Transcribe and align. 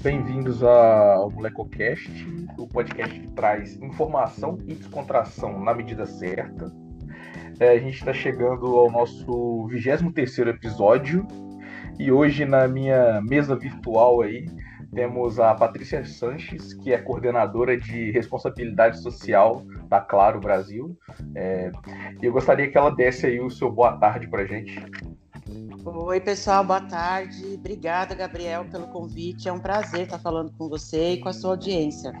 Bem-vindos 0.00 0.62
ao 0.62 1.28
MolecoCast, 1.28 2.08
o 2.56 2.68
podcast 2.68 3.18
que 3.18 3.26
traz 3.32 3.76
informação 3.82 4.56
e 4.66 4.74
descontração 4.74 5.58
na 5.62 5.74
medida 5.74 6.06
certa. 6.06 6.72
É, 7.58 7.70
a 7.70 7.78
gente 7.78 7.96
está 7.96 8.12
chegando 8.12 8.76
ao 8.76 8.90
nosso 8.92 9.66
23 9.66 10.38
episódio 10.48 11.26
e 11.98 12.12
hoje 12.12 12.44
na 12.44 12.68
minha 12.68 13.20
mesa 13.22 13.56
virtual 13.56 14.22
aí 14.22 14.46
temos 14.94 15.40
a 15.40 15.52
Patrícia 15.54 16.04
Sanches, 16.04 16.72
que 16.74 16.92
é 16.92 16.98
coordenadora 16.98 17.76
de 17.76 18.12
responsabilidade 18.12 19.02
social 19.02 19.64
da 19.88 20.00
Claro 20.00 20.38
Brasil. 20.38 20.96
É, 21.34 21.72
eu 22.22 22.32
gostaria 22.32 22.70
que 22.70 22.78
ela 22.78 22.90
desse 22.90 23.26
aí 23.26 23.40
o 23.40 23.50
seu 23.50 23.70
boa 23.70 23.96
tarde 23.98 24.28
para 24.28 24.46
gente. 24.46 24.80
Oi, 25.84 26.20
pessoal, 26.20 26.64
boa 26.64 26.80
tarde. 26.80 27.54
Obrigada, 27.54 28.14
Gabriel, 28.14 28.64
pelo 28.64 28.88
convite. 28.88 29.48
É 29.48 29.52
um 29.52 29.58
prazer 29.58 30.02
estar 30.02 30.18
falando 30.18 30.52
com 30.58 30.68
você 30.68 31.12
e 31.12 31.20
com 31.20 31.28
a 31.28 31.32
sua 31.32 31.50
audiência. 31.50 32.12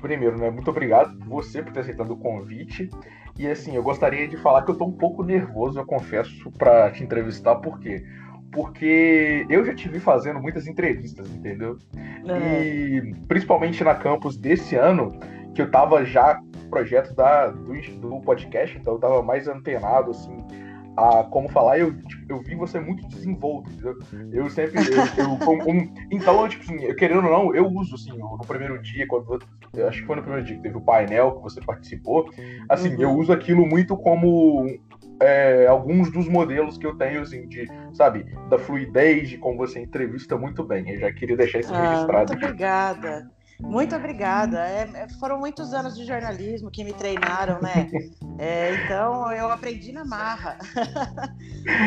Primeiro, 0.00 0.38
né, 0.38 0.48
muito 0.50 0.70
obrigado 0.70 1.18
você 1.26 1.62
por 1.62 1.72
ter 1.72 1.80
aceitado 1.80 2.12
o 2.12 2.16
convite. 2.16 2.88
E 3.36 3.46
assim, 3.46 3.74
eu 3.74 3.82
gostaria 3.82 4.26
de 4.28 4.36
falar 4.36 4.62
que 4.62 4.70
eu 4.70 4.72
estou 4.72 4.88
um 4.88 4.92
pouco 4.92 5.22
nervoso, 5.22 5.78
eu 5.78 5.86
confesso, 5.86 6.50
para 6.52 6.90
te 6.90 7.02
entrevistar, 7.02 7.56
por 7.56 7.78
quê? 7.78 8.04
Porque 8.52 9.46
eu 9.50 9.64
já 9.64 9.74
te 9.74 9.88
vi 9.88 10.00
fazendo 10.00 10.40
muitas 10.40 10.66
entrevistas, 10.66 11.28
entendeu? 11.30 11.78
E 12.24 13.14
principalmente 13.26 13.84
na 13.84 13.94
campus 13.94 14.36
desse 14.36 14.74
ano, 14.76 15.18
que 15.54 15.60
eu 15.60 15.66
estava 15.66 16.04
já 16.04 16.40
projeto 16.68 17.14
da, 17.14 17.48
do, 17.48 17.72
do 18.00 18.20
podcast, 18.20 18.76
então 18.76 18.94
eu 18.94 18.98
estava 18.98 19.22
mais 19.22 19.48
antenado, 19.48 20.10
assim, 20.10 20.44
a 20.98 21.24
como 21.24 21.48
falar, 21.48 21.78
eu, 21.78 21.96
tipo, 22.02 22.32
eu 22.32 22.40
vi 22.40 22.56
você 22.56 22.80
muito 22.80 23.06
desenvolto, 23.06 23.70
entendeu? 23.70 23.96
Eu 24.32 24.50
sempre. 24.50 24.80
Eu, 24.80 25.24
eu, 25.24 25.30
um, 25.48 25.70
um, 25.70 25.94
então, 26.10 26.48
tipo 26.48 26.64
assim, 26.64 26.94
querendo 26.96 27.24
ou 27.24 27.30
não, 27.30 27.54
eu 27.54 27.66
uso, 27.66 27.94
assim, 27.94 28.10
no 28.18 28.38
primeiro 28.38 28.82
dia, 28.82 29.06
quando. 29.06 29.38
acho 29.86 30.00
que 30.00 30.06
foi 30.06 30.16
no 30.16 30.22
primeiro 30.22 30.44
dia 30.44 30.56
que 30.56 30.62
teve 30.62 30.76
o 30.76 30.80
painel 30.80 31.36
que 31.36 31.42
você 31.42 31.60
participou. 31.60 32.28
Assim, 32.68 32.94
uhum. 32.94 33.00
eu 33.00 33.10
uso 33.12 33.32
aquilo 33.32 33.64
muito 33.64 33.96
como. 33.96 34.66
É, 35.20 35.66
alguns 35.66 36.12
dos 36.12 36.28
modelos 36.28 36.78
que 36.78 36.86
eu 36.86 36.96
tenho, 36.96 37.22
assim, 37.22 37.48
de, 37.48 37.66
sabe, 37.92 38.24
da 38.48 38.56
fluidez, 38.56 39.28
de 39.28 39.36
como 39.36 39.56
você 39.58 39.80
entrevista 39.80 40.36
muito 40.36 40.62
bem. 40.62 40.88
Eu 40.90 41.00
já 41.00 41.12
queria 41.12 41.36
deixar 41.36 41.58
isso 41.58 41.74
ah, 41.74 41.90
registrado. 41.90 42.32
Muito 42.32 42.44
obrigada. 42.44 43.28
Muito 43.60 43.96
obrigada. 43.96 44.66
É, 44.66 44.88
é, 44.94 45.08
foram 45.18 45.38
muitos 45.38 45.74
anos 45.74 45.96
de 45.96 46.04
jornalismo 46.04 46.70
que 46.70 46.84
me 46.84 46.92
treinaram, 46.92 47.60
né? 47.60 47.90
É, 48.40 48.84
então 48.84 49.32
eu 49.32 49.50
aprendi 49.50 49.90
na 49.90 50.04
marra. 50.04 50.56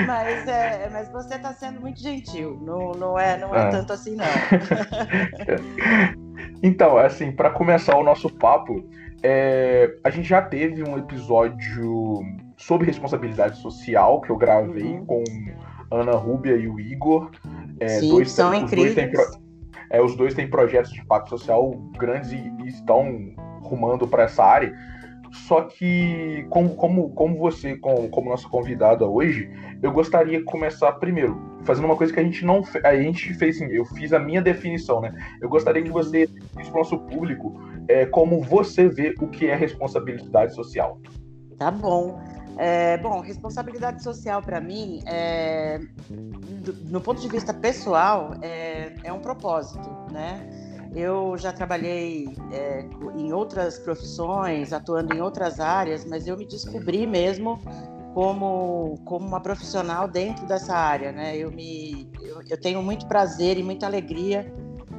mas, 0.06 0.46
é, 0.50 0.90
mas 0.92 1.10
você 1.10 1.36
está 1.36 1.54
sendo 1.54 1.80
muito 1.80 2.02
gentil. 2.02 2.60
Não, 2.62 2.92
não 2.92 3.18
é, 3.18 3.38
não 3.38 3.56
é 3.56 3.62
ah. 3.62 3.70
tanto 3.70 3.94
assim, 3.94 4.18
não. 4.18 4.26
então, 6.62 6.98
assim, 6.98 7.32
para 7.32 7.52
começar 7.52 7.96
o 7.96 8.04
nosso 8.04 8.30
papo, 8.30 8.84
é, 9.24 9.96
a 10.04 10.10
gente 10.10 10.28
já 10.28 10.42
teve 10.42 10.84
um 10.84 10.98
episódio 10.98 12.22
sobre 12.58 12.86
responsabilidade 12.86 13.58
social 13.62 14.20
que 14.20 14.30
eu 14.30 14.36
gravei 14.36 14.84
uhum. 14.84 15.06
com 15.06 15.24
Ana 15.90 16.18
Rúbia 16.18 16.58
e 16.58 16.68
o 16.68 16.82
Igor. 16.82 17.32
É, 17.80 17.88
Sim, 17.88 18.10
dois, 18.10 18.30
são 18.30 18.54
incríveis. 18.54 19.10
Dois 19.10 19.51
é, 19.92 20.02
os 20.02 20.16
dois 20.16 20.34
têm 20.34 20.50
projetos 20.50 20.92
de 20.92 21.02
impacto 21.02 21.30
social 21.30 21.72
grandes 21.98 22.32
e, 22.32 22.38
e 22.38 22.68
estão 22.68 23.34
rumando 23.62 24.08
para 24.08 24.24
essa 24.24 24.44
área. 24.44 24.74
Só 25.32 25.62
que, 25.62 26.46
como, 26.50 26.76
como, 26.76 27.10
como 27.12 27.38
você, 27.38 27.78
como, 27.78 28.10
como 28.10 28.30
nossa 28.30 28.48
convidada 28.50 29.06
hoje, 29.06 29.50
eu 29.82 29.92
gostaria 29.92 30.40
de 30.40 30.44
começar 30.44 30.92
primeiro, 30.94 31.40
fazendo 31.64 31.86
uma 31.86 31.96
coisa 31.96 32.12
que 32.12 32.20
a 32.20 32.24
gente 32.24 32.46
não 32.46 32.64
a 32.84 32.96
gente 32.96 33.34
fez, 33.36 33.62
eu 33.62 33.86
fiz 33.86 34.12
a 34.12 34.20
minha 34.20 34.42
definição, 34.42 35.00
né? 35.00 35.14
Eu 35.42 35.48
gostaria 35.48 35.82
que 35.82 35.90
você 35.90 36.28
disse 36.28 36.70
para 36.70 36.74
o 36.74 36.78
nosso 36.80 37.00
público 37.00 37.58
é, 37.88 38.06
como 38.06 38.42
você 38.42 38.90
vê 38.90 39.16
o 39.22 39.28
que 39.28 39.48
é 39.48 39.56
responsabilidade 39.56 40.54
social. 40.54 41.00
Tá 41.58 41.72
bom. 41.72 42.20
É, 42.58 42.98
bom, 42.98 43.22
responsabilidade 43.22 44.04
social 44.04 44.42
para 44.42 44.60
mim, 44.60 45.02
é, 45.06 45.80
do, 46.10 46.74
no 46.92 47.02
ponto 47.02 47.22
de 47.22 47.28
vista 47.28 47.54
pessoal, 47.54 48.36
é, 48.42 48.94
é 49.04 49.14
um 49.14 49.20
propósito, 49.20 49.90
né? 50.12 50.48
Eu 50.94 51.38
já 51.38 51.54
trabalhei 51.54 52.36
é, 52.52 52.86
em 53.16 53.32
outras 53.32 53.80
profissões, 53.80 54.74
atuando 54.74 55.14
em 55.16 55.22
outras 55.22 55.60
áreas, 55.60 56.04
mas 56.04 56.28
eu 56.28 56.38
me 56.38 56.46
descobri 56.46 57.08
mesmo 57.08 57.60
como, 58.14 59.00
como 59.06 59.26
uma 59.26 59.40
profissional 59.40 60.08
dentro 60.08 60.46
dessa 60.46 60.76
área, 60.76 61.14
né? 61.14 61.38
Eu, 61.38 61.50
me, 61.50 62.10
eu, 62.22 62.42
eu 62.50 62.60
tenho 62.60 62.84
muito 62.84 63.08
prazer 63.08 63.58
e 63.58 63.64
muita 63.64 63.86
alegria 63.86 64.54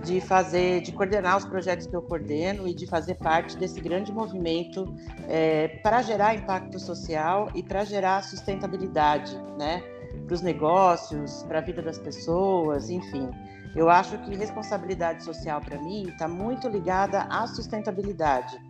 de 0.05 0.21
fazer, 0.21 0.81
de 0.81 0.93
coordenar 0.93 1.37
os 1.37 1.45
projetos 1.45 1.87
que 1.87 1.95
eu 1.95 2.03
coordeno 2.03 2.67
e 2.67 2.75
de 2.75 2.87
fazer 2.87 3.15
parte 3.15 3.57
desse 3.57 3.81
grande 3.81 4.13
movimento 4.13 4.95
é, 5.29 5.69
para 5.83 6.03
gerar 6.03 6.35
impacto 6.35 6.79
social 6.79 7.49
e 7.55 7.63
para 7.63 7.85
gerar 7.85 8.23
sustentabilidade, 8.25 9.37
né, 9.59 9.83
para 10.27 10.35
os 10.35 10.43
negócios, 10.43 11.45
para 11.45 11.59
a 11.59 11.63
vida 11.63 11.81
das 11.81 11.99
pessoas, 11.99 12.91
enfim. 12.91 13.31
Eu 13.75 13.89
acho 13.89 14.19
que 14.19 14.37
responsabilidade 14.37 15.25
social 15.25 15.61
para 15.61 15.79
mim 15.79 16.09
está 16.09 16.29
muito 16.29 16.69
ligada 16.69 17.23
à 17.31 17.47
sustentabilidade, 17.47 18.61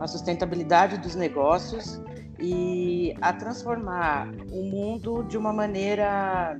à 0.00 0.06
sustentabilidade 0.06 0.98
dos 0.98 1.14
negócios 1.14 2.00
e 2.40 3.14
a 3.20 3.32
transformar 3.32 4.28
o 4.50 4.62
mundo 4.62 5.24
de 5.24 5.36
uma 5.36 5.52
maneira 5.52 6.58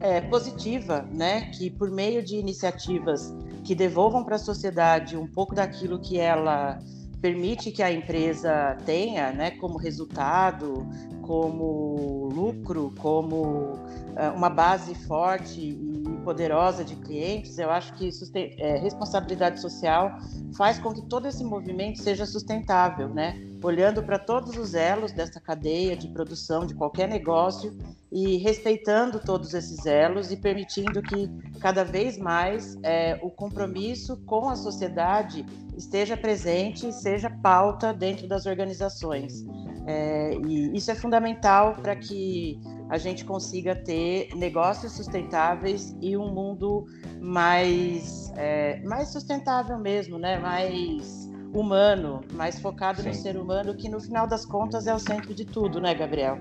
é, 0.00 0.20
positiva, 0.22 1.06
né? 1.12 1.50
Que 1.50 1.70
por 1.70 1.90
meio 1.90 2.22
de 2.22 2.36
iniciativas 2.36 3.32
que 3.62 3.74
devolvam 3.74 4.24
para 4.24 4.36
a 4.36 4.38
sociedade 4.38 5.16
um 5.16 5.26
pouco 5.26 5.54
daquilo 5.54 6.00
que 6.00 6.18
ela 6.18 6.78
permite 7.20 7.70
que 7.70 7.82
a 7.82 7.92
empresa 7.92 8.76
tenha, 8.86 9.30
né? 9.30 9.50
Como 9.52 9.76
resultado, 9.76 10.86
como 11.20 12.30
lucro, 12.32 12.92
como 12.98 13.74
uh, 13.74 14.34
uma 14.34 14.48
base 14.48 14.94
forte 15.06 15.60
e 15.60 16.02
poderosa 16.24 16.82
de 16.82 16.96
clientes, 16.96 17.58
eu 17.58 17.70
acho 17.70 17.92
que 17.94 18.10
é, 18.58 18.78
responsabilidade 18.78 19.60
social 19.60 20.18
faz 20.56 20.78
com 20.78 20.92
que 20.92 21.02
todo 21.02 21.28
esse 21.28 21.44
movimento 21.44 22.00
seja 22.00 22.24
sustentável, 22.24 23.08
né? 23.08 23.49
Olhando 23.62 24.02
para 24.02 24.18
todos 24.18 24.56
os 24.56 24.74
elos 24.74 25.12
dessa 25.12 25.40
cadeia 25.40 25.96
de 25.96 26.08
produção 26.08 26.64
de 26.64 26.74
qualquer 26.74 27.08
negócio 27.08 27.76
e 28.10 28.38
respeitando 28.38 29.20
todos 29.20 29.54
esses 29.54 29.86
elos 29.86 30.32
e 30.32 30.36
permitindo 30.36 31.02
que 31.02 31.30
cada 31.60 31.84
vez 31.84 32.18
mais 32.18 32.76
é, 32.82 33.18
o 33.22 33.30
compromisso 33.30 34.16
com 34.24 34.48
a 34.48 34.56
sociedade 34.56 35.44
esteja 35.76 36.16
presente 36.16 36.88
e 36.88 36.92
seja 36.92 37.30
pauta 37.30 37.92
dentro 37.92 38.26
das 38.26 38.46
organizações. 38.46 39.44
É, 39.86 40.34
e 40.46 40.76
isso 40.76 40.90
é 40.90 40.94
fundamental 40.94 41.76
para 41.76 41.96
que 41.96 42.60
a 42.88 42.98
gente 42.98 43.24
consiga 43.24 43.74
ter 43.74 44.34
negócios 44.34 44.92
sustentáveis 44.92 45.96
e 46.00 46.16
um 46.16 46.32
mundo 46.32 46.86
mais, 47.20 48.32
é, 48.36 48.80
mais 48.82 49.08
sustentável 49.08 49.78
mesmo, 49.78 50.18
né? 50.18 50.38
mais 50.38 51.29
humano, 51.52 52.20
mais 52.32 52.58
focado 52.60 53.02
Sim. 53.02 53.08
no 53.08 53.14
ser 53.14 53.36
humano, 53.36 53.74
que 53.74 53.88
no 53.88 54.00
final 54.00 54.26
das 54.26 54.44
contas 54.44 54.86
é 54.86 54.94
o 54.94 54.98
centro 54.98 55.34
de 55.34 55.44
tudo, 55.44 55.80
né, 55.80 55.94
Gabriel? 55.94 56.38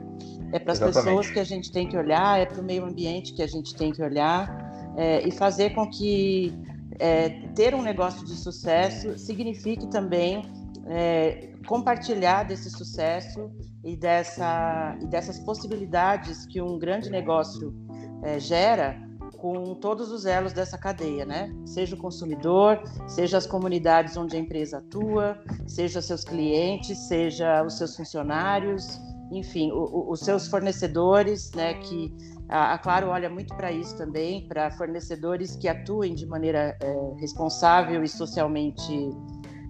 É 0.52 0.59
para 0.59 0.74
as 0.74 0.80
pessoas 0.80 1.30
que 1.30 1.40
a 1.40 1.44
gente 1.44 1.72
tem 1.72 1.88
que 1.88 1.97
olhar, 1.97 2.40
é 2.40 2.46
para 2.46 2.62
o 2.62 2.64
meio 2.64 2.86
ambiente 2.86 3.34
que 3.34 3.42
a 3.42 3.47
gente 3.47 3.75
tem 3.75 3.92
que 3.92 4.02
olhar 4.02 4.94
é, 4.96 5.28
e 5.28 5.31
fazer 5.31 5.72
com 5.72 5.90
que 5.90 6.53
é, 7.00 7.30
ter 7.56 7.74
um 7.74 7.81
negócio 7.81 8.25
de 8.25 8.36
sucesso 8.36 9.18
signifique 9.18 9.88
também 9.88 10.44
é, 10.88 11.50
compartilhar 11.66 12.44
desse 12.44 12.70
sucesso 12.70 13.52
e, 13.84 13.96
dessa, 13.96 14.97
e 15.02 15.08
dessas 15.08 15.40
possibilidades 15.40 16.46
que 16.46 16.62
um 16.62 16.78
grande 16.78 17.09
negócio 17.09 17.74
é, 18.23 18.40
gera 18.40 19.09
com 19.40 19.76
todos 19.76 20.12
os 20.12 20.26
elos 20.26 20.53
dessa 20.53 20.78
cadeia, 20.78 21.26
né? 21.26 21.53
Seja 21.66 21.96
o 21.96 21.97
consumidor, 21.97 22.82
seja 23.08 23.38
as 23.38 23.46
comunidades 23.46 24.16
onde 24.18 24.36
a 24.36 24.40
empresa 24.40 24.80
atua, 24.80 25.41
seja 25.66 26.02
seus 26.02 26.24
clientes, 26.24 26.97
seja 27.08 27.64
os 27.64 27.78
seus 27.78 27.96
funcionários, 27.96 29.00
enfim, 29.32 29.72
o, 29.72 29.84
o, 29.84 30.12
os 30.12 30.20
seus 30.20 30.47
fornecedores, 30.47 31.52
né? 31.53 31.76
Que 31.76 32.14
a, 32.50 32.74
a 32.74 32.78
Claro 32.78 33.08
olha 33.08 33.30
muito 33.30 33.56
para 33.56 33.72
isso 33.72 33.96
também, 33.97 34.47
para 34.47 34.72
fornecedores 34.72 35.56
que 35.56 35.68
atuem 35.68 36.14
de 36.14 36.26
maneira 36.26 36.78
é, 36.82 37.14
responsável 37.20 38.03
e 38.03 38.08
socialmente 38.08 39.09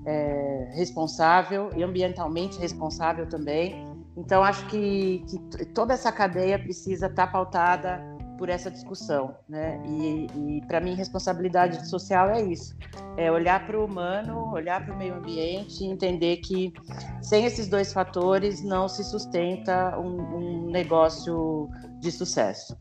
é, 0.06 0.72
responsável 0.74 1.70
e 1.76 1.84
ambientalmente 1.84 2.60
responsável 2.60 3.28
também. 3.28 3.88
Então, 4.18 4.44
acho 4.44 4.66
que, 4.68 5.24
que 5.30 5.66
toda 5.68 5.94
essa 5.94 6.12
cadeia 6.12 6.58
precisa 6.58 7.06
estar 7.06 7.28
tá 7.28 7.32
pautada 7.32 8.02
por 8.40 8.48
essa 8.48 8.72
discussão, 8.72 9.36
né? 9.50 9.78
E, 9.86 10.28
e 10.34 10.62
para 10.66 10.80
mim, 10.80 10.96
responsabilidade 10.96 11.88
social 11.88 12.30
é 12.30 12.42
isso: 12.42 12.74
é 13.18 13.30
olhar 13.30 13.68
para 13.68 13.78
o 13.78 13.86
humano, 13.86 14.52
olhar 14.54 14.84
para 14.84 14.96
o 14.96 14.98
meio 14.98 15.16
ambiente, 15.16 15.84
e 15.84 15.88
entender 15.88 16.38
que 16.38 16.74
sem 17.22 17.46
esses 17.46 17.68
dois 17.68 17.92
fatores 17.92 18.64
não 18.64 18.88
se 18.88 19.04
sustenta 19.04 20.00
um, 20.00 20.38
um 20.38 20.72
negócio 20.72 21.70
de 22.00 22.12
sucesso. 22.12 22.76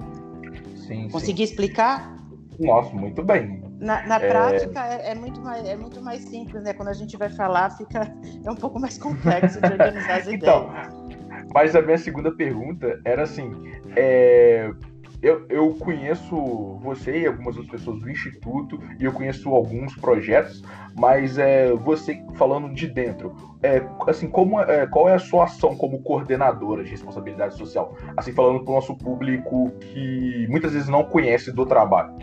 Sim, 0.87 1.09
Consegui 1.11 1.45
sim. 1.45 1.53
explicar? 1.53 2.17
Nossa, 2.61 2.95
muito 2.95 3.23
bem. 3.25 3.61
Na, 3.81 4.07
na 4.07 4.17
é... 4.17 4.29
prática 4.29 4.87
é, 4.87 5.11
é, 5.11 5.15
muito 5.15 5.41
mais, 5.41 5.67
é 5.67 5.77
muito 5.77 6.01
mais 6.01 6.23
simples, 6.23 6.63
né? 6.63 6.73
Quando 6.73 6.89
a 6.89 6.95
gente 6.95 7.17
vai 7.17 7.29
falar, 7.31 7.71
fica 7.71 8.13
é 8.47 8.51
um 8.51 8.57
pouco 8.57 8.79
mais 8.79 8.97
complexo 8.97 9.61
de 9.61 9.73
organizar 9.73 10.21
as 10.21 10.29
então, 10.31 10.69
ideias. 10.69 11.09
Mas 11.53 11.75
a 11.75 11.83
minha 11.83 11.99
segunda 11.99 12.31
pergunta 12.31 13.01
era 13.05 13.23
assim: 13.23 13.51
é, 13.97 14.71
eu, 15.21 15.47
eu 15.49 15.75
conheço 15.75 16.37
você 16.81 17.23
e 17.23 17.27
algumas 17.27 17.57
outras 17.57 17.81
pessoas 17.81 18.01
do 18.01 18.11
Instituto 18.11 18.81
e 19.01 19.05
eu 19.05 19.13
conheço 19.13 19.49
alguns 19.51 19.95
projetos, 19.97 20.63
mas 20.97 21.39
é, 21.39 21.73
você 21.73 22.23
falando 22.35 22.73
de 22.73 22.87
dentro, 22.87 23.35
é, 23.63 23.83
assim, 24.07 24.29
como, 24.29 24.61
é, 24.61 24.87
qual 24.87 25.09
é 25.09 25.15
a 25.15 25.19
sua 25.19 25.45
ação 25.45 25.77
como 25.77 26.03
coordenadora 26.03 26.85
de 26.85 26.91
responsabilidade 26.91 27.57
social? 27.57 27.97
Assim, 28.17 28.33
falando 28.33 28.63
para 28.63 28.71
o 28.71 28.75
nosso 28.77 28.95
público 28.97 29.73
que 29.81 30.47
muitas 30.49 30.73
vezes 30.73 30.89
não 30.89 31.05
conhece 31.05 31.51
do 31.51 31.67
trabalho. 31.67 32.15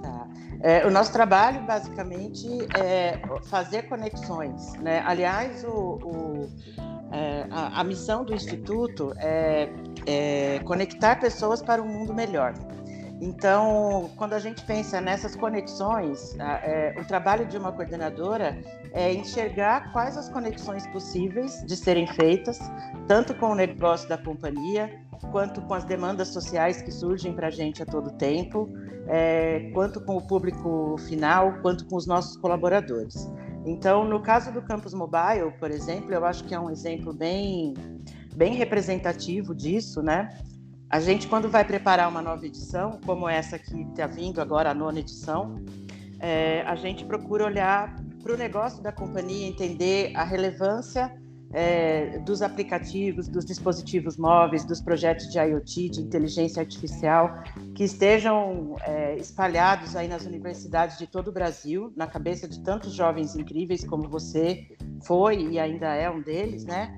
Tá. 0.00 0.26
É, 0.62 0.86
o 0.86 0.90
nosso 0.90 1.12
trabalho, 1.12 1.60
basicamente, 1.62 2.48
é 2.78 3.20
fazer 3.50 3.82
conexões. 3.82 4.72
Né? 4.74 5.02
Aliás, 5.04 5.62
o, 5.64 5.98
o 6.02 6.48
é, 7.12 7.46
a, 7.50 7.80
a, 7.80 7.84
missão 7.84 8.24
do 8.24 8.32
Instituto 8.32 9.12
é, 9.16 9.68
é, 10.10 10.58
conectar 10.64 11.20
pessoas 11.20 11.62
para 11.62 11.80
um 11.80 11.86
mundo 11.86 12.12
melhor. 12.12 12.54
Então, 13.20 14.10
quando 14.16 14.32
a 14.32 14.38
gente 14.38 14.64
pensa 14.64 14.98
nessas 14.98 15.36
conexões, 15.36 16.34
é, 16.38 16.94
o 16.98 17.04
trabalho 17.04 17.46
de 17.46 17.56
uma 17.58 17.70
coordenadora 17.70 18.58
é 18.92 19.12
enxergar 19.12 19.92
quais 19.92 20.16
as 20.16 20.28
conexões 20.30 20.86
possíveis 20.86 21.62
de 21.66 21.76
serem 21.76 22.06
feitas, 22.06 22.58
tanto 23.06 23.34
com 23.34 23.50
o 23.50 23.54
negócio 23.54 24.08
da 24.08 24.16
companhia, 24.16 24.90
quanto 25.30 25.60
com 25.60 25.74
as 25.74 25.84
demandas 25.84 26.28
sociais 26.28 26.80
que 26.80 26.90
surgem 26.90 27.34
para 27.34 27.48
a 27.48 27.50
gente 27.50 27.82
a 27.82 27.86
todo 27.86 28.10
tempo, 28.12 28.70
é, 29.06 29.70
quanto 29.74 30.00
com 30.00 30.16
o 30.16 30.26
público 30.26 30.96
final, 31.06 31.60
quanto 31.60 31.86
com 31.86 31.96
os 31.96 32.06
nossos 32.06 32.38
colaboradores. 32.38 33.30
Então, 33.66 34.04
no 34.04 34.22
caso 34.22 34.50
do 34.50 34.62
Campus 34.62 34.94
Mobile, 34.94 35.52
por 35.58 35.70
exemplo, 35.70 36.12
eu 36.14 36.24
acho 36.24 36.44
que 36.44 36.54
é 36.54 36.58
um 36.58 36.70
exemplo 36.70 37.12
bem, 37.12 37.74
bem 38.34 38.54
representativo 38.54 39.54
disso, 39.54 40.02
né? 40.02 40.28
A 40.88 40.98
gente, 40.98 41.28
quando 41.28 41.48
vai 41.48 41.64
preparar 41.64 42.08
uma 42.08 42.20
nova 42.20 42.44
edição, 42.44 42.98
como 43.06 43.28
essa 43.28 43.58
que 43.58 43.82
está 43.82 44.06
vindo 44.06 44.40
agora, 44.40 44.70
a 44.70 44.74
nona 44.74 44.98
edição, 44.98 45.64
é, 46.18 46.62
a 46.62 46.74
gente 46.74 47.04
procura 47.04 47.44
olhar 47.44 47.94
para 48.22 48.34
o 48.34 48.36
negócio 48.36 48.82
da 48.82 48.90
companhia, 48.92 49.46
entender 49.46 50.12
a 50.16 50.24
relevância 50.24 51.16
é, 51.52 52.18
dos 52.20 52.42
aplicativos, 52.42 53.28
dos 53.28 53.44
dispositivos 53.44 54.16
móveis, 54.16 54.64
dos 54.64 54.80
projetos 54.80 55.28
de 55.30 55.38
IoT, 55.38 55.90
de 55.90 56.00
inteligência 56.00 56.60
artificial, 56.60 57.42
que 57.74 57.84
estejam 57.84 58.76
é, 58.82 59.16
espalhados 59.16 59.96
aí 59.96 60.06
nas 60.06 60.26
universidades 60.26 60.98
de 60.98 61.06
todo 61.06 61.28
o 61.28 61.32
Brasil, 61.32 61.92
na 61.96 62.06
cabeça 62.06 62.46
de 62.46 62.60
tantos 62.60 62.92
jovens 62.92 63.34
incríveis 63.34 63.84
como 63.84 64.08
você 64.08 64.66
foi 65.04 65.52
e 65.52 65.58
ainda 65.58 65.94
é 65.94 66.08
um 66.08 66.20
deles, 66.20 66.64
né? 66.64 66.96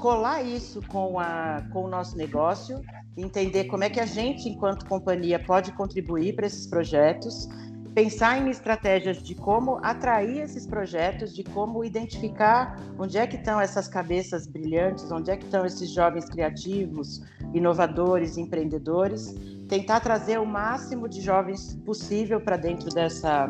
Colar 0.00 0.42
isso 0.42 0.80
com, 0.88 1.18
a, 1.20 1.62
com 1.72 1.84
o 1.84 1.88
nosso 1.88 2.16
negócio, 2.16 2.80
entender 3.16 3.64
como 3.64 3.84
é 3.84 3.90
que 3.90 4.00
a 4.00 4.06
gente, 4.06 4.48
enquanto 4.48 4.86
companhia, 4.86 5.38
pode 5.38 5.72
contribuir 5.72 6.34
para 6.34 6.46
esses 6.46 6.66
projetos 6.66 7.46
pensar 7.94 8.38
em 8.38 8.48
estratégias 8.48 9.22
de 9.22 9.34
como 9.34 9.78
atrair 9.82 10.42
esses 10.42 10.66
projetos, 10.66 11.34
de 11.34 11.42
como 11.42 11.84
identificar 11.84 12.78
onde 12.98 13.18
é 13.18 13.26
que 13.26 13.36
estão 13.36 13.60
essas 13.60 13.88
cabeças 13.88 14.46
brilhantes, 14.46 15.10
onde 15.10 15.30
é 15.30 15.36
que 15.36 15.44
estão 15.44 15.66
esses 15.66 15.90
jovens 15.90 16.26
criativos, 16.26 17.20
inovadores, 17.52 18.38
empreendedores, 18.38 19.34
tentar 19.68 20.00
trazer 20.00 20.38
o 20.38 20.46
máximo 20.46 21.08
de 21.08 21.20
jovens 21.20 21.74
possível 21.84 22.40
para 22.40 22.56
dentro 22.56 22.88
dessa 22.90 23.48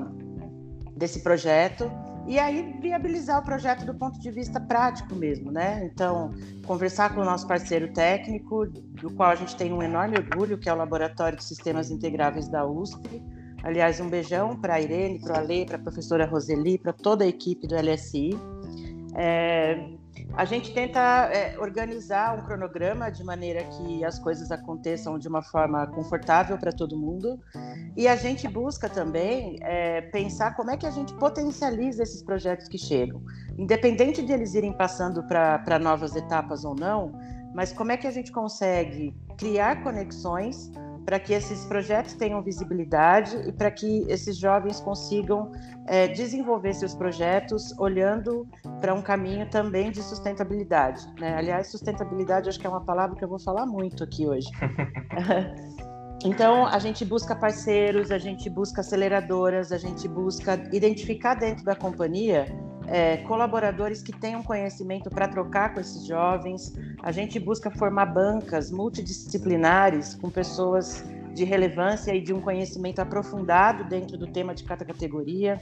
desse 0.97 1.23
projeto 1.23 1.91
e 2.26 2.38
aí 2.38 2.78
viabilizar 2.81 3.40
o 3.40 3.44
projeto 3.44 3.84
do 3.84 3.94
ponto 3.94 4.19
de 4.20 4.31
vista 4.31 4.61
prático 4.61 5.14
mesmo, 5.14 5.50
né? 5.50 5.88
Então, 5.93 6.32
conversar 6.67 7.14
com 7.14 7.20
o 7.20 7.25
nosso 7.25 7.46
parceiro 7.46 7.93
técnico, 7.93 8.67
do 8.67 9.11
qual 9.14 9.31
a 9.31 9.34
gente 9.34 9.56
tem 9.56 9.72
um 9.72 9.82
enorme 9.82 10.17
orgulho, 10.17 10.58
que 10.58 10.69
é 10.69 10.72
o 10.72 10.76
Laboratório 10.76 11.37
de 11.37 11.44
Sistemas 11.44 11.90
Integráveis 11.90 12.49
da 12.49 12.67
USP, 12.67 13.22
Aliás, 13.62 14.00
um 14.00 14.08
beijão 14.08 14.56
para 14.56 14.75
a 14.75 14.81
Irene, 14.81 15.20
para 15.20 15.34
o 15.34 15.38
Ale, 15.38 15.67
para 15.67 15.76
a 15.76 15.78
professora 15.78 16.25
Roseli, 16.25 16.78
para 16.78 16.93
toda 16.93 17.25
a 17.25 17.26
equipe 17.26 17.67
do 17.67 17.75
LSI. 17.76 18.31
É, 19.14 19.87
a 20.35 20.44
gente 20.44 20.73
tenta 20.73 21.00
é, 21.32 21.59
organizar 21.59 22.38
um 22.38 22.43
cronograma 22.44 23.11
de 23.11 23.23
maneira 23.25 23.65
que 23.65 24.05
as 24.05 24.19
coisas 24.19 24.50
aconteçam 24.50 25.19
de 25.19 25.29
uma 25.29 25.43
forma 25.43 25.87
confortável 25.88 26.56
para 26.56 26.73
todo 26.73 26.97
mundo. 26.97 27.41
E 27.97 28.06
a 28.06 28.17
gente 28.17 28.47
busca 28.49 28.88
também 28.88 29.59
é, 29.61 30.03
pensar 30.03 30.55
como 30.55 30.71
é 30.71 30.77
que 30.77 30.87
a 30.87 30.91
gente 30.91 31.12
potencializa 31.15 32.03
esses 32.03 32.23
projetos 32.23 32.69
que 32.69 32.79
chegam. 32.79 33.23
Independente 33.59 34.23
de 34.23 34.32
eles 34.32 34.55
irem 34.55 34.73
passando 34.73 35.23
para 35.25 35.79
novas 35.79 36.15
etapas 36.15 36.65
ou 36.65 36.75
não, 36.75 37.12
mas 37.55 37.73
como 37.73 37.93
é 37.93 37.97
que 37.97 38.06
a 38.06 38.11
gente 38.11 38.31
consegue 38.31 39.15
criar 39.37 39.83
conexões 39.83 40.71
para 41.05 41.19
que 41.19 41.32
esses 41.32 41.64
projetos 41.64 42.14
tenham 42.14 42.43
visibilidade 42.43 43.37
e 43.49 43.52
para 43.52 43.70
que 43.70 44.05
esses 44.08 44.37
jovens 44.37 44.81
consigam 44.81 45.50
é, 45.87 46.08
desenvolver 46.08 46.75
seus 46.75 46.94
projetos 46.94 47.76
olhando 47.79 48.47
para 48.81 48.94
um 48.94 49.02
caminho 49.02 49.49
também 49.50 49.91
de 49.91 50.02
sustentabilidade. 50.02 51.06
Né? 51.19 51.35
Aliás, 51.37 51.69
sustentabilidade 51.69 52.49
acho 52.49 52.58
que 52.58 52.67
é 52.67 52.70
uma 52.70 52.85
palavra 52.85 53.17
que 53.17 53.25
eu 53.25 53.29
vou 53.29 53.38
falar 53.38 53.67
muito 53.67 54.05
aqui 54.05 54.26
hoje. 54.26 54.49
Então, 56.23 56.67
a 56.67 56.79
gente 56.79 57.02
busca 57.02 57.35
parceiros, 57.35 58.11
a 58.11 58.19
gente 58.19 58.50
busca 58.50 58.82
aceleradoras, 58.82 59.73
a 59.73 59.79
gente 59.79 60.06
busca 60.06 60.55
identificar 60.70 61.35
dentro 61.35 61.64
da 61.64 61.75
companhia 61.75 62.44
é, 62.90 63.19
colaboradores 63.19 64.02
que 64.02 64.12
tenham 64.12 64.42
conhecimento 64.42 65.08
para 65.08 65.28
trocar 65.28 65.72
com 65.72 65.81
esses 65.81 66.04
jovens. 66.04 66.75
A 67.02 67.12
gente 67.12 67.38
busca 67.38 67.70
formar 67.70 68.06
bancas 68.06 68.70
multidisciplinares 68.70 70.16
com 70.16 70.28
pessoas 70.28 71.04
de 71.32 71.44
relevância 71.44 72.12
e 72.12 72.20
de 72.20 72.34
um 72.34 72.40
conhecimento 72.40 72.98
aprofundado 72.98 73.84
dentro 73.84 74.19
do 74.19 74.26
tema 74.26 74.52
de 74.52 74.64
cada 74.64 74.84
categoria, 74.84 75.60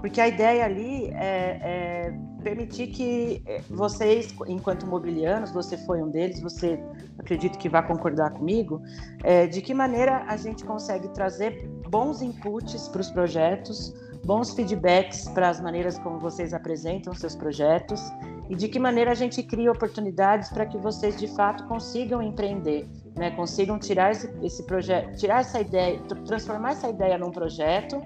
porque 0.00 0.20
a 0.20 0.26
ideia 0.26 0.64
ali 0.64 1.08
é, 1.14 1.60
é 1.62 2.18
permitir 2.42 2.88
que 2.88 3.42
é, 3.46 3.60
vocês, 3.70 4.34
enquanto 4.48 4.86
mobilianos, 4.86 5.52
você 5.52 5.76
foi 5.78 6.02
um 6.02 6.10
deles, 6.10 6.40
você 6.40 6.80
acredito 7.18 7.56
que 7.58 7.68
vai 7.68 7.86
concordar 7.86 8.30
comigo, 8.30 8.82
é, 9.22 9.46
de 9.46 9.62
que 9.62 9.72
maneira 9.72 10.24
a 10.26 10.36
gente 10.36 10.64
consegue 10.64 11.08
trazer 11.08 11.68
bons 11.88 12.22
inputs 12.22 12.88
para 12.88 13.00
os 13.00 13.10
projetos, 13.10 13.94
bons 14.26 14.52
feedbacks 14.52 15.28
para 15.28 15.48
as 15.48 15.60
maneiras 15.60 15.96
como 16.00 16.18
vocês 16.18 16.52
apresentam 16.52 17.14
seus 17.14 17.36
projetos 17.36 18.02
e 18.50 18.56
de 18.56 18.68
que 18.68 18.78
maneira 18.78 19.12
a 19.12 19.14
gente 19.14 19.40
cria 19.40 19.70
oportunidades 19.70 20.50
para 20.50 20.66
que 20.66 20.76
vocês 20.76 21.16
de 21.16 21.28
fato 21.28 21.64
consigam 21.68 22.20
empreender, 22.20 22.88
né? 23.16 23.30
Consigam 23.30 23.78
tirar 23.78 24.10
esse, 24.10 24.28
esse 24.42 24.64
projeto, 24.64 25.16
tirar 25.16 25.40
essa 25.40 25.60
ideia, 25.60 26.00
transformar 26.26 26.72
essa 26.72 26.88
ideia 26.88 27.16
num 27.16 27.30
projeto, 27.30 28.02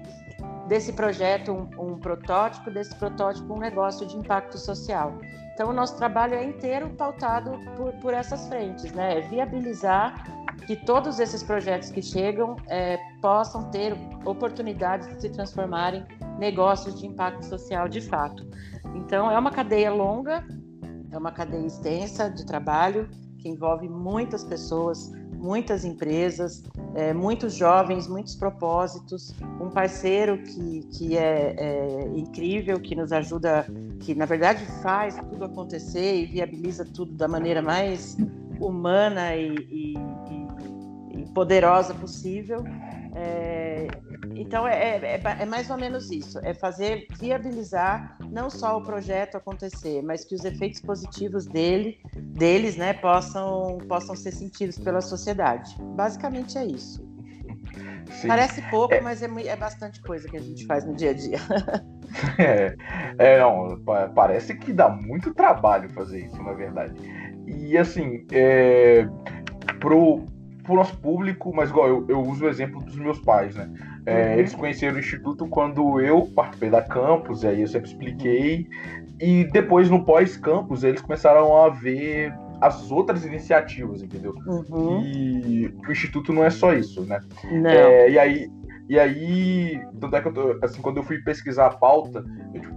desse 0.67 0.93
projeto 0.93 1.51
um, 1.51 1.93
um 1.93 1.97
protótipo, 1.97 2.69
desse 2.69 2.95
protótipo 2.95 3.53
um 3.53 3.59
negócio 3.59 4.05
de 4.05 4.15
impacto 4.15 4.59
social. 4.59 5.17
Então, 5.53 5.69
o 5.69 5.73
nosso 5.73 5.97
trabalho 5.97 6.35
é 6.35 6.43
inteiro 6.43 6.89
pautado 6.91 7.51
por, 7.75 7.93
por 7.93 8.13
essas 8.13 8.47
frentes, 8.47 8.91
né? 8.91 9.17
É 9.17 9.21
viabilizar 9.21 10.23
que 10.65 10.75
todos 10.75 11.19
esses 11.19 11.43
projetos 11.43 11.89
que 11.89 12.01
chegam 12.01 12.55
é, 12.67 12.97
possam 13.21 13.69
ter 13.71 13.93
oportunidades 14.25 15.07
de 15.07 15.21
se 15.21 15.29
transformarem 15.29 16.05
em 16.21 16.39
negócios 16.39 16.99
de 16.99 17.07
impacto 17.07 17.45
social 17.45 17.87
de 17.87 18.01
fato. 18.01 18.47
Então, 18.95 19.29
é 19.29 19.37
uma 19.37 19.51
cadeia 19.51 19.91
longa, 19.91 20.45
é 21.11 21.17
uma 21.17 21.31
cadeia 21.31 21.65
extensa 21.65 22.29
de 22.29 22.45
trabalho 22.45 23.09
que 23.37 23.49
envolve 23.49 23.89
muitas 23.89 24.43
pessoas, 24.43 25.11
muitas 25.33 25.83
empresas, 25.83 26.63
é, 26.93 27.13
muitos 27.13 27.55
jovens, 27.55 28.07
muitos 28.07 28.35
propósitos, 28.35 29.33
um 29.59 29.69
parceiro 29.69 30.37
que, 30.43 30.83
que 30.91 31.17
é, 31.17 31.55
é, 31.57 32.07
incrível, 32.15 32.79
que 32.79 32.95
nos 32.95 33.11
ajuda, 33.11 33.65
que 33.99 34.13
na 34.13 34.25
verdade 34.25 34.63
faz 34.83 35.15
tudo 35.29 35.45
acontecer 35.45 36.21
e 36.21 36.25
viabiliza 36.25 36.85
tudo 36.85 37.13
da 37.13 37.27
maneira 37.27 37.61
mais 37.61 38.15
humana 38.59 39.35
e, 39.35 39.55
e, 39.69 39.93
e 40.29 40.40
poderosa 41.33 41.93
possível. 41.93 42.63
É, 43.13 43.87
então 44.35 44.65
é, 44.65 44.97
é, 44.97 45.21
é, 45.39 45.45
mais 45.45 45.69
ou 45.69 45.77
menos 45.77 46.09
isso, 46.09 46.39
é 46.43 46.53
fazer 46.53 47.07
viabilizar 47.19 48.17
não 48.31 48.49
só 48.49 48.77
o 48.77 48.81
projeto 48.81 49.35
acontecer, 49.35 50.01
mas 50.01 50.23
que 50.23 50.33
os 50.33 50.45
efeitos 50.45 50.79
positivos 50.79 51.45
dele, 51.45 51.99
deles, 52.15 52.77
né, 52.77 52.93
possam 52.93 53.79
possam 53.87 54.15
ser 54.15 54.31
sentidos 54.31 54.77
pela 54.77 55.01
sociedade. 55.01 55.75
Basicamente 55.95 56.57
é 56.57 56.65
isso. 56.65 57.05
Sim. 58.11 58.27
Parece 58.27 58.61
pouco, 58.69 58.93
é... 58.93 59.01
mas 59.01 59.21
é, 59.21 59.27
é 59.47 59.55
bastante 59.55 60.01
coisa 60.01 60.27
que 60.27 60.37
a 60.37 60.41
gente 60.41 60.65
faz 60.65 60.85
no 60.85 60.95
dia 60.95 61.11
a 61.11 61.13
dia. 61.13 61.37
é, 62.37 62.75
é, 63.17 63.39
não, 63.39 63.81
parece 64.13 64.55
que 64.55 64.73
dá 64.73 64.89
muito 64.89 65.33
trabalho 65.33 65.89
fazer 65.89 66.25
isso, 66.25 66.41
na 66.43 66.53
verdade. 66.53 66.93
E 67.47 67.77
assim, 67.77 68.25
é, 68.31 69.07
pro, 69.79 70.25
pro 70.71 70.77
nosso 70.77 70.97
público, 70.97 71.53
mas 71.53 71.69
igual 71.69 71.87
eu, 71.87 72.05
eu 72.07 72.21
uso 72.21 72.45
o 72.45 72.49
exemplo 72.49 72.81
dos 72.81 72.95
meus 72.95 73.19
pais, 73.19 73.55
né? 73.55 73.69
É, 74.05 74.27
uhum. 74.27 74.39
Eles 74.39 74.55
conheceram 74.55 74.95
o 74.95 74.99
Instituto 74.99 75.45
quando 75.47 75.99
eu 75.99 76.25
participei 76.33 76.69
da 76.69 76.81
campus, 76.81 77.43
e 77.43 77.47
aí 77.47 77.61
eu 77.61 77.67
sempre 77.67 77.89
expliquei. 77.89 78.67
E 79.19 79.43
depois, 79.51 79.89
no 79.89 80.03
pós-campus, 80.03 80.83
eles 80.83 81.01
começaram 81.01 81.55
a 81.57 81.69
ver 81.69 82.33
as 82.61 82.89
outras 82.89 83.25
iniciativas, 83.25 84.01
entendeu? 84.01 84.33
Uhum. 84.47 85.01
E 85.03 85.67
o 85.87 85.91
Instituto 85.91 86.31
não 86.31 86.43
é 86.43 86.49
só 86.49 86.73
isso, 86.73 87.01
né? 87.01 87.19
Não. 87.51 87.69
É, 87.69 88.09
e 88.09 88.17
aí, 88.17 88.49
e 88.89 88.99
aí, 88.99 89.81
tanto 89.99 90.15
é 90.15 90.21
que 90.21 90.27
eu 90.27 90.33
tô, 90.33 90.59
assim, 90.61 90.81
quando 90.81 90.97
eu 90.97 91.03
fui 91.03 91.17
pesquisar 91.19 91.67
a 91.67 91.69
pauta, 91.69 92.25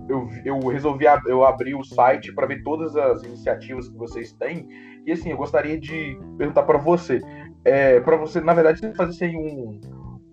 eu, 0.08 0.28
eu, 0.44 0.58
resolvi 0.68 1.06
ab 1.06 1.22
eu 1.28 1.44
abrir 1.44 1.74
o 1.74 1.82
site 1.82 2.32
para 2.32 2.46
ver 2.46 2.62
todas 2.62 2.96
as 2.96 3.22
iniciativas 3.22 3.88
que 3.88 3.96
vocês 3.96 4.32
têm. 4.32 4.68
E 5.06 5.12
assim, 5.12 5.30
eu 5.30 5.36
gostaria 5.36 5.78
de 5.78 6.18
perguntar 6.38 6.62
para 6.62 6.78
você, 6.78 7.20
é, 7.64 8.00
para 8.00 8.16
você, 8.16 8.40
na 8.40 8.52
verdade, 8.52 8.80
fazer 8.94 9.11
assim, 9.11 9.37
um, 9.37 9.80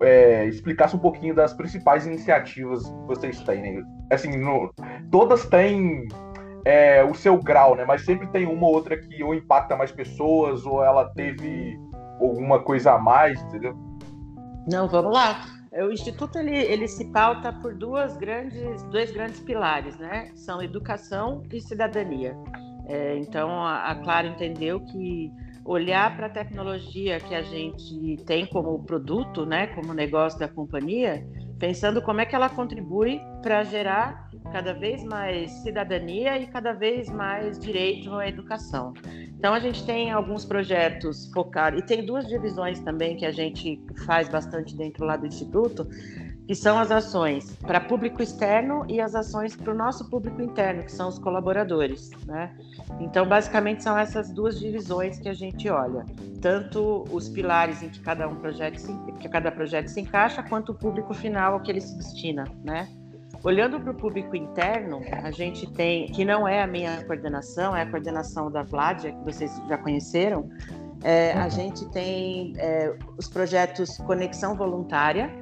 é, 0.01 0.45
explicasse 0.47 0.95
um 0.95 0.99
pouquinho 0.99 1.33
das 1.33 1.53
principais 1.53 2.05
iniciativas 2.05 2.83
que 2.83 3.07
vocês 3.07 3.39
têm. 3.41 3.61
Né? 3.61 3.83
Assim, 4.11 4.37
no, 4.37 4.73
todas 5.09 5.45
têm 5.45 6.07
é, 6.65 7.03
o 7.03 7.13
seu 7.13 7.37
grau, 7.37 7.75
né? 7.75 7.85
Mas 7.85 8.03
sempre 8.03 8.27
tem 8.27 8.45
uma 8.45 8.67
ou 8.67 8.73
outra 8.73 8.97
que 8.97 9.23
ou 9.23 9.33
impacta 9.33 9.75
mais 9.75 9.91
pessoas 9.91 10.65
ou 10.65 10.83
ela 10.83 11.05
teve 11.13 11.79
alguma 12.19 12.61
coisa 12.61 12.93
a 12.93 12.99
mais, 12.99 13.41
entendeu? 13.43 13.75
Não, 14.69 14.87
vamos 14.87 15.13
lá. 15.13 15.45
O 15.73 15.89
Instituto 15.89 16.37
ele, 16.37 16.55
ele 16.55 16.87
se 16.87 17.05
pauta 17.11 17.53
por 17.53 17.73
duas 17.73 18.17
grandes, 18.17 18.83
dois 18.83 19.09
grandes 19.11 19.39
pilares, 19.39 19.97
né? 19.97 20.29
São 20.35 20.61
educação 20.61 21.43
e 21.51 21.61
cidadania. 21.61 22.35
É, 22.87 23.17
então, 23.17 23.49
a, 23.49 23.91
a 23.91 24.25
entendeu 24.25 24.81
que 24.81 25.31
olhar 25.63 26.15
para 26.15 26.27
a 26.27 26.29
tecnologia 26.29 27.19
que 27.19 27.35
a 27.35 27.41
gente 27.41 28.17
tem 28.25 28.45
como 28.45 28.83
produto, 28.83 29.45
né, 29.45 29.67
como 29.67 29.93
negócio 29.93 30.39
da 30.39 30.47
companhia, 30.47 31.25
pensando 31.59 32.01
como 32.01 32.21
é 32.21 32.25
que 32.25 32.35
ela 32.35 32.49
contribui 32.49 33.21
para 33.43 33.63
gerar 33.63 34.29
cada 34.51 34.73
vez 34.73 35.03
mais 35.03 35.51
cidadania 35.61 36.37
e 36.39 36.47
cada 36.47 36.73
vez 36.73 37.09
mais 37.09 37.59
direito 37.59 38.13
à 38.15 38.27
educação. 38.27 38.93
Então 39.37 39.53
a 39.53 39.59
gente 39.59 39.85
tem 39.85 40.11
alguns 40.11 40.43
projetos 40.43 41.31
focados 41.31 41.79
e 41.79 41.85
tem 41.85 42.05
duas 42.05 42.27
divisões 42.27 42.79
também 42.79 43.15
que 43.15 43.25
a 43.25 43.31
gente 43.31 43.79
faz 44.05 44.27
bastante 44.27 44.75
dentro 44.75 45.05
lá 45.05 45.15
do 45.15 45.25
instituto, 45.25 45.87
que 46.51 46.55
são 46.55 46.77
as 46.77 46.91
ações 46.91 47.55
para 47.61 47.79
público 47.79 48.21
externo 48.21 48.85
e 48.89 48.99
as 48.99 49.15
ações 49.15 49.55
para 49.55 49.71
o 49.71 49.73
nosso 49.73 50.09
público 50.09 50.41
interno, 50.41 50.83
que 50.83 50.91
são 50.91 51.07
os 51.07 51.17
colaboradores, 51.17 52.11
né? 52.25 52.53
Então, 52.99 53.25
basicamente, 53.25 53.81
são 53.81 53.97
essas 53.97 54.29
duas 54.33 54.59
divisões 54.59 55.17
que 55.17 55.29
a 55.29 55.33
gente 55.33 55.69
olha, 55.69 56.05
tanto 56.41 57.05
os 57.09 57.29
pilares 57.29 57.81
em 57.81 57.87
que 57.87 58.01
cada 58.01 58.27
um 58.27 58.35
projeto 58.35 58.79
se, 58.79 58.93
que 59.21 59.29
cada 59.29 59.49
projeto 59.49 59.87
se 59.87 60.01
encaixa, 60.01 60.43
quanto 60.43 60.73
o 60.73 60.75
público 60.75 61.13
final 61.13 61.53
ao 61.53 61.61
que 61.61 61.71
ele 61.71 61.79
se 61.79 61.95
destina, 61.95 62.43
né? 62.65 62.89
Olhando 63.45 63.79
para 63.79 63.91
o 63.91 63.95
público 63.95 64.35
interno, 64.35 64.99
a 65.23 65.31
gente 65.31 65.71
tem, 65.71 66.07
que 66.07 66.25
não 66.25 66.45
é 66.45 66.61
a 66.61 66.67
minha 66.67 67.01
coordenação, 67.05 67.73
é 67.73 67.83
a 67.83 67.89
coordenação 67.89 68.51
da 68.51 68.61
Vladia, 68.61 69.13
que 69.13 69.23
vocês 69.23 69.57
já 69.69 69.77
conheceram, 69.77 70.49
é, 71.01 71.31
a 71.31 71.47
gente 71.47 71.87
tem 71.91 72.53
é, 72.57 72.93
os 73.17 73.29
projetos 73.29 73.97
Conexão 73.99 74.55
Voluntária, 74.55 75.40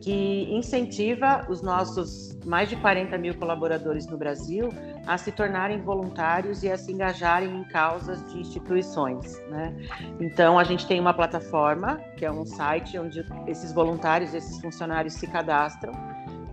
que 0.00 0.48
incentiva 0.50 1.46
os 1.48 1.60
nossos 1.60 2.36
mais 2.44 2.68
de 2.68 2.76
40 2.76 3.18
mil 3.18 3.34
colaboradores 3.34 4.06
no 4.06 4.16
Brasil 4.16 4.68
a 5.06 5.18
se 5.18 5.32
tornarem 5.32 5.80
voluntários 5.80 6.62
e 6.62 6.70
a 6.70 6.76
se 6.76 6.92
engajarem 6.92 7.54
em 7.54 7.64
causas 7.64 8.24
de 8.32 8.38
instituições. 8.38 9.38
Né? 9.48 9.74
Então, 10.20 10.58
a 10.58 10.64
gente 10.64 10.86
tem 10.86 11.00
uma 11.00 11.12
plataforma, 11.12 12.00
que 12.16 12.24
é 12.24 12.30
um 12.30 12.46
site 12.46 12.98
onde 12.98 13.24
esses 13.46 13.72
voluntários, 13.72 14.34
esses 14.34 14.60
funcionários 14.60 15.14
se 15.14 15.26
cadastram, 15.26 15.92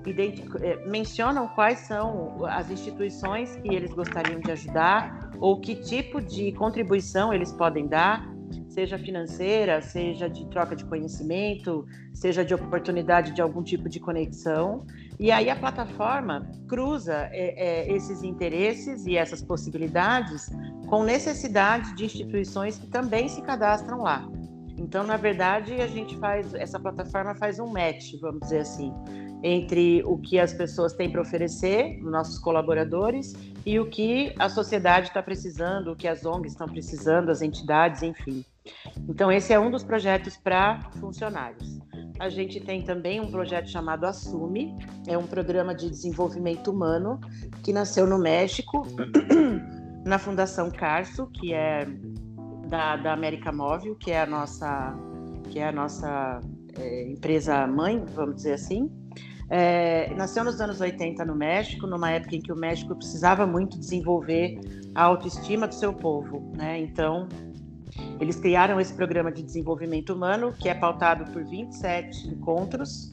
eh, 0.07 0.85
mencionam 0.85 1.47
quais 1.47 1.79
são 1.79 2.45
as 2.45 2.69
instituições 2.69 3.55
que 3.55 3.73
eles 3.73 3.91
gostariam 3.91 4.39
de 4.39 4.51
ajudar 4.51 5.31
ou 5.39 5.59
que 5.59 5.75
tipo 5.75 6.21
de 6.21 6.51
contribuição 6.51 7.33
eles 7.33 7.51
podem 7.51 7.87
dar 7.87 8.34
seja 8.75 9.00
financeira, 9.00 9.82
seja 9.82 10.29
de 10.29 10.46
troca 10.50 10.75
de 10.75 10.84
conhecimento, 10.84 11.86
seja 12.13 12.44
de 12.44 12.53
oportunidade 12.53 13.32
de 13.32 13.41
algum 13.41 13.63
tipo 13.63 13.88
de 13.88 14.01
conexão. 14.01 14.86
E 15.17 15.32
aí 15.32 15.50
a 15.50 15.55
plataforma 15.55 16.51
cruza 16.67 17.29
é, 17.32 17.88
é, 17.88 17.94
esses 17.94 18.22
interesses 18.22 19.05
e 19.08 19.15
essas 19.15 19.41
possibilidades 19.41 20.50
com 20.88 21.03
necessidade 21.05 21.96
de 21.96 22.03
instituições 22.03 22.77
que 22.77 22.88
também 22.88 23.29
se 23.29 23.41
cadastram 23.41 24.01
lá. 24.01 24.27
Então, 24.77 25.05
na 25.05 25.15
verdade, 25.15 25.74
a 25.75 25.88
gente 25.88 26.17
faz 26.17 26.53
essa 26.53 26.77
plataforma 26.77 27.34
faz 27.36 27.60
um 27.60 27.67
match, 27.67 28.20
vamos 28.20 28.41
dizer 28.41 28.60
assim, 28.60 28.94
entre 29.47 30.01
o 30.05 30.17
que 30.17 30.39
as 30.39 30.51
pessoas 30.51 30.93
têm 30.93 31.07
para 31.07 31.21
oferecer, 31.21 32.01
nossos 32.01 32.39
colaboradores, 32.39 33.35
e 33.63 33.79
o 33.79 33.87
que 33.87 34.33
a 34.39 34.49
sociedade 34.49 35.09
está 35.09 35.21
precisando, 35.21 35.91
o 35.91 35.95
que 35.95 36.07
as 36.07 36.25
ONGs 36.25 36.53
estão 36.53 36.67
precisando, 36.67 37.29
as 37.29 37.43
entidades, 37.43 38.01
enfim. 38.01 38.43
Então, 39.07 39.31
esse 39.31 39.53
é 39.53 39.59
um 39.59 39.69
dos 39.69 39.83
projetos 39.83 40.35
para 40.35 40.89
funcionários. 40.99 41.79
A 42.19 42.27
gente 42.27 42.59
tem 42.59 42.81
também 42.81 43.21
um 43.21 43.29
projeto 43.29 43.69
chamado 43.69 44.05
Assume, 44.05 44.75
é 45.05 45.15
um 45.15 45.27
programa 45.27 45.75
de 45.75 45.91
desenvolvimento 45.91 46.71
humano 46.71 47.21
que 47.61 47.71
nasceu 47.71 48.07
no 48.07 48.17
México, 48.17 48.81
na 50.03 50.17
Fundação 50.17 50.71
Carso, 50.71 51.27
que 51.27 51.53
é 51.53 51.85
da, 52.67 52.95
da 52.97 53.13
América 53.13 53.51
Móvel, 53.51 53.95
que 53.95 54.09
é 54.09 54.21
a 54.21 54.25
nossa, 54.25 54.97
que 55.51 55.59
é 55.59 55.67
a 55.67 55.71
nossa 55.71 56.41
é, 56.79 57.11
empresa 57.11 57.67
mãe, 57.67 58.03
vamos 58.15 58.37
dizer 58.37 58.53
assim. 58.53 58.89
É, 59.49 60.13
nasceu 60.15 60.43
nos 60.43 60.59
anos 60.59 60.81
80 60.81 61.23
no 61.23 61.35
México, 61.35 61.85
numa 61.85 62.11
época 62.11 62.35
em 62.35 62.41
que 62.41 62.51
o 62.51 62.55
México 62.55 62.95
precisava 62.95 63.45
muito 63.45 63.77
desenvolver 63.77 64.59
a 64.95 65.03
autoestima 65.03 65.67
do 65.67 65.75
seu 65.75 65.93
povo, 65.93 66.51
né? 66.55 66.79
Então, 66.79 67.27
eles 68.19 68.37
criaram 68.37 68.79
esse 68.79 68.93
programa 68.93 69.31
de 69.31 69.43
desenvolvimento 69.43 70.13
humano, 70.13 70.51
que 70.51 70.67
é 70.67 70.73
pautado 70.73 71.31
por 71.31 71.43
27 71.43 72.27
encontros, 72.29 73.11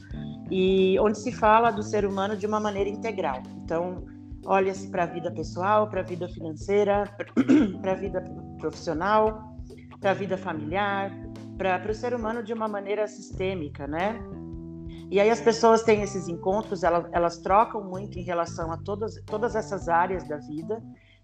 e 0.49 0.97
onde 0.99 1.19
se 1.19 1.31
fala 1.31 1.71
do 1.71 1.83
ser 1.83 2.05
humano 2.05 2.35
de 2.35 2.45
uma 2.45 2.59
maneira 2.59 2.89
integral. 2.89 3.41
Então, 3.63 4.03
olha-se 4.45 4.89
para 4.89 5.03
a 5.03 5.05
vida 5.05 5.31
pessoal, 5.31 5.87
para 5.89 6.01
a 6.01 6.03
vida 6.03 6.27
financeira, 6.27 7.05
para 7.81 7.91
a 7.93 7.95
vida 7.95 8.21
profissional, 8.59 9.55
para 9.99 10.11
a 10.11 10.13
vida 10.13 10.37
familiar, 10.37 11.11
para 11.57 11.91
o 11.91 11.93
ser 11.93 12.13
humano 12.13 12.43
de 12.43 12.53
uma 12.53 12.67
maneira 12.67 13.07
sistêmica, 13.07 13.87
né? 13.87 14.19
E 15.09 15.19
aí 15.19 15.29
as 15.29 15.41
pessoas 15.41 15.83
têm 15.83 16.01
esses 16.01 16.27
encontros, 16.27 16.83
elas, 16.83 17.05
elas 17.11 17.37
trocam 17.37 17.83
muito 17.83 18.17
em 18.17 18.23
relação 18.23 18.71
a 18.71 18.77
todas, 18.77 19.21
todas 19.25 19.55
essas 19.55 19.87
áreas 19.87 20.27
da 20.27 20.37
vida 20.37 20.81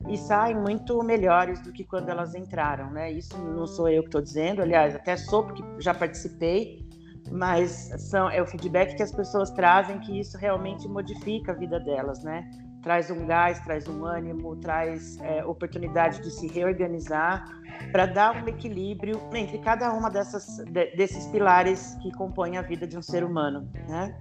e 0.07 0.17
saem 0.17 0.55
muito 0.55 1.01
melhores 1.03 1.62
do 1.62 1.71
que 1.74 1.83
quando 1.83 2.09
elas 2.09 2.33
entraram, 2.36 2.91
né? 2.91 3.12
Isso 3.12 3.38
não 3.38 3.67
sou 3.67 3.89
eu 3.89 4.01
que 4.01 4.07
estou 4.07 4.21
dizendo, 4.21 4.62
aliás, 4.62 4.95
até 4.95 5.17
sou 5.17 5.43
porque 5.43 5.63
já 5.79 5.93
participei, 5.93 6.86
mas 7.31 7.91
são, 8.09 8.29
é 8.29 8.41
o 8.41 8.45
feedback 8.45 8.95
que 8.95 9.03
as 9.03 9.12
pessoas 9.12 9.51
trazem 9.51 10.00
que 10.00 10.19
isso 10.19 10.38
realmente 10.38 10.88
modifica 10.88 11.51
a 11.51 11.55
vida 11.55 11.79
delas, 11.79 12.24
né? 12.24 12.50
Traz 12.81 13.12
um 13.12 13.25
gás, 13.25 13.59
traz 13.59 13.88
um 13.88 14.05
ânimo, 14.05 14.55
traz 14.57 15.17
é, 15.21 15.43
oportunidade 15.43 16.21
de 16.21 16.31
se 16.31 16.48
reorganizar 16.48 17.45
para 17.91 18.05
dar 18.05 18.41
um 18.41 18.48
equilíbrio 18.48 19.19
entre 19.33 19.57
cada 19.59 19.91
uma 19.91 20.09
dessas, 20.09 20.57
de, 20.65 20.95
desses 20.95 21.27
pilares 21.27 21.95
que 22.01 22.12
compõem 22.13 22.57
a 22.57 22.62
vida 22.62 22.88
de 22.88 22.98
um 22.98 23.01
ser 23.01 23.24
humano, 23.24 23.69
né? 23.88 24.17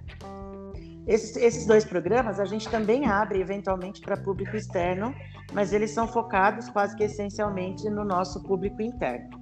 Esses, 1.07 1.35
esses 1.37 1.65
dois 1.65 1.83
programas 1.85 2.39
a 2.39 2.45
gente 2.45 2.69
também 2.69 3.07
abre 3.07 3.41
eventualmente 3.41 4.01
para 4.01 4.15
público 4.15 4.55
externo, 4.55 5.15
mas 5.53 5.73
eles 5.73 5.91
são 5.91 6.07
focados 6.07 6.69
quase 6.69 6.95
que 6.95 7.03
essencialmente 7.03 7.89
no 7.89 8.03
nosso 8.03 8.43
público 8.43 8.81
interno. 8.81 9.39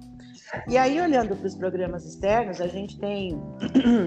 E 0.66 0.78
aí, 0.78 0.98
olhando 0.98 1.36
para 1.36 1.46
os 1.46 1.54
programas 1.54 2.06
externos, 2.06 2.60
a 2.60 2.66
gente 2.66 2.98
tem 2.98 3.38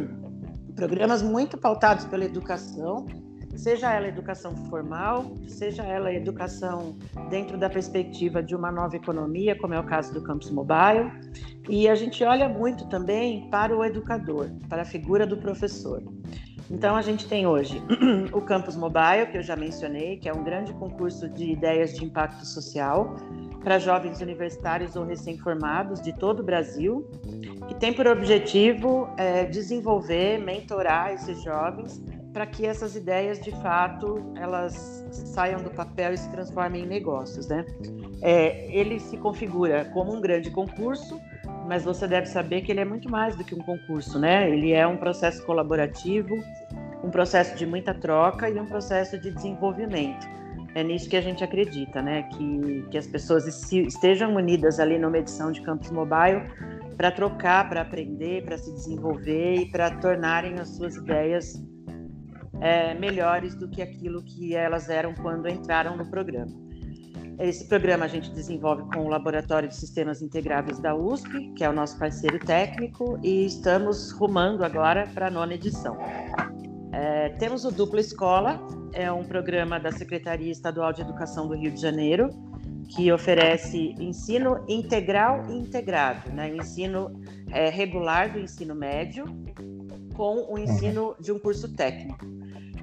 programas 0.75 1.21
muito 1.21 1.57
pautados 1.57 2.05
pela 2.05 2.25
educação, 2.25 3.05
seja 3.55 3.93
ela 3.93 4.07
educação 4.07 4.55
formal, 4.69 5.33
seja 5.47 5.83
ela 5.83 6.13
educação 6.13 6.95
dentro 7.29 7.57
da 7.57 7.69
perspectiva 7.69 8.41
de 8.41 8.55
uma 8.55 8.71
nova 8.71 8.95
economia, 8.95 9.55
como 9.55 9.73
é 9.73 9.79
o 9.79 9.83
caso 9.83 10.13
do 10.13 10.21
Campus 10.21 10.51
Mobile, 10.51 11.11
e 11.69 11.87
a 11.87 11.95
gente 11.95 12.23
olha 12.23 12.49
muito 12.49 12.87
também 12.87 13.49
para 13.49 13.75
o 13.75 13.83
educador, 13.83 14.49
para 14.67 14.81
a 14.81 14.85
figura 14.85 15.25
do 15.25 15.37
professor. 15.37 16.01
Então, 16.69 16.95
a 16.95 17.01
gente 17.01 17.27
tem 17.27 17.45
hoje 17.45 17.83
o 18.31 18.41
Campus 18.41 18.77
Mobile, 18.77 19.27
que 19.29 19.37
eu 19.37 19.43
já 19.43 19.57
mencionei, 19.57 20.17
que 20.17 20.29
é 20.29 20.33
um 20.33 20.41
grande 20.41 20.73
concurso 20.73 21.27
de 21.27 21.51
ideias 21.51 21.93
de 21.93 22.05
impacto 22.05 22.45
social 22.45 23.15
para 23.61 23.77
jovens 23.77 24.21
universitários 24.21 24.95
ou 24.95 25.05
recém-formados 25.05 26.01
de 26.01 26.13
todo 26.13 26.39
o 26.39 26.43
Brasil, 26.43 27.07
que 27.67 27.75
tem 27.75 27.93
por 27.93 28.07
objetivo 28.07 29.09
é, 29.17 29.45
desenvolver, 29.45 30.39
mentorar 30.39 31.13
esses 31.13 31.43
jovens 31.43 32.01
para 32.33 32.45
que 32.45 32.65
essas 32.65 32.95
ideias, 32.95 33.39
de 33.39 33.51
fato, 33.61 34.31
elas 34.35 35.05
saiam 35.11 35.61
do 35.61 35.69
papel 35.69 36.13
e 36.13 36.17
se 36.17 36.29
transformem 36.31 36.83
em 36.83 36.87
negócios, 36.87 37.47
né? 37.47 37.65
É, 38.21 38.73
ele 38.73 38.99
se 38.99 39.17
configura 39.17 39.85
como 39.85 40.15
um 40.15 40.21
grande 40.21 40.49
concurso 40.49 41.19
mas 41.71 41.83
você 41.83 42.07
deve 42.07 42.25
saber 42.25 42.61
que 42.61 42.71
ele 42.71 42.81
é 42.81 42.85
muito 42.85 43.09
mais 43.09 43.35
do 43.35 43.43
que 43.43 43.55
um 43.55 43.59
concurso, 43.59 44.19
né? 44.19 44.49
Ele 44.49 44.73
é 44.73 44.85
um 44.85 44.97
processo 44.97 45.45
colaborativo, 45.45 46.35
um 47.03 47.09
processo 47.09 47.55
de 47.55 47.65
muita 47.65 47.93
troca 47.93 48.49
e 48.49 48.59
um 48.59 48.65
processo 48.65 49.17
de 49.17 49.31
desenvolvimento. 49.31 50.27
É 50.73 50.83
nisso 50.83 51.09
que 51.09 51.15
a 51.15 51.21
gente 51.21 51.43
acredita, 51.43 52.01
né? 52.01 52.23
Que, 52.23 52.85
que 52.91 52.97
as 52.97 53.07
pessoas 53.07 53.45
estejam 53.71 54.35
unidas 54.35 54.79
ali 54.79 54.97
numa 54.97 55.17
edição 55.17 55.51
de 55.51 55.61
Campus 55.61 55.91
Mobile 55.91 56.43
para 56.97 57.11
trocar, 57.11 57.69
para 57.69 57.81
aprender, 57.81 58.43
para 58.43 58.57
se 58.57 58.71
desenvolver 58.73 59.55
e 59.55 59.65
para 59.71 59.91
tornarem 59.91 60.55
as 60.59 60.69
suas 60.75 60.95
ideias 60.95 61.53
é, 62.61 62.93
melhores 62.93 63.55
do 63.55 63.67
que 63.67 63.81
aquilo 63.81 64.23
que 64.23 64.55
elas 64.55 64.87
eram 64.87 65.13
quando 65.15 65.49
entraram 65.49 65.97
no 65.97 66.05
programa. 66.05 66.51
Esse 67.39 67.67
programa 67.67 68.05
a 68.05 68.07
gente 68.07 68.29
desenvolve 68.31 68.83
com 68.93 68.99
o 68.99 69.09
Laboratório 69.09 69.67
de 69.67 69.75
Sistemas 69.75 70.21
Integráveis 70.21 70.77
da 70.79 70.95
USP, 70.95 71.51
que 71.55 71.63
é 71.63 71.69
o 71.69 71.73
nosso 71.73 71.97
parceiro 71.97 72.37
técnico, 72.37 73.19
e 73.23 73.45
estamos 73.45 74.11
rumando 74.11 74.63
agora 74.63 75.07
para 75.11 75.27
a 75.27 75.31
nona 75.31 75.55
edição. 75.55 75.97
É, 76.93 77.29
temos 77.39 77.65
o 77.65 77.71
Dupla 77.71 77.99
Escola, 77.99 78.61
é 78.93 79.11
um 79.11 79.23
programa 79.23 79.79
da 79.79 79.91
Secretaria 79.91 80.51
Estadual 80.51 80.93
de 80.93 81.01
Educação 81.01 81.47
do 81.47 81.55
Rio 81.55 81.71
de 81.71 81.81
Janeiro, 81.81 82.29
que 82.89 83.11
oferece 83.11 83.95
ensino 83.97 84.63
integral 84.67 85.45
e 85.49 85.53
integrado, 85.53 86.31
né? 86.31 86.51
o 86.51 86.57
ensino 86.57 87.21
é, 87.49 87.69
regular 87.69 88.31
do 88.31 88.39
ensino 88.39 88.75
médio 88.75 89.25
com 90.13 90.53
o 90.53 90.59
ensino 90.59 91.15
de 91.19 91.31
um 91.31 91.39
curso 91.39 91.73
técnico. 91.73 92.25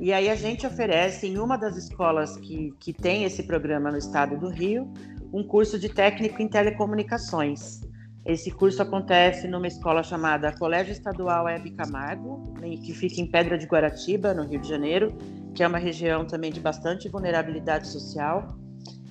E 0.01 0.13
aí 0.13 0.29
a 0.29 0.37
gente 0.37 0.67
oferece 0.67 1.27
em 1.27 1.39
uma 1.39 1.57
das 1.57 1.77
escolas 1.77 2.37
que, 2.37 2.73
que 2.79 2.93
tem 2.93 3.25
esse 3.25 3.43
programa 3.43 3.91
no 3.91 3.99
estado 3.99 4.39
do 4.39 4.49
Rio, 4.49 4.93
um 5.33 5.43
curso 5.43 5.79
de 5.79 5.89
técnico 5.89 6.41
em 6.41 6.49
telecomunicações. 6.49 7.81
Esse 8.25 8.51
curso 8.51 8.83
acontece 8.83 9.49
numa 9.49 9.67
escola 9.67 10.03
chamada 10.03 10.53
Colégio 10.53 10.93
Estadual 10.93 11.49
Hebe 11.49 11.71
Camargo, 11.71 12.55
que 12.85 12.93
fica 12.93 13.21
em 13.21 13.27
Pedra 13.27 13.57
de 13.57 13.67
Guaratiba, 13.67 14.35
no 14.35 14.45
Rio 14.45 14.61
de 14.61 14.69
Janeiro, 14.69 15.17
que 15.55 15.63
é 15.63 15.67
uma 15.67 15.79
região 15.79 16.27
também 16.27 16.53
de 16.53 16.61
bastante 16.61 17.09
vulnerabilidade 17.09 17.89
social. 17.89 18.57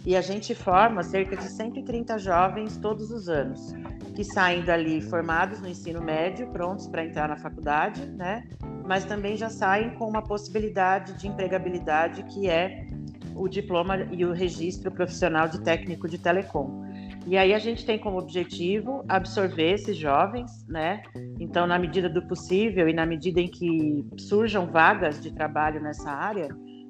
E 0.08 0.16
a 0.16 0.22
gente 0.22 0.56
forma 0.56 1.04
cerca 1.04 1.36
de 1.36 1.50
130 1.50 2.18
jovens 2.18 2.78
todos 2.78 3.12
os 3.12 3.28
anos, 3.28 3.74
que 4.16 4.24
saem 4.24 4.64
dali 4.64 5.02
formados 5.02 5.60
no 5.60 5.68
ensino 5.68 6.02
médio, 6.02 6.48
prontos 6.48 6.88
para 6.88 7.04
entrar 7.04 7.28
na 7.28 7.36
faculdade, 7.36 8.06
né? 8.12 8.42
mas 8.86 9.04
também 9.04 9.36
já 9.36 9.50
saem 9.50 9.90
com 9.96 10.08
uma 10.08 10.22
possibilidade 10.22 11.12
de 11.20 11.28
empregabilidade 11.28 12.24
que 12.24 12.50
é 12.50 12.88
o 13.36 13.50
diploma 13.50 14.08
e 14.10 14.24
o 14.24 14.32
registro 14.32 14.90
profissional 14.90 15.50
de 15.50 15.60
técnico 15.60 16.08
de 16.08 16.18
telecom. 16.18 16.86
E 17.26 17.38
aí 17.38 17.54
a 17.54 17.60
gente 17.60 17.86
tem 17.86 18.00
como 18.00 18.18
objetivo 18.18 19.04
absorver 19.10 19.74
esses 19.74 19.98
jovens, 19.98 20.66
né? 20.70 21.04
Então, 21.38 21.68
na 21.68 21.78
medida 21.78 22.08
do 22.08 22.26
possível 22.26 22.88
e 22.88 22.94
na 22.94 23.06
medida 23.06 23.42
em 23.42 23.50
que 23.50 24.06
surjam 24.18 24.68
vagas 24.68 25.22
de 25.22 25.34
trabalho 25.34 25.82
nessa 25.82 26.10
área, 26.10 26.48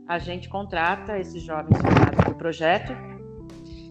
a 0.08 0.18
gente 0.18 0.48
contrata 0.48 1.20
esses 1.20 1.44
jovens 1.44 1.78
formados 1.82 2.26
do 2.26 2.36
projeto. 2.36 2.94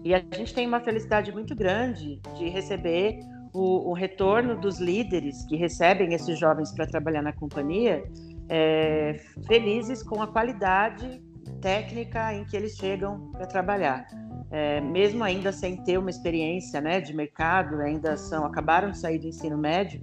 E 0.03 0.13
a 0.13 0.19
gente 0.19 0.53
tem 0.53 0.67
uma 0.67 0.79
felicidade 0.79 1.31
muito 1.31 1.55
grande 1.55 2.19
de 2.37 2.49
receber 2.49 3.19
o, 3.53 3.89
o 3.89 3.93
retorno 3.93 4.55
dos 4.55 4.79
líderes 4.79 5.45
que 5.45 5.55
recebem 5.55 6.13
esses 6.13 6.37
jovens 6.39 6.71
para 6.71 6.85
trabalhar 6.85 7.21
na 7.21 7.33
companhia, 7.33 8.03
é, 8.49 9.19
felizes 9.47 10.01
com 10.01 10.21
a 10.21 10.27
qualidade 10.27 11.21
técnica 11.61 12.33
em 12.33 12.45
que 12.45 12.55
eles 12.55 12.75
chegam 12.75 13.31
para 13.31 13.45
trabalhar. 13.45 14.07
É, 14.49 14.79
mesmo 14.79 15.23
ainda 15.23 15.51
sem 15.51 15.75
ter 15.83 15.97
uma 15.97 16.09
experiência 16.09 16.79
né, 16.79 17.01
de 17.01 17.13
mercado, 17.13 17.81
ainda 17.81 18.15
são 18.15 18.45
acabaram 18.45 18.91
de 18.91 18.97
sair 18.97 19.19
do 19.19 19.27
ensino 19.27 19.57
médio, 19.57 20.01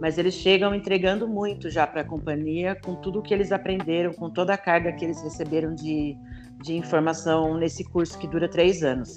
mas 0.00 0.18
eles 0.18 0.34
chegam 0.34 0.74
entregando 0.74 1.26
muito 1.26 1.70
já 1.70 1.86
para 1.86 2.02
a 2.02 2.04
companhia, 2.04 2.76
com 2.84 2.94
tudo 2.96 3.22
que 3.22 3.32
eles 3.32 3.52
aprenderam, 3.52 4.12
com 4.12 4.30
toda 4.30 4.54
a 4.54 4.58
carga 4.58 4.92
que 4.92 5.04
eles 5.04 5.22
receberam 5.22 5.74
de, 5.74 6.16
de 6.62 6.74
informação 6.74 7.56
nesse 7.56 7.84
curso 7.84 8.18
que 8.18 8.26
dura 8.26 8.48
três 8.48 8.82
anos. 8.82 9.16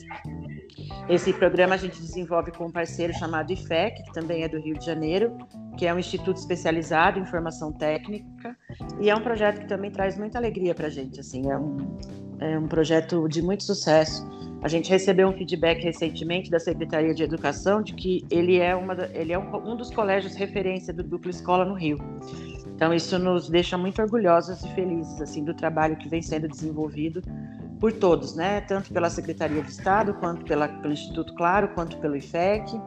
Esse 1.07 1.33
programa 1.33 1.75
a 1.75 1.77
gente 1.77 1.99
desenvolve 1.99 2.51
com 2.51 2.65
um 2.65 2.71
parceiro 2.71 3.13
chamado 3.13 3.51
IFEC, 3.51 4.03
que 4.03 4.13
também 4.13 4.43
é 4.43 4.47
do 4.47 4.59
Rio 4.59 4.77
de 4.77 4.85
Janeiro, 4.85 5.37
que 5.77 5.85
é 5.85 5.93
um 5.93 5.99
instituto 5.99 6.37
especializado 6.37 7.19
em 7.19 7.25
formação 7.25 7.71
técnica, 7.71 8.55
e 8.99 9.09
é 9.09 9.15
um 9.15 9.21
projeto 9.21 9.59
que 9.61 9.67
também 9.67 9.91
traz 9.91 10.17
muita 10.17 10.37
alegria 10.37 10.75
para 10.75 10.87
a 10.87 10.89
gente. 10.89 11.19
Assim, 11.19 11.49
é 11.49 11.57
um, 11.57 11.97
é 12.39 12.59
um 12.59 12.67
projeto 12.67 13.27
de 13.27 13.41
muito 13.41 13.63
sucesso. 13.63 14.27
A 14.61 14.67
gente 14.67 14.89
recebeu 14.89 15.27
um 15.29 15.33
feedback 15.33 15.81
recentemente 15.81 16.51
da 16.51 16.59
Secretaria 16.59 17.13
de 17.13 17.23
Educação 17.23 17.81
de 17.81 17.93
que 17.93 18.25
ele 18.29 18.57
é, 18.57 18.75
uma, 18.75 18.93
ele 19.13 19.31
é 19.31 19.39
um, 19.39 19.55
um 19.55 19.75
dos 19.75 19.89
colégios 19.89 20.35
referência 20.35 20.93
do 20.93 21.01
Dupla 21.01 21.31
Escola 21.31 21.63
no 21.63 21.73
Rio. 21.73 21.97
Então 22.75 22.93
isso 22.93 23.17
nos 23.17 23.49
deixa 23.49 23.77
muito 23.77 24.01
orgulhosos 24.01 24.63
e 24.63 24.69
felizes 24.75 25.21
assim 25.21 25.43
do 25.43 25.53
trabalho 25.53 25.95
que 25.95 26.09
vem 26.09 26.21
sendo 26.21 26.47
desenvolvido 26.47 27.21
por 27.79 27.93
todos, 27.93 28.35
né? 28.35 28.61
Tanto 28.61 28.91
pela 28.91 29.09
Secretaria 29.09 29.61
de 29.61 29.69
Estado, 29.69 30.13
quanto 30.15 30.45
pela, 30.45 30.67
pelo 30.67 30.93
Instituto 30.93 31.33
Claro, 31.35 31.69
quanto 31.69 31.97
pelo 31.97 32.15
IFEC. 32.15 32.79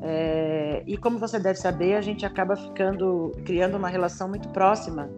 É, 0.00 0.82
e 0.86 0.96
como 0.96 1.18
você 1.18 1.38
deve 1.38 1.58
saber, 1.58 1.94
a 1.94 2.00
gente 2.00 2.26
acaba 2.26 2.56
ficando 2.56 3.32
criando 3.44 3.76
uma 3.76 3.88
relação 3.88 4.28
muito 4.28 4.48
próxima 4.48 5.08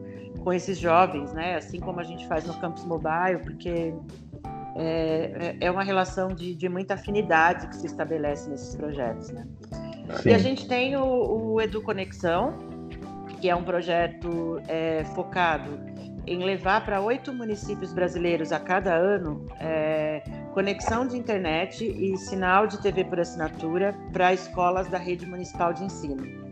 com 0.42 0.52
esses 0.52 0.78
jovens, 0.78 1.32
né? 1.32 1.56
Assim 1.56 1.80
como 1.80 2.00
a 2.00 2.04
gente 2.04 2.26
faz 2.26 2.44
no 2.44 2.52
Campus 2.60 2.84
Mobile, 2.84 3.38
porque 3.42 3.94
é, 4.76 5.56
é 5.60 5.70
uma 5.70 5.82
relação 5.82 6.28
de, 6.28 6.54
de 6.54 6.68
muita 6.68 6.94
afinidade 6.94 7.68
que 7.68 7.76
se 7.76 7.86
estabelece 7.86 8.50
nesses 8.50 8.74
projetos, 8.74 9.30
né? 9.30 9.46
Sim. 10.20 10.28
E 10.28 10.34
a 10.34 10.38
gente 10.38 10.68
tem 10.68 10.96
o, 10.96 11.52
o 11.52 11.60
Edu 11.62 11.80
Conexão, 11.80 12.58
que 13.40 13.48
é 13.48 13.56
um 13.56 13.64
projeto 13.64 14.60
é, 14.68 15.04
focado 15.14 15.78
em 16.26 16.42
levar 16.42 16.84
para 16.84 17.00
oito 17.00 17.32
municípios 17.32 17.92
brasileiros 17.92 18.52
a 18.52 18.58
cada 18.58 18.94
ano 18.94 19.46
é, 19.60 20.22
conexão 20.52 21.06
de 21.06 21.16
internet 21.16 21.84
e 21.84 22.16
sinal 22.16 22.66
de 22.66 22.80
TV 22.80 23.04
por 23.04 23.20
assinatura 23.20 23.94
para 24.12 24.32
escolas 24.32 24.88
da 24.88 24.98
rede 24.98 25.26
municipal 25.26 25.72
de 25.72 25.84
ensino. 25.84 26.44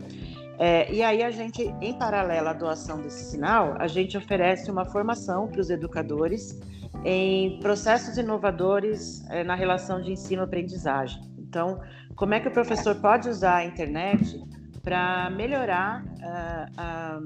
É, 0.59 0.91
e 0.93 1.01
aí 1.01 1.23
a 1.23 1.31
gente, 1.31 1.63
em 1.81 1.97
paralelo 1.97 2.49
à 2.49 2.53
doação 2.53 3.01
desse 3.01 3.31
sinal, 3.31 3.75
a 3.79 3.87
gente 3.87 4.17
oferece 4.17 4.69
uma 4.69 4.85
formação 4.85 5.47
para 5.47 5.59
os 5.59 5.69
educadores 5.69 6.59
em 7.03 7.59
processos 7.59 8.17
inovadores 8.17 9.27
é, 9.29 9.43
na 9.43 9.55
relação 9.55 10.01
de 10.01 10.11
ensino-aprendizagem. 10.11 11.21
Então, 11.37 11.81
como 12.15 12.33
é 12.33 12.39
que 12.39 12.47
o 12.47 12.51
professor 12.51 12.95
pode 12.95 13.27
usar 13.27 13.57
a 13.57 13.65
internet 13.65 14.39
para 14.83 15.29
melhorar 15.29 16.03
uh, 16.03 16.71
a, 16.75 17.19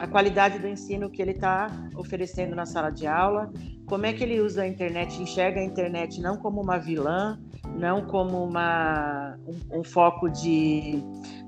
a, 0.00 0.06
qualidade 0.08 0.58
do 0.58 0.66
ensino 0.66 1.08
que 1.08 1.22
ele 1.22 1.30
está 1.30 1.70
oferecendo 1.94 2.56
na 2.56 2.66
sala 2.66 2.90
de 2.90 3.06
aula, 3.06 3.52
como 3.86 4.04
é 4.06 4.12
que 4.12 4.24
ele 4.24 4.40
usa 4.40 4.62
a 4.62 4.68
internet, 4.68 5.22
enxerga 5.22 5.60
a 5.60 5.64
internet 5.64 6.20
não 6.20 6.36
como 6.36 6.60
uma 6.60 6.78
vilã, 6.78 7.38
não 7.78 8.04
como 8.04 8.42
uma, 8.42 9.38
um, 9.46 9.80
um 9.80 9.84
foco 9.84 10.28
de, 10.28 11.00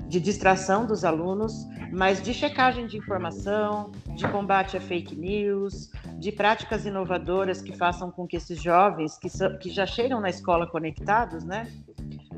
de 0.06 0.20
distração 0.20 0.86
dos 0.86 1.04
alunos, 1.04 1.66
mas 1.92 2.22
de 2.22 2.32
checagem 2.32 2.86
de 2.86 2.96
informação, 2.96 3.90
de 4.14 4.28
combate 4.28 4.76
a 4.76 4.80
fake 4.80 5.16
news, 5.16 5.90
de 6.18 6.30
práticas 6.30 6.86
inovadoras 6.86 7.60
que 7.60 7.76
façam 7.76 8.12
com 8.12 8.28
que 8.28 8.36
esses 8.36 8.62
jovens 8.62 9.18
que, 9.18 9.28
que 9.58 9.70
já 9.70 9.86
chegam 9.86 10.20
na 10.20 10.30
escola 10.30 10.68
conectados, 10.68 11.42
né, 11.42 11.66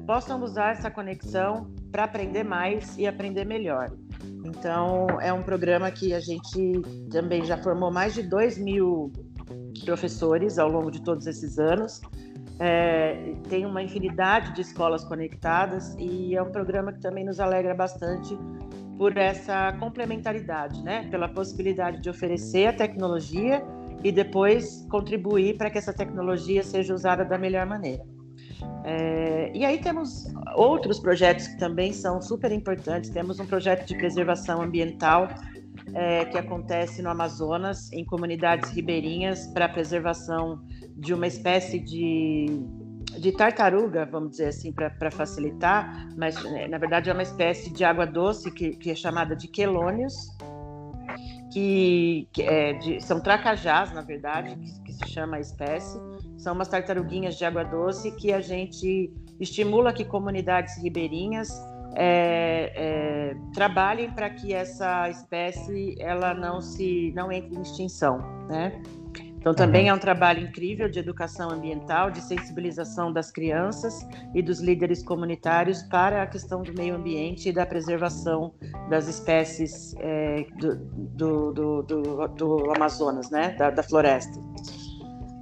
possam 0.01 0.43
usar 0.43 0.73
essa 0.73 0.91
conexão 0.91 1.71
para 1.91 2.05
aprender 2.05 2.45
mais 2.45 2.97
e 2.99 3.07
aprender 3.07 3.45
melhor. 3.45 3.91
Então, 4.45 5.07
é 5.21 5.33
um 5.33 5.43
programa 5.43 5.91
que 5.91 6.15
a 6.15 6.21
gente 6.21 6.81
também 7.11 7.45
já 7.45 7.57
formou 7.57 7.93
mais 7.93 8.15
de 8.15 8.23
2 8.23 8.59
mil 8.59 9.13
professores 9.85 10.59
ao 10.59 10.69
longo 10.69 10.91
de 10.91 11.03
todos 11.03 11.27
esses 11.27 11.59
anos. 11.59 12.01
É, 12.59 13.35
tem 13.49 13.65
uma 13.65 13.83
infinidade 13.83 14.53
de 14.53 14.61
escolas 14.61 15.03
conectadas 15.05 15.95
e 15.99 16.37
é 16.37 16.43
um 16.43 16.51
programa 16.51 16.93
que 16.93 17.01
também 17.01 17.25
nos 17.25 17.41
alegra 17.41 17.75
bastante 17.75 18.37
por 18.99 19.17
essa 19.17 19.73
complementaridade, 19.81 20.83
né? 20.83 21.09
Pela 21.11 21.27
possibilidade 21.27 22.03
de 22.03 22.11
oferecer 22.11 22.67
a 22.67 22.73
tecnologia 22.73 23.65
e 24.05 24.13
depois 24.13 24.87
contribuir 24.91 25.57
para 25.57 25.71
que 25.71 25.79
essa 25.79 25.93
tecnologia 25.93 26.63
seja 26.63 26.95
usada 26.95 27.25
da 27.25 27.39
melhor 27.39 27.65
maneira. 27.65 28.05
É, 28.85 29.51
e 29.55 29.65
aí 29.65 29.81
temos 29.81 30.27
outros 30.55 30.99
projetos 30.99 31.49
que 31.49 31.59
também 31.59 31.93
são 31.93 32.21
super 32.21 32.53
importantes. 32.53 33.11
Temos 33.11 33.39
um 33.39 33.47
projeto 33.47 33.87
de 33.87 33.95
preservação 33.97 34.63
ambiental 34.63 35.29
é, 35.95 36.25
que 36.27 36.39
acontece 36.39 37.03
no 37.03 37.11
Amazonas, 37.11 37.93
em 37.93 38.05
comunidades 38.05 38.71
ribeirinhas, 38.71 39.47
para 39.49 39.67
a 39.67 39.69
preservação 39.69 40.61
de 40.97 41.15
uma 41.15 41.27
espécie 41.27 41.79
de, 41.79 42.47
de 43.19 43.33
tartaruga, 43.33 44.07
vamos 44.07 44.33
dizer 44.33 44.49
assim, 44.49 44.73
para 44.73 45.11
facilitar, 45.11 46.09
mas 46.17 46.43
né, 46.45 46.69
na 46.69 46.79
verdade 46.79 47.11
é 47.11 47.13
uma 47.13 47.23
espécie 47.23 47.71
de 47.73 47.85
água 47.85 48.07
doce 48.07 48.51
que, 48.51 48.71
que 48.77 48.91
é 48.91 48.95
chamada 48.95 49.35
de 49.35 49.49
quelônios, 49.49 50.15
que, 51.53 52.29
que 52.33 52.43
é 52.43 52.75
de, 52.75 53.01
são 53.01 53.21
tracajás, 53.21 53.93
na 53.93 54.03
verdade, 54.03 54.57
que, 54.85 54.90
se 55.05 55.13
chama 55.13 55.37
a 55.37 55.41
espécie 55.41 55.99
são 56.37 56.55
umas 56.55 56.69
tartaruguinhas 56.69 57.37
de 57.37 57.45
água 57.45 57.65
doce 57.65 58.13
que 58.13 58.33
a 58.33 58.41
gente 58.41 59.13
estimula 59.39 59.93
que 59.93 60.05
comunidades 60.05 60.83
ribeirinhas 60.83 61.51
é, 61.95 62.73
é, 62.75 63.37
trabalhem 63.53 64.11
para 64.11 64.31
que 64.31 64.55
essa 64.55 65.09
espécie 65.11 65.97
ela 65.99 66.33
não 66.33 66.61
se 66.61 67.13
não 67.15 67.33
entre 67.33 67.57
em 67.57 67.63
extinção, 67.63 68.19
né? 68.49 68.81
Então 69.41 69.55
também 69.55 69.89
é 69.89 69.95
um 69.95 69.99
trabalho 69.99 70.43
incrível 70.43 70.87
de 70.87 70.99
educação 70.99 71.51
ambiental, 71.51 72.11
de 72.11 72.21
sensibilização 72.21 73.11
das 73.11 73.31
crianças 73.31 74.07
e 74.35 74.43
dos 74.43 74.61
líderes 74.61 75.03
comunitários 75.03 75.83
para 75.85 76.23
a 76.23 76.27
questão 76.27 76.63
do 76.63 76.75
meio 76.75 76.95
ambiente 76.95 77.49
e 77.49 77.53
da 77.53 77.65
preservação 77.65 78.53
das 78.91 79.09
espécies 79.09 79.95
é, 79.99 80.45
do, 80.59 80.77
do, 80.77 81.53
do, 81.53 81.83
do, 81.83 82.29
do 82.29 82.73
Amazonas, 82.77 83.31
né? 83.31 83.55
da, 83.59 83.71
da 83.71 83.83
floresta. 83.83 84.39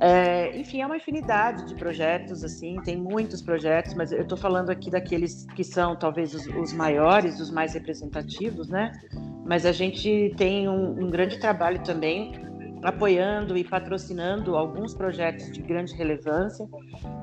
É, 0.00 0.56
enfim, 0.56 0.80
é 0.80 0.86
uma 0.86 0.96
infinidade 0.96 1.66
de 1.66 1.74
projetos, 1.74 2.44
assim, 2.44 2.76
tem 2.84 2.96
muitos 2.96 3.42
projetos, 3.42 3.94
mas 3.94 4.12
eu 4.12 4.22
estou 4.22 4.38
falando 4.38 4.70
aqui 4.70 4.90
daqueles 4.90 5.44
que 5.56 5.64
são 5.64 5.96
talvez 5.96 6.34
os, 6.34 6.46
os, 6.46 6.72
maiores, 6.72 7.40
os 7.40 7.50
mais 7.50 7.74
representativos, 7.74 8.68
né? 8.68 8.92
Mas 9.44 9.66
a 9.66 9.72
gente 9.72 10.32
tem 10.36 10.68
um, 10.68 11.04
um 11.04 11.10
grande 11.10 11.40
trabalho 11.40 11.82
também 11.82 12.32
apoiando 12.82 13.56
e 13.56 13.64
patrocinando 13.64 14.56
alguns 14.56 14.94
projetos 14.94 15.50
de 15.50 15.60
grande 15.60 15.94
relevância. 15.94 16.66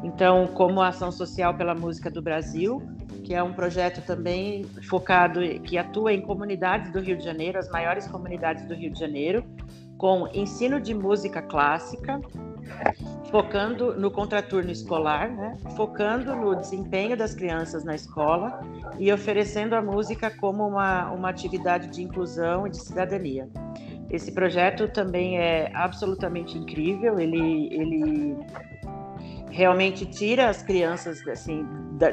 Então, 0.03 0.47
como 0.47 0.81
a 0.81 0.89
Ação 0.89 1.11
Social 1.11 1.55
pela 1.55 1.73
Música 1.73 2.11
do 2.11 2.21
Brasil, 2.21 2.81
que 3.23 3.33
é 3.33 3.41
um 3.41 3.53
projeto 3.53 4.05
também 4.05 4.65
focado, 4.89 5.39
que 5.61 5.77
atua 5.77 6.13
em 6.13 6.21
comunidades 6.21 6.91
do 6.91 6.99
Rio 6.99 7.17
de 7.17 7.23
Janeiro, 7.23 7.57
as 7.57 7.69
maiores 7.69 8.07
comunidades 8.07 8.65
do 8.65 8.73
Rio 8.73 8.91
de 8.91 8.99
Janeiro, 8.99 9.45
com 9.97 10.27
ensino 10.33 10.79
de 10.81 10.93
música 10.93 11.41
clássica, 11.41 12.19
focando 13.29 13.99
no 13.99 14.09
contraturno 14.11 14.71
escolar, 14.71 15.29
né? 15.29 15.57
focando 15.75 16.35
no 16.35 16.55
desempenho 16.55 17.17
das 17.17 17.33
crianças 17.33 17.83
na 17.83 17.95
escola 17.95 18.59
e 18.97 19.11
oferecendo 19.11 19.75
a 19.75 19.81
música 19.81 20.29
como 20.29 20.67
uma, 20.67 21.11
uma 21.11 21.29
atividade 21.29 21.87
de 21.87 22.03
inclusão 22.03 22.65
e 22.67 22.69
de 22.69 22.77
cidadania. 22.77 23.49
Esse 24.09 24.31
projeto 24.31 24.87
também 24.87 25.37
é 25.39 25.71
absolutamente 25.73 26.57
incrível, 26.57 27.19
ele, 27.19 27.67
ele 27.73 28.37
realmente 29.49 30.05
tira 30.05 30.49
as 30.49 30.61
crianças 30.61 31.25
assim, 31.27 31.65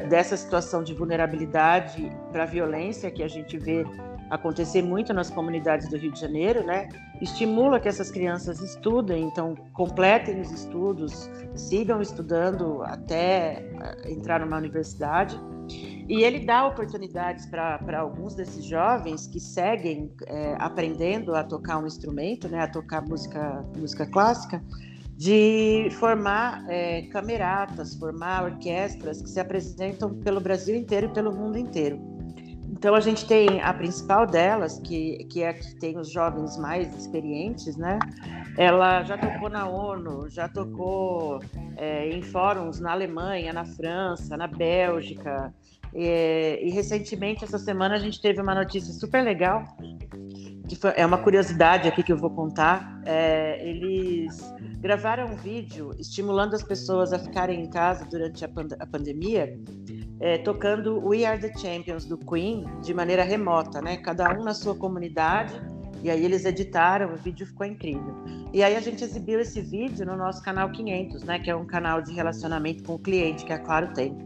dessa 0.09 0.35
situação 0.35 0.83
de 0.83 0.93
vulnerabilidade 0.93 2.11
para 2.31 2.43
a 2.43 2.45
violência 2.45 3.11
que 3.11 3.21
a 3.21 3.27
gente 3.27 3.57
vê 3.57 3.85
acontecer 4.33 4.81
muito 4.81 5.13
nas 5.13 5.29
comunidades 5.29 5.87
do 5.89 5.97
Rio 5.97 6.11
de 6.11 6.19
Janeiro, 6.19 6.65
né? 6.65 6.89
Estimula 7.21 7.79
que 7.79 7.87
essas 7.87 8.09
crianças 8.09 8.59
estudem, 8.59 9.25
então 9.25 9.55
completem 9.73 10.41
os 10.41 10.51
estudos, 10.51 11.29
sigam 11.55 12.01
estudando 12.01 12.81
até 12.83 13.63
eh, 13.79 14.11
entrar 14.11 14.39
numa 14.39 14.57
universidade. 14.57 15.39
E 16.09 16.23
ele 16.23 16.39
dá 16.39 16.65
oportunidades 16.65 17.45
para 17.45 17.99
alguns 17.99 18.35
desses 18.35 18.65
jovens 18.65 19.27
que 19.27 19.39
seguem 19.39 20.11
é, 20.25 20.55
aprendendo 20.59 21.33
a 21.33 21.43
tocar 21.43 21.77
um 21.77 21.87
instrumento, 21.87 22.49
né, 22.49 22.59
a 22.59 22.67
tocar 22.67 23.01
música, 23.01 23.63
música 23.77 24.05
clássica, 24.05 24.61
de 25.15 25.87
formar 25.91 26.65
é, 26.67 27.03
cameratas, 27.03 27.95
formar 27.95 28.43
orquestras 28.43 29.21
que 29.21 29.29
se 29.29 29.39
apresentam 29.39 30.13
pelo 30.15 30.41
Brasil 30.41 30.75
inteiro 30.75 31.07
e 31.07 31.13
pelo 31.13 31.31
mundo 31.31 31.57
inteiro. 31.57 32.12
Então 32.83 32.95
a 32.95 32.99
gente 32.99 33.25
tem 33.25 33.61
a 33.61 33.73
principal 33.73 34.27
delas, 34.27 34.77
que, 34.77 35.23
que 35.31 35.41
é 35.41 35.47
a 35.47 35.53
que 35.53 35.73
tem 35.75 35.97
os 35.97 36.11
jovens 36.11 36.57
mais 36.57 36.93
experientes, 36.93 37.77
né? 37.77 37.97
Ela 38.57 39.01
já 39.03 39.17
tocou 39.17 39.49
na 39.49 39.65
ONU, 39.69 40.29
já 40.29 40.49
tocou 40.49 41.41
é, 41.77 42.09
em 42.09 42.21
fóruns 42.21 42.81
na 42.81 42.91
Alemanha, 42.91 43.53
na 43.53 43.63
França, 43.63 44.35
na 44.35 44.47
Bélgica. 44.47 45.53
E, 45.93 46.59
e, 46.61 46.71
recentemente, 46.71 47.45
essa 47.45 47.57
semana, 47.57 47.95
a 47.95 47.99
gente 47.99 48.21
teve 48.21 48.41
uma 48.41 48.53
notícia 48.53 48.91
super 48.91 49.23
legal, 49.23 49.63
que 50.73 50.81
foi, 50.81 50.93
é 50.95 51.05
uma 51.05 51.19
curiosidade 51.19 51.87
aqui 51.87 52.01
que 52.01 52.11
eu 52.11 52.17
vou 52.17 52.29
contar. 52.29 52.99
É, 53.05 53.63
eles 53.67 54.41
gravaram 54.79 55.27
um 55.27 55.35
vídeo 55.35 55.91
estimulando 55.99 56.55
as 56.55 56.63
pessoas 56.63 57.13
a 57.13 57.19
ficarem 57.19 57.61
em 57.61 57.69
casa 57.69 58.05
durante 58.05 58.43
a, 58.43 58.47
pand 58.47 58.69
a 58.79 58.85
pandemia 58.85 59.57
é, 60.19 60.37
tocando 60.39 60.99
We 61.05 61.25
Are 61.25 61.39
the 61.39 61.55
Champions 61.57 62.05
do 62.05 62.17
Queen 62.17 62.65
de 62.81 62.93
maneira 62.93 63.23
remota, 63.23 63.81
né? 63.81 63.97
Cada 63.97 64.31
um 64.33 64.43
na 64.43 64.53
sua 64.53 64.75
comunidade. 64.75 65.53
E 66.01 66.09
aí 66.09 66.25
eles 66.25 66.43
editaram, 66.43 67.13
o 67.13 67.15
vídeo 67.15 67.45
ficou 67.45 67.65
incrível. 67.65 68.13
E 68.51 68.61
aí 68.61 68.75
a 68.75 68.81
gente 68.81 69.03
exibiu 69.03 69.39
esse 69.39 69.61
vídeo 69.61 70.05
no 70.05 70.17
nosso 70.17 70.43
canal 70.43 70.69
500, 70.69 71.23
né? 71.23 71.39
Que 71.39 71.49
é 71.49 71.55
um 71.55 71.65
canal 71.65 72.01
de 72.01 72.11
relacionamento 72.13 72.83
com 72.83 72.95
o 72.95 72.99
cliente 72.99 73.45
que 73.45 73.53
a 73.53 73.59
Claro 73.59 73.93
tem. 73.93 74.17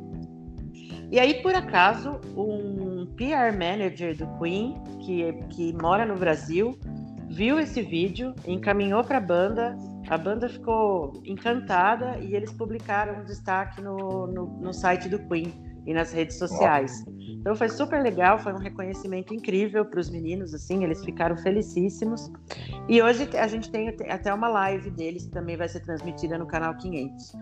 E 1.09 1.19
aí, 1.19 1.41
por 1.41 1.55
acaso, 1.55 2.19
um 2.35 3.05
PR 3.15 3.57
manager 3.57 4.15
do 4.15 4.27
Queen, 4.37 4.75
que, 4.99 5.33
que 5.49 5.73
mora 5.81 6.05
no 6.05 6.15
Brasil, 6.15 6.77
viu 7.29 7.59
esse 7.59 7.81
vídeo, 7.81 8.35
encaminhou 8.45 9.03
para 9.03 9.17
a 9.17 9.21
banda, 9.21 9.77
a 10.09 10.17
banda 10.17 10.49
ficou 10.49 11.13
encantada 11.25 12.17
e 12.19 12.35
eles 12.35 12.51
publicaram 12.51 13.21
um 13.21 13.25
destaque 13.25 13.81
no, 13.81 14.27
no, 14.27 14.47
no 14.59 14.73
site 14.73 15.07
do 15.07 15.19
Queen 15.27 15.53
e 15.85 15.93
nas 15.93 16.11
redes 16.11 16.37
sociais. 16.37 17.05
Então 17.07 17.55
foi 17.55 17.69
super 17.69 18.03
legal, 18.03 18.37
foi 18.39 18.51
um 18.51 18.57
reconhecimento 18.57 19.33
incrível 19.33 19.85
para 19.85 20.01
os 20.01 20.09
meninos, 20.09 20.53
assim, 20.53 20.83
eles 20.83 21.03
ficaram 21.05 21.37
felicíssimos. 21.37 22.29
E 22.89 23.01
hoje 23.01 23.29
a 23.37 23.47
gente 23.47 23.71
tem 23.71 23.89
até 24.09 24.33
uma 24.33 24.49
live 24.49 24.89
deles 24.91 25.25
que 25.25 25.31
também 25.31 25.55
vai 25.55 25.69
ser 25.69 25.79
transmitida 25.79 26.37
no 26.37 26.45
canal 26.45 26.75
500. 26.75 27.33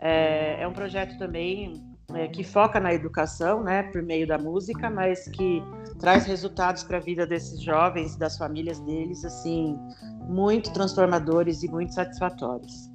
É, 0.00 0.62
é 0.62 0.66
um 0.66 0.72
projeto 0.72 1.16
também 1.16 1.91
é, 2.14 2.28
que 2.28 2.44
foca 2.44 2.80
na 2.80 2.92
educação, 2.92 3.62
né, 3.62 3.84
por 3.84 4.02
meio 4.02 4.26
da 4.26 4.38
música, 4.38 4.90
mas 4.90 5.28
que 5.28 5.62
traz 5.98 6.26
resultados 6.26 6.82
para 6.84 6.98
a 6.98 7.00
vida 7.00 7.26
desses 7.26 7.62
jovens, 7.62 8.16
das 8.16 8.36
famílias 8.36 8.80
deles, 8.80 9.24
assim, 9.24 9.78
muito 10.28 10.72
transformadores 10.72 11.62
e 11.62 11.70
muito 11.70 11.94
satisfatórios. 11.94 12.90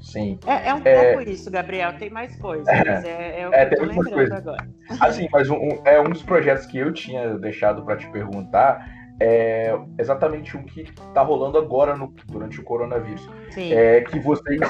Sim. 0.00 0.38
É, 0.46 0.68
é 0.68 0.74
um 0.74 0.80
é... 0.84 1.14
pouco 1.14 1.30
isso, 1.30 1.50
Gabriel. 1.50 1.96
Tem 1.98 2.10
mais 2.10 2.36
coisas, 2.36 2.66
mas 2.66 3.04
é, 3.04 3.40
é 3.40 3.48
o 3.48 3.50
que 3.50 3.56
é, 3.56 3.64
eu 3.64 3.76
tô 3.76 3.84
lembrando 3.84 4.14
coisa. 4.14 4.36
agora. 4.36 4.68
Assim, 5.00 5.28
mas 5.32 5.50
um, 5.50 5.58
é 5.84 6.00
um 6.00 6.10
dos 6.10 6.22
projetos 6.22 6.66
que 6.66 6.78
eu 6.78 6.92
tinha 6.92 7.36
deixado 7.38 7.84
para 7.84 7.96
te 7.96 8.08
perguntar 8.10 8.98
é 9.20 9.76
exatamente 9.98 10.56
um 10.56 10.62
que 10.62 10.82
está 10.82 11.22
rolando 11.22 11.58
agora 11.58 11.96
no, 11.96 12.14
durante 12.26 12.60
o 12.60 12.62
coronavírus. 12.62 13.28
Sim. 13.50 13.72
É 13.72 14.00
que 14.02 14.18
vocês 14.20 14.60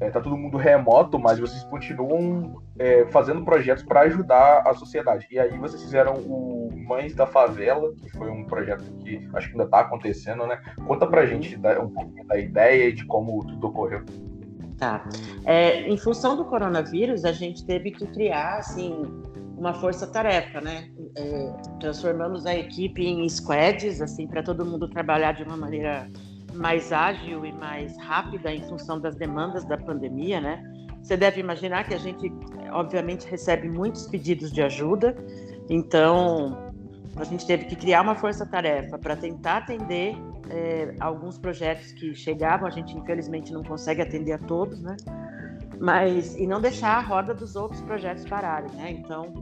é, 0.00 0.10
tá 0.10 0.20
todo 0.20 0.36
mundo 0.36 0.56
remoto, 0.56 1.18
mas 1.18 1.38
vocês 1.38 1.62
continuam 1.64 2.62
é, 2.78 3.06
fazendo 3.06 3.44
projetos 3.44 3.84
para 3.84 4.00
ajudar 4.02 4.62
a 4.66 4.74
sociedade. 4.74 5.26
E 5.30 5.38
aí 5.38 5.56
vocês 5.58 5.82
fizeram 5.82 6.14
o 6.14 6.70
Mães 6.74 7.14
da 7.14 7.26
Favela, 7.26 7.92
que 7.94 8.10
foi 8.10 8.30
um 8.30 8.44
projeto 8.44 8.84
que 9.00 9.28
acho 9.34 9.48
que 9.48 9.54
ainda 9.54 9.64
está 9.64 9.80
acontecendo, 9.80 10.46
né? 10.46 10.60
Conta 10.86 11.06
pra 11.06 11.26
gente 11.26 11.56
um 11.56 11.88
pouquinho 11.88 12.26
da 12.26 12.38
ideia 12.38 12.88
e 12.88 12.92
de 12.92 13.04
como 13.06 13.44
tudo 13.46 13.68
ocorreu. 13.68 14.02
Tá. 14.76 15.08
É, 15.44 15.88
em 15.88 15.96
função 15.96 16.36
do 16.36 16.44
coronavírus, 16.44 17.24
a 17.24 17.32
gente 17.32 17.64
teve 17.64 17.92
que 17.92 18.06
criar, 18.08 18.58
assim, 18.58 19.02
uma 19.56 19.72
força-tarefa, 19.74 20.60
né? 20.60 20.90
É, 21.16 21.52
transformamos 21.80 22.44
a 22.44 22.54
equipe 22.54 23.06
em 23.06 23.26
squads, 23.28 24.00
assim, 24.00 24.26
para 24.26 24.42
todo 24.42 24.66
mundo 24.66 24.88
trabalhar 24.88 25.32
de 25.32 25.44
uma 25.44 25.56
maneira 25.56 26.10
mais 26.54 26.92
ágil 26.92 27.44
e 27.44 27.52
mais 27.52 27.96
rápida 27.98 28.52
em 28.52 28.62
função 28.62 29.00
das 29.00 29.16
demandas 29.16 29.64
da 29.64 29.76
pandemia, 29.76 30.40
né? 30.40 30.62
Você 31.02 31.16
deve 31.16 31.40
imaginar 31.40 31.84
que 31.84 31.94
a 31.94 31.98
gente, 31.98 32.32
obviamente, 32.72 33.26
recebe 33.28 33.68
muitos 33.68 34.06
pedidos 34.06 34.50
de 34.50 34.62
ajuda, 34.62 35.14
então 35.68 36.72
a 37.16 37.24
gente 37.24 37.46
teve 37.46 37.66
que 37.66 37.76
criar 37.76 38.02
uma 38.02 38.14
força-tarefa 38.14 38.98
para 38.98 39.14
tentar 39.14 39.58
atender 39.58 40.16
é, 40.50 40.94
alguns 41.00 41.38
projetos 41.38 41.92
que 41.92 42.14
chegavam, 42.14 42.66
a 42.66 42.70
gente 42.70 42.96
infelizmente 42.96 43.52
não 43.52 43.62
consegue 43.62 44.02
atender 44.02 44.32
a 44.32 44.38
todos, 44.38 44.80
né? 44.82 44.96
Mas 45.78 46.36
e 46.36 46.46
não 46.46 46.60
deixar 46.60 46.96
a 46.96 47.00
roda 47.00 47.34
dos 47.34 47.56
outros 47.56 47.80
projetos 47.82 48.24
pararem, 48.24 48.70
né? 48.72 48.90
Então, 48.90 49.32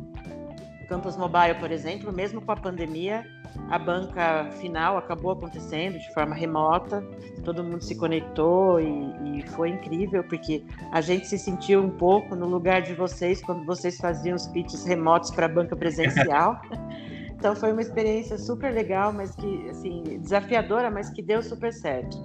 Campus 0.89 1.17
Mobile, 1.17 1.55
por 1.59 1.71
exemplo, 1.71 2.13
mesmo 2.13 2.41
com 2.41 2.53
a 2.53 2.57
pandemia, 2.57 3.25
a 3.71 3.79
banca 3.79 4.51
final 4.61 4.97
acabou 4.97 5.33
acontecendo 5.33 5.99
de 5.99 6.13
forma 6.15 6.35
remota, 6.35 7.03
todo 7.45 7.63
mundo 7.63 7.83
se 7.83 7.95
conectou 7.95 8.81
e, 8.81 9.39
e, 9.39 9.43
foi 9.51 9.71
incrível, 9.71 10.25
porque 10.25 10.65
a 10.91 11.01
gente 11.01 11.27
se 11.27 11.39
sentiu 11.39 11.83
um 11.83 11.91
pouco 11.91 12.35
no 12.35 12.47
lugar 12.47 12.83
de 12.83 12.95
vocês 12.95 13.43
quando 13.43 13.65
vocês 13.65 13.99
faziam 13.99 14.37
os 14.37 14.47
pitches 14.47 14.85
remotos 14.85 15.31
para 15.31 15.47
a 15.47 15.49
banca 15.49 15.77
presencial. 15.77 16.61
Então 17.43 17.57
foi 17.57 17.73
uma 17.73 17.83
experiência 17.83 18.39
super 18.39 18.73
legal, 18.73 19.13
mas 19.13 19.35
que 19.35 19.69
assim 19.69 20.05
desafiadora, 20.21 20.93
mas 20.93 21.11
que 21.11 21.21
deu 21.21 21.43
super 21.43 21.73
certo. 21.73 22.17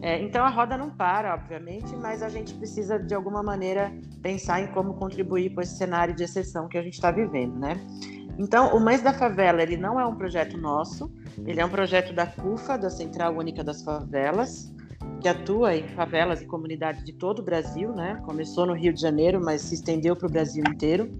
É, 0.00 0.22
então 0.22 0.44
a 0.44 0.48
roda 0.48 0.76
não 0.76 0.90
para, 0.90 1.34
obviamente, 1.34 1.94
mas 1.96 2.22
a 2.22 2.28
gente 2.28 2.54
precisa 2.54 2.98
de 2.98 3.14
alguma 3.14 3.42
maneira 3.42 3.92
pensar 4.22 4.60
em 4.60 4.68
como 4.68 4.94
contribuir 4.94 5.50
com 5.50 5.60
esse 5.60 5.76
cenário 5.76 6.14
de 6.14 6.22
exceção 6.22 6.68
que 6.68 6.78
a 6.78 6.82
gente 6.82 6.94
está 6.94 7.10
vivendo, 7.10 7.58
né? 7.58 7.80
Então 8.38 8.76
o 8.76 8.80
Mães 8.80 9.02
da 9.02 9.12
Favela 9.12 9.60
ele 9.60 9.76
não 9.76 9.98
é 10.00 10.06
um 10.06 10.14
projeto 10.14 10.56
nosso, 10.56 11.10
ele 11.44 11.60
é 11.60 11.64
um 11.64 11.68
projeto 11.68 12.12
da 12.12 12.26
CUFA, 12.26 12.78
da 12.78 12.88
Central 12.88 13.36
Única 13.36 13.64
das 13.64 13.82
Favelas, 13.82 14.72
que 15.20 15.28
atua 15.28 15.74
em 15.74 15.88
favelas 15.88 16.40
e 16.40 16.46
comunidades 16.46 17.02
de 17.02 17.12
todo 17.12 17.40
o 17.40 17.42
Brasil, 17.42 17.92
né? 17.92 18.22
Começou 18.24 18.66
no 18.66 18.74
Rio 18.74 18.92
de 18.92 19.00
Janeiro, 19.00 19.40
mas 19.44 19.62
se 19.62 19.74
estendeu 19.74 20.14
para 20.14 20.28
o 20.28 20.30
Brasil 20.30 20.62
inteiro. 20.68 21.10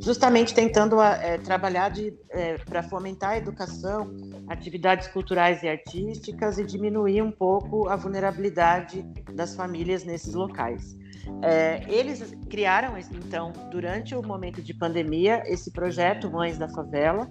Justamente 0.00 0.54
tentando 0.54 1.00
é, 1.00 1.38
trabalhar 1.38 1.92
é, 2.30 2.58
para 2.58 2.82
fomentar 2.82 3.30
a 3.30 3.38
educação, 3.38 4.14
atividades 4.48 5.08
culturais 5.08 5.62
e 5.62 5.68
artísticas 5.68 6.58
e 6.58 6.64
diminuir 6.64 7.22
um 7.22 7.32
pouco 7.32 7.88
a 7.88 7.96
vulnerabilidade 7.96 9.02
das 9.32 9.56
famílias 9.56 10.04
nesses 10.04 10.34
locais. 10.34 10.96
É, 11.42 11.82
eles 11.88 12.36
criaram, 12.48 12.96
então, 12.98 13.52
durante 13.70 14.14
o 14.14 14.22
momento 14.22 14.62
de 14.62 14.72
pandemia, 14.72 15.42
esse 15.46 15.72
projeto 15.72 16.30
Mães 16.30 16.56
da 16.56 16.68
Favela, 16.68 17.28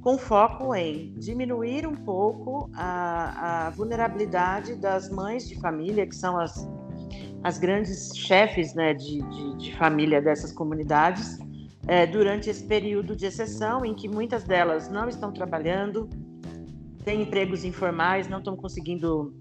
com 0.00 0.18
foco 0.18 0.74
em 0.74 1.12
diminuir 1.14 1.86
um 1.86 1.94
pouco 1.94 2.70
a, 2.74 3.66
a 3.66 3.70
vulnerabilidade 3.70 4.74
das 4.74 5.10
mães 5.10 5.48
de 5.48 5.60
família, 5.60 6.06
que 6.06 6.14
são 6.14 6.38
as, 6.38 6.68
as 7.42 7.58
grandes 7.58 8.16
chefes 8.16 8.74
né, 8.74 8.94
de, 8.94 9.22
de, 9.22 9.56
de 9.56 9.76
família 9.76 10.20
dessas 10.20 10.52
comunidades, 10.52 11.38
é, 11.88 12.06
durante 12.06 12.50
esse 12.50 12.62
período 12.62 13.16
de 13.16 13.24
exceção, 13.24 13.82
em 13.82 13.94
que 13.94 14.06
muitas 14.06 14.44
delas 14.44 14.90
não 14.90 15.08
estão 15.08 15.32
trabalhando, 15.32 16.08
têm 17.02 17.22
empregos 17.22 17.64
informais, 17.64 18.28
não 18.28 18.38
estão 18.38 18.54
conseguindo 18.54 19.34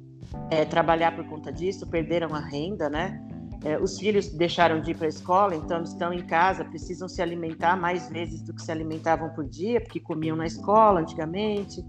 é, 0.49 0.63
trabalhar 0.63 1.13
por 1.13 1.25
conta 1.27 1.51
disso, 1.51 1.85
perderam 1.85 2.33
a 2.33 2.39
renda, 2.39 2.89
né? 2.89 3.21
É, 3.65 3.77
os 3.77 3.99
filhos 3.99 4.29
deixaram 4.29 4.79
de 4.79 4.91
ir 4.91 4.95
para 4.95 5.07
a 5.07 5.09
escola, 5.09 5.55
então 5.55 5.83
estão 5.83 6.13
em 6.13 6.25
casa, 6.25 6.63
precisam 6.63 7.09
se 7.09 7.21
alimentar 7.21 7.75
mais 7.75 8.09
vezes 8.09 8.41
do 8.41 8.53
que 8.53 8.61
se 8.61 8.71
alimentavam 8.71 9.29
por 9.31 9.45
dia, 9.45 9.81
porque 9.81 9.99
comiam 9.99 10.37
na 10.37 10.45
escola 10.45 11.01
antigamente. 11.01 11.83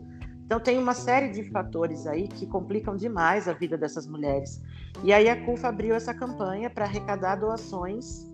Então 0.44 0.58
tem 0.58 0.76
uma 0.76 0.94
série 0.94 1.28
de 1.28 1.44
fatores 1.50 2.04
aí 2.06 2.26
que 2.26 2.46
complicam 2.46 2.96
demais 2.96 3.46
a 3.46 3.52
vida 3.52 3.78
dessas 3.78 4.08
mulheres. 4.08 4.60
E 5.04 5.12
aí 5.12 5.28
a 5.28 5.44
CUFA 5.44 5.68
abriu 5.68 5.94
essa 5.94 6.12
campanha 6.12 6.68
para 6.68 6.84
arrecadar 6.86 7.36
doações 7.36 8.27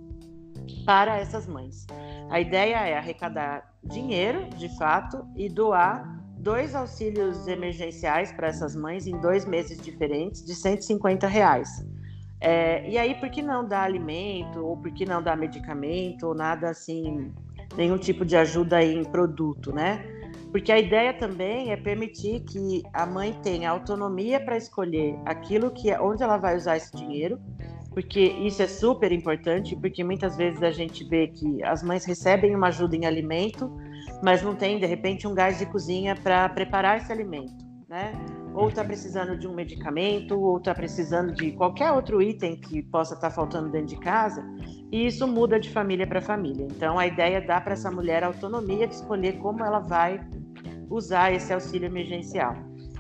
para 0.85 1.19
essas 1.19 1.47
mães. 1.47 1.87
A 2.31 2.41
ideia 2.41 2.77
é 2.87 2.97
arrecadar 2.97 3.75
dinheiro, 3.83 4.49
de 4.57 4.69
fato, 4.77 5.27
e 5.37 5.49
doar 5.49 6.23
dois 6.39 6.75
auxílios 6.75 7.47
emergenciais 7.49 8.33
para 8.33 8.49
essas 8.49 8.77
mães 8.77 9.07
em 9.07 9.19
dois 9.19 9.45
meses 9.47 9.81
diferentes 9.81 10.45
de 10.45 10.55
150 10.55 11.27
reais. 11.27 11.69
É, 12.41 12.89
e 12.89 12.99
aí, 12.99 13.15
por 13.15 13.31
que 13.31 13.41
não 13.41 13.67
dar 13.67 13.85
alimento, 13.85 14.65
ou 14.65 14.77
por 14.77 14.93
que 14.93 15.07
não 15.07 15.23
dar 15.23 15.37
medicamento, 15.37 16.27
ou 16.27 16.35
nada 16.35 16.69
assim, 16.69 17.33
nenhum 17.75 17.97
tipo 17.97 18.25
de 18.25 18.37
ajuda 18.37 18.83
em 18.85 19.03
produto, 19.05 19.73
né? 19.73 20.05
Porque 20.53 20.71
a 20.71 20.79
ideia 20.79 21.13
também 21.13 21.73
é 21.73 21.77
permitir 21.77 22.41
que 22.41 22.83
a 22.93 23.07
mãe 23.07 23.33
tenha 23.43 23.71
autonomia 23.71 24.39
para 24.39 24.57
escolher 24.57 25.19
aquilo 25.25 25.71
que 25.71 25.91
é, 25.91 26.01
onde 26.01 26.23
ela 26.23 26.37
vai 26.37 26.57
usar 26.57 26.77
esse 26.77 26.95
dinheiro, 26.95 27.41
porque 27.95 28.21
isso 28.21 28.61
é 28.61 28.67
super 28.67 29.13
importante, 29.13 29.75
porque 29.77 30.03
muitas 30.05 30.37
vezes 30.37 30.63
a 30.63 30.71
gente 30.71 31.05
vê 31.05 31.29
que 31.29 31.63
as 31.63 31.83
mães 31.83 32.05
recebem 32.05 32.55
uma 32.55 32.67
ajuda 32.67 32.97
em 32.97 33.07
alimento, 33.07 33.71
mas 34.23 34.43
não 34.43 34.55
tem 34.55 34.79
de 34.79 34.85
repente 34.85 35.27
um 35.27 35.35
gás 35.35 35.59
de 35.59 35.67
cozinha 35.67 36.15
para 36.17 36.49
preparar 36.49 36.99
esse 36.99 37.11
alimento, 37.13 37.65
né? 37.89 38.13
ou 38.55 38.69
está 38.69 38.85
precisando 38.85 39.37
de 39.37 39.49
um 39.49 39.55
medicamento, 39.55 40.39
ou 40.41 40.59
está 40.59 40.73
precisando 40.73 41.33
de 41.35 41.51
qualquer 41.53 41.91
outro 41.91 42.23
item 42.23 42.57
que 42.57 42.83
possa 42.83 43.15
estar 43.15 43.29
tá 43.29 43.35
faltando 43.35 43.69
dentro 43.69 43.89
de 43.89 43.97
casa, 43.97 44.45
e 44.93 45.07
isso 45.07 45.27
muda 45.27 45.59
de 45.59 45.71
família 45.71 46.07
para 46.07 46.21
família. 46.21 46.65
Então, 46.71 46.99
a 46.99 47.07
ideia 47.07 47.39
é 47.39 47.41
dar 47.41 47.63
para 47.65 47.73
essa 47.73 47.91
mulher 47.91 48.23
a 48.23 48.29
autonomia 48.29 48.87
de 48.87 48.95
escolher 48.95 49.39
como 49.39 49.65
ela 49.65 49.81
vai 49.81 50.25
usar 50.89 51.33
esse 51.33 51.53
auxílio 51.53 51.87
emergencial. 51.87 52.55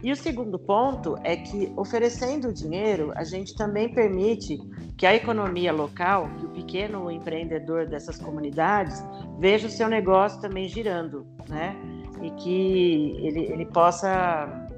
E 0.05 0.12
o 0.12 0.17
segundo 0.17 0.59
ponto 0.59 1.17
é 1.25 1.35
que, 1.35 1.73
oferecendo 1.79 2.49
o 2.49 2.53
dinheiro, 2.53 3.11
a 3.17 3.25
gente 3.25 3.57
também 3.57 3.88
permite 3.88 4.59
que 4.99 5.07
a 5.07 5.14
economia 5.14 5.73
local, 5.73 6.29
que 6.38 6.45
o 6.45 6.51
pequeno 6.51 7.11
empreendedor 7.11 7.87
dessas 7.87 8.19
comunidades, 8.19 9.03
veja 9.38 9.67
o 9.67 9.71
seu 9.71 9.88
negócio 9.88 10.38
também 10.43 10.69
girando, 10.69 11.27
né? 11.49 11.75
E 12.21 12.31
que 12.33 13.17
ele, 13.19 13.51
ele 13.51 13.64
possa 13.64 14.69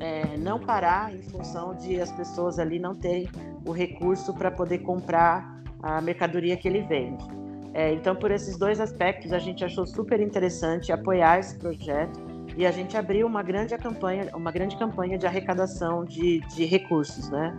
é, 0.00 0.34
não 0.38 0.58
parar 0.58 1.14
em 1.14 1.20
função 1.24 1.74
de 1.74 2.00
as 2.00 2.10
pessoas 2.12 2.58
ali 2.58 2.78
não 2.78 2.94
terem 2.94 3.28
o 3.66 3.70
recurso 3.70 4.32
para 4.32 4.50
poder 4.50 4.78
comprar 4.78 5.62
a 5.82 6.00
mercadoria 6.00 6.56
que 6.56 6.66
ele 6.66 6.80
vende. 6.80 7.22
É, 7.74 7.92
então, 7.92 8.16
por 8.16 8.30
esses 8.30 8.56
dois 8.56 8.80
aspectos, 8.80 9.30
a 9.30 9.38
gente 9.38 9.62
achou 9.62 9.84
super 9.84 10.22
interessante 10.22 10.90
apoiar 10.90 11.38
esse 11.38 11.54
projeto 11.58 12.33
e 12.56 12.66
a 12.66 12.70
gente 12.70 12.96
abriu 12.96 13.26
uma 13.26 13.42
grande 13.42 13.76
campanha, 13.76 14.30
uma 14.34 14.50
grande 14.50 14.76
campanha 14.76 15.18
de 15.18 15.26
arrecadação 15.26 16.04
de, 16.04 16.40
de 16.54 16.64
recursos, 16.64 17.28
né? 17.30 17.52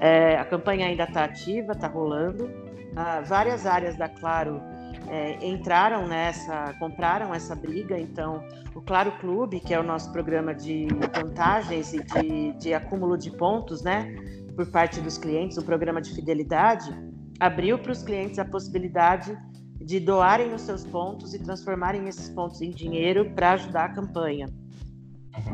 É, 0.00 0.36
a 0.36 0.44
campanha 0.44 0.86
ainda 0.86 1.04
está 1.04 1.24
ativa, 1.24 1.72
está 1.72 1.88
rolando. 1.88 2.50
Ah, 2.96 3.22
várias 3.24 3.66
áreas 3.66 3.96
da 3.96 4.08
Claro 4.08 4.60
é, 5.08 5.44
entraram 5.44 6.06
nessa, 6.06 6.74
compraram 6.78 7.34
essa 7.34 7.54
briga. 7.54 7.98
Então, 7.98 8.44
o 8.74 8.80
Claro 8.80 9.12
Clube, 9.18 9.60
que 9.60 9.72
é 9.72 9.80
o 9.80 9.82
nosso 9.82 10.12
programa 10.12 10.54
de 10.54 10.86
vantagens 11.14 11.92
e 11.92 12.02
de, 12.02 12.52
de 12.58 12.74
acúmulo 12.74 13.16
de 13.16 13.30
pontos, 13.30 13.82
né, 13.82 14.14
por 14.54 14.70
parte 14.70 15.00
dos 15.00 15.18
clientes, 15.18 15.56
o 15.56 15.64
programa 15.64 16.00
de 16.00 16.14
fidelidade, 16.14 16.94
abriu 17.40 17.78
para 17.78 17.92
os 17.92 18.02
clientes 18.02 18.38
a 18.38 18.44
possibilidade 18.44 19.36
de 19.84 20.00
doarem 20.00 20.54
os 20.54 20.62
seus 20.62 20.84
pontos 20.84 21.34
e 21.34 21.38
transformarem 21.38 22.08
esses 22.08 22.28
pontos 22.30 22.62
em 22.62 22.70
dinheiro 22.70 23.30
para 23.34 23.52
ajudar 23.52 23.84
a 23.84 23.88
campanha. 23.90 24.48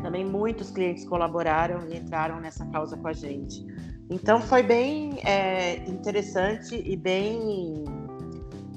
Também 0.01 0.23
muitos 0.23 0.71
clientes 0.71 1.05
colaboraram 1.05 1.87
e 1.89 1.97
entraram 1.97 2.39
nessa 2.39 2.65
causa 2.67 2.95
com 2.95 3.07
a 3.07 3.13
gente. 3.13 3.65
Então 4.09 4.39
foi 4.41 4.63
bem 4.63 5.19
é, 5.25 5.77
interessante 5.89 6.75
e 6.75 6.95
bem 6.95 7.83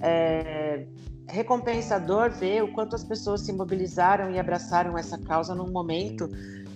é, 0.01 0.87
recompensador 1.29 2.31
ver 2.31 2.63
o 2.63 2.73
quanto 2.73 2.97
as 2.97 3.05
pessoas 3.05 3.43
se 3.43 3.53
mobilizaram 3.53 4.31
e 4.31 4.39
abraçaram 4.39 4.99
essa 4.99 5.19
causa 5.19 5.55
num 5.55 5.71
momento 5.71 6.29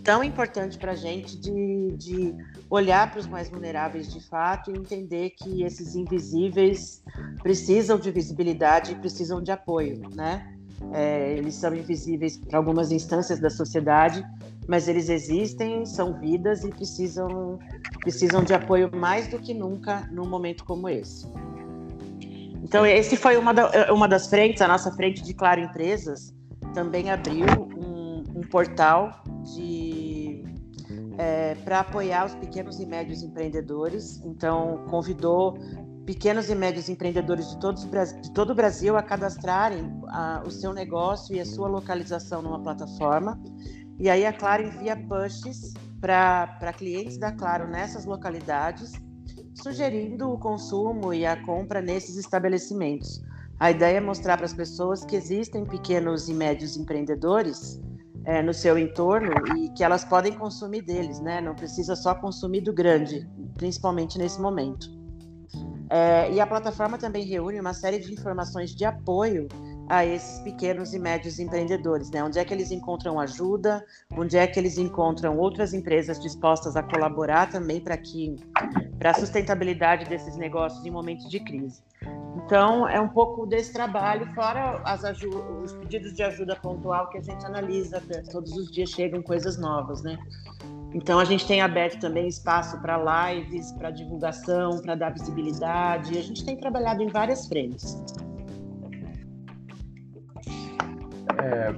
tão 0.09 0.25
importante 0.25 0.79
para 0.79 0.93
a 0.93 0.95
gente 0.95 1.37
de, 1.37 1.93
de 1.99 2.35
olhar 2.71 3.11
para 3.11 3.21
os 3.21 3.27
mais 3.27 3.51
vulneráveis 3.51 4.11
de 4.11 4.27
fato 4.27 4.71
e 4.71 4.75
entender 4.75 5.35
que 5.37 5.63
esses 5.63 5.95
invisíveis 5.95 7.05
precisam 7.43 7.99
de 7.99 8.11
visibilidade 8.11 8.93
e 8.93 8.95
precisam 8.95 9.43
de 9.43 9.53
apoio, 9.53 10.01
né? 10.15 10.51
É, 10.95 11.35
eles 11.37 11.57
são 11.57 11.75
invisíveis 11.75 12.39
para 12.39 12.57
algumas 12.57 12.91
instâncias 12.91 13.39
da 13.39 13.51
sociedade, 13.51 14.25
mas 14.67 14.89
eles 14.89 15.11
existem, 15.11 15.85
são 15.85 16.19
vidas 16.19 16.65
e 16.65 16.71
precisam, 16.71 17.59
precisam 18.01 18.43
de 18.43 18.55
apoio 18.55 18.91
mais 18.97 19.29
do 19.29 19.39
que 19.39 19.53
nunca 19.53 20.09
num 20.11 20.27
momento 20.27 20.65
como 20.65 20.89
esse. 20.89 21.27
Então, 22.63 22.87
esse 22.87 23.15
foi 23.15 23.37
uma, 23.37 23.53
da, 23.53 23.93
uma 23.93 24.09
das 24.09 24.27
frentes, 24.27 24.63
a 24.63 24.69
nossa 24.69 24.91
frente 24.91 25.23
de 25.23 25.35
Claro 25.35 25.61
Empresas 25.61 26.33
também 26.73 27.11
abriu 27.11 27.45
um, 27.77 28.25
um 28.35 28.41
portal 28.41 29.23
de 29.43 30.45
é, 31.19 31.55
para 31.57 31.81
apoiar 31.81 32.27
os 32.27 32.35
pequenos 32.35 32.79
e 32.81 32.87
médios 32.87 33.23
empreendedores. 33.23 34.21
Então, 34.25 34.85
convidou 34.89 35.59
pequenos 36.07 36.49
e 36.49 36.55
médios 36.55 36.89
empreendedores 36.89 37.51
de, 37.51 37.59
todos, 37.59 37.85
de 37.85 38.33
todo 38.33 38.51
o 38.51 38.55
Brasil 38.55 38.97
a 38.97 39.03
cadastrarem 39.03 39.93
a, 40.09 40.43
o 40.47 40.51
seu 40.51 40.73
negócio 40.73 41.35
e 41.35 41.41
a 41.41 41.45
sua 41.45 41.69
localização 41.69 42.41
numa 42.41 42.63
plataforma. 42.63 43.41
E 43.99 44.09
aí 44.09 44.25
a 44.25 44.33
Claro 44.33 44.63
envia 44.63 44.97
pushes 44.97 45.75
para 46.01 46.73
clientes 46.73 47.19
da 47.19 47.33
Claro 47.33 47.69
nessas 47.69 48.05
localidades 48.05 48.93
sugerindo 49.55 50.31
o 50.31 50.39
consumo 50.39 51.13
e 51.13 51.27
a 51.27 51.37
compra 51.45 51.83
nesses 51.83 52.17
estabelecimentos. 52.17 53.21
A 53.59 53.73
ideia 53.73 53.97
é 53.97 54.01
mostrar 54.01 54.37
para 54.37 54.47
as 54.47 54.55
pessoas 54.55 55.05
que 55.05 55.17
existem 55.17 55.65
pequenos 55.65 56.29
e 56.29 56.35
médios 56.35 56.77
empreendedores 56.77 57.81
é, 58.29 58.43
no 58.43 58.53
seu 58.53 58.79
entorno 58.79 59.33
e 59.57 59.71
que 59.71 59.83
elas 59.83 60.05
podem 60.05 60.35
consumir 60.35 60.83
deles, 60.83 61.19
né? 61.19 61.41
Não 61.41 61.55
precisa 61.55 61.97
só 61.97 62.15
consumir 62.15 62.61
do 62.61 62.75
grande, 62.75 63.27
principalmente 63.55 64.19
nesse 64.19 64.39
momento. 64.39 64.87
É, 65.89 66.31
e 66.31 66.39
a 66.39 66.47
plataforma 66.47 66.99
também 66.99 67.25
reúne 67.25 67.59
uma 67.59 67.73
série 67.73 67.99
de 67.99 68.13
informações 68.13 68.75
de 68.75 68.85
apoio 68.85 69.49
a 69.89 70.05
esses 70.05 70.41
pequenos 70.41 70.93
e 70.93 70.99
médios 70.99 71.39
empreendedores, 71.39 72.11
né? 72.11 72.23
Onde 72.23 72.39
é 72.39 72.45
que 72.45 72.53
eles 72.53 72.71
encontram 72.71 73.19
ajuda, 73.19 73.83
onde 74.15 74.37
é 74.37 74.47
que 74.47 74.61
eles 74.61 74.77
encontram 74.77 75.39
outras 75.39 75.73
empresas 75.73 76.21
dispostas 76.21 76.77
a 76.77 76.83
colaborar 76.83 77.49
também 77.49 77.81
para 77.81 77.97
que 77.97 78.37
para 78.99 79.13
a 79.13 79.15
sustentabilidade 79.15 80.05
desses 80.05 80.37
negócios 80.37 80.85
em 80.85 80.91
momentos 80.91 81.31
de 81.31 81.41
crise. 81.41 81.81
Então, 82.49 82.89
é 82.89 82.99
um 82.99 83.11
pouco 83.11 83.45
desse 83.45 83.75
trabalho, 83.75 84.27
fora 84.35 84.83
os 85.63 85.75
pedidos 85.75 86.15
de 86.15 86.23
ajuda 86.23 86.57
pontual 86.57 87.11
que 87.11 87.19
a 87.19 87.21
gente 87.21 87.45
analisa, 87.45 88.03
todos 88.33 88.57
os 88.57 88.73
dias 88.73 88.89
chegam 88.89 89.21
coisas 89.21 89.59
novas, 89.59 90.03
né? 90.03 90.19
Então, 90.95 91.19
a 91.19 91.27
gente 91.27 91.47
tem 91.47 91.61
aberto 91.61 92.01
também 92.01 92.27
espaço 92.27 92.81
para 92.81 93.35
lives, 93.35 93.71
para 93.73 93.91
divulgação, 93.91 94.81
para 94.81 94.95
dar 94.95 95.11
visibilidade. 95.11 96.17
A 96.17 96.23
gente 96.23 96.43
tem 96.43 96.57
trabalhado 96.57 97.03
em 97.03 97.09
várias 97.09 97.47
frentes. 97.47 98.03
É, 101.43 101.75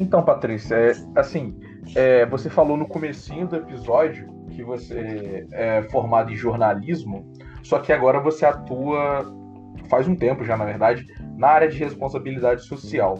então, 0.00 0.24
Patrícia, 0.24 0.74
é, 0.74 0.92
assim, 1.14 1.56
é, 1.94 2.26
você 2.26 2.50
falou 2.50 2.76
no 2.76 2.88
comecinho 2.88 3.46
do 3.46 3.54
episódio 3.54 4.26
que 4.50 4.64
você 4.64 5.46
é 5.52 5.84
formado 5.92 6.32
em 6.32 6.36
jornalismo, 6.36 7.32
só 7.62 7.78
que 7.78 7.92
agora 7.92 8.18
você 8.18 8.44
atua 8.44 9.40
faz 9.88 10.08
um 10.08 10.14
tempo 10.14 10.44
já, 10.44 10.56
na 10.56 10.64
verdade, 10.64 11.06
na 11.36 11.48
área 11.48 11.68
de 11.68 11.78
responsabilidade 11.78 12.64
social. 12.64 13.18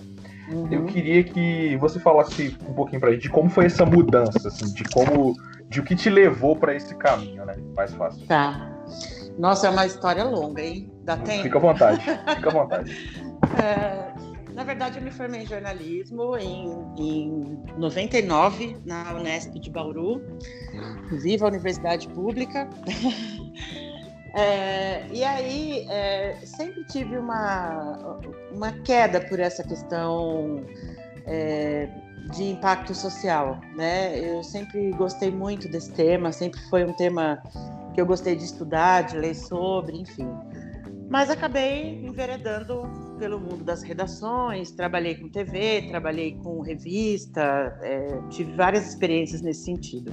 Uhum. 0.51 0.69
Eu 0.71 0.85
queria 0.85 1.23
que 1.23 1.77
você 1.77 1.99
falasse 1.99 2.57
um 2.69 2.75
pouquinho 2.75 3.01
pra 3.01 3.12
gente 3.12 3.23
de 3.23 3.31
como 3.31 3.49
foi 3.49 3.67
essa 3.67 3.85
mudança, 3.85 4.49
assim, 4.49 4.73
de 4.73 4.85
como, 4.85 5.35
de 5.69 5.81
o 5.81 5.85
que 5.85 5.95
te 5.95 6.11
levou 6.11 6.57
para 6.57 6.75
esse 6.75 6.95
caminho, 6.97 7.45
né? 7.45 7.55
Mais 7.77 7.95
fácil. 7.95 8.27
Tá. 8.27 8.71
Nossa, 9.38 9.67
é 9.67 9.71
uma 9.71 9.87
história 9.87 10.25
longa, 10.25 10.62
hein? 10.62 10.91
Dá 11.05 11.17
tempo? 11.17 11.43
Fica 11.43 11.59
à 11.59 11.61
vontade, 11.61 12.01
fica 12.01 12.49
à 12.49 12.53
vontade. 12.53 13.21
é, 13.62 14.12
na 14.55 14.65
verdade, 14.65 14.99
eu 14.99 15.03
me 15.03 15.11
formei 15.11 15.43
em 15.43 15.47
jornalismo 15.47 16.37
em, 16.37 16.71
em 16.99 17.59
99 17.79 18.77
na 18.85 19.15
Unesp 19.15 19.59
de 19.59 19.71
Bauru. 19.71 20.21
Viva 21.11 21.47
a 21.47 21.49
Universidade 21.49 22.09
Pública. 22.09 22.69
É, 24.35 25.07
e 25.11 25.23
aí, 25.23 25.87
é, 25.90 26.38
sempre 26.45 26.85
tive 26.85 27.18
uma, 27.18 28.18
uma 28.51 28.73
queda 28.73 29.21
por 29.21 29.38
essa 29.38 29.62
questão 29.62 30.64
é, 31.27 31.88
de 32.35 32.45
impacto 32.45 32.95
social, 32.95 33.61
né? 33.77 34.18
Eu 34.18 34.42
sempre 34.42 34.90
gostei 34.92 35.31
muito 35.31 35.68
desse 35.68 35.92
tema, 35.92 36.33
sempre 36.33 36.61
foi 36.71 36.85
um 36.85 36.95
tema 36.95 37.42
que 37.95 38.01
eu 38.01 38.07
gostei 38.07 38.35
de 38.35 38.45
estudar, 38.45 39.03
de 39.03 39.18
ler 39.18 39.35
sobre, 39.35 39.99
enfim. 39.99 40.29
Mas 41.11 41.29
acabei 41.29 42.03
enveredando 42.03 42.88
pelo 43.18 43.38
mundo 43.38 43.62
das 43.62 43.83
redações, 43.83 44.71
trabalhei 44.71 45.14
com 45.14 45.29
TV, 45.29 45.88
trabalhei 45.90 46.38
com 46.42 46.61
revista, 46.62 47.79
é, 47.83 48.18
tive 48.31 48.53
várias 48.57 48.88
experiências 48.88 49.42
nesse 49.42 49.64
sentido. 49.64 50.11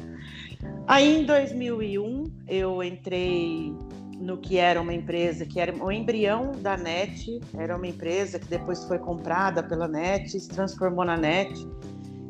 Aí 0.85 1.21
em 1.21 1.25
2001 1.25 2.25
eu 2.47 2.83
entrei 2.83 3.73
no 4.19 4.37
que 4.37 4.57
era 4.57 4.81
uma 4.81 4.93
empresa 4.93 5.45
que 5.45 5.59
era 5.59 5.73
o 5.73 5.91
embrião 5.91 6.51
da 6.51 6.75
NET, 6.75 7.39
era 7.57 7.75
uma 7.75 7.87
empresa 7.87 8.37
que 8.37 8.47
depois 8.47 8.83
foi 8.83 8.99
comprada 8.99 9.63
pela 9.63 9.87
NET, 9.87 10.39
se 10.39 10.49
transformou 10.49 11.05
na 11.05 11.15
NET, 11.15 11.53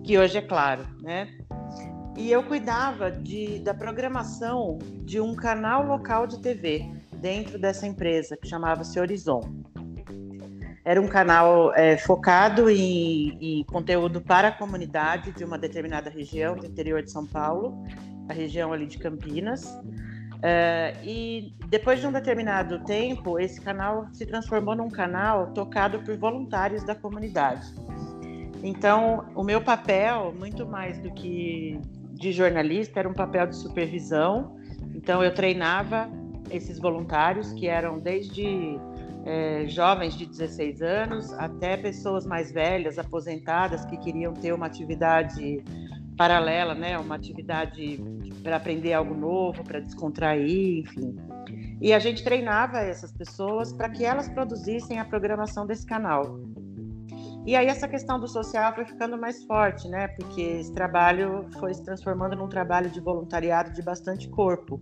que 0.04 0.18
hoje 0.18 0.38
é 0.38 0.42
claro, 0.42 0.86
né? 1.02 1.28
E 2.16 2.32
eu 2.32 2.44
cuidava 2.44 3.10
de, 3.10 3.60
da 3.60 3.74
programação 3.74 4.78
de 5.04 5.20
um 5.20 5.34
canal 5.34 5.86
local 5.86 6.28
de 6.28 6.40
TV 6.40 6.86
dentro 7.14 7.58
dessa 7.58 7.88
empresa 7.88 8.38
que 8.38 8.48
chamava-se 8.48 9.00
Horizon. 9.00 9.42
Era 10.84 11.02
um 11.02 11.08
canal 11.08 11.74
é, 11.76 11.98
focado 11.98 12.70
em, 12.70 13.38
em 13.40 13.64
conteúdo 13.64 14.22
para 14.22 14.50
a 14.50 14.52
comunidade 14.52 15.32
de 15.32 15.44
uma 15.44 15.58
determinada 15.58 16.10
região 16.10 16.56
do 16.56 16.66
interior 16.66 17.02
de 17.02 17.12
São 17.12 17.26
Paulo, 17.26 17.84
a 18.28 18.34
região 18.34 18.74
ali 18.74 18.86
de 18.86 18.98
Campinas. 18.98 19.78
Uh, 20.40 20.96
e 21.04 21.54
depois 21.68 22.00
de 22.00 22.08
um 22.08 22.12
determinado 22.14 22.80
tempo, 22.86 23.38
esse 23.38 23.60
canal 23.60 24.08
se 24.14 24.26
transformou 24.26 24.74
num 24.74 24.90
canal 24.90 25.48
tocado 25.48 26.00
por 26.00 26.16
voluntários 26.18 26.82
da 26.84 26.96
comunidade. 26.96 27.68
Então, 28.64 29.26
o 29.36 29.44
meu 29.44 29.62
papel, 29.62 30.34
muito 30.38 30.66
mais 30.66 30.98
do 31.00 31.12
que 31.12 31.80
de 32.14 32.32
jornalista, 32.32 33.00
era 33.00 33.10
um 33.10 33.14
papel 33.14 33.48
de 33.48 33.56
supervisão. 33.56 34.58
Então, 34.96 35.22
eu 35.22 35.34
treinava 35.34 36.10
esses 36.50 36.80
voluntários, 36.80 37.52
que 37.54 37.68
eram 37.68 38.00
desde 38.00 38.80
é, 39.26 39.66
jovens 39.68 40.16
de 40.16 40.26
16 40.26 40.82
anos 40.82 41.34
até 41.34 41.76
pessoas 41.76 42.26
mais 42.26 42.52
velhas, 42.52 42.98
aposentadas, 42.98 43.86
que 43.86 43.98
queriam 43.98 44.34
ter 44.34 44.54
uma 44.54 44.66
atividade 44.66 45.64
paralela, 46.20 46.76
né? 46.76 46.98
Uma 47.00 47.16
atividade 47.16 47.98
para 48.44 48.58
aprender 48.58 48.92
algo 48.92 49.16
novo, 49.16 49.64
para 49.64 49.80
descontrair, 49.80 50.80
enfim. 50.80 51.16
E 51.82 51.94
a 51.94 52.00
gente 52.00 52.26
treinava 52.26 52.80
essas 52.80 53.14
pessoas 53.14 53.72
para 53.72 53.90
que 53.90 54.04
elas 54.04 54.28
produzissem 54.28 55.00
a 55.00 55.06
programação 55.06 55.66
desse 55.66 55.86
canal. 55.86 56.42
E 57.46 57.56
aí 57.56 57.68
essa 57.68 57.88
questão 57.88 58.20
do 58.20 58.28
social 58.28 58.76
foi 58.76 58.84
ficando 58.84 59.18
mais 59.18 59.46
forte, 59.46 59.88
né? 59.88 60.10
Porque 60.10 60.42
esse 60.42 60.74
trabalho 60.74 61.48
foi 61.58 61.74
se 61.74 61.82
transformando 61.86 62.36
num 62.36 62.50
trabalho 62.50 62.90
de 62.90 63.00
voluntariado 63.00 63.72
de 63.72 63.82
bastante 63.82 64.28
corpo. 64.28 64.78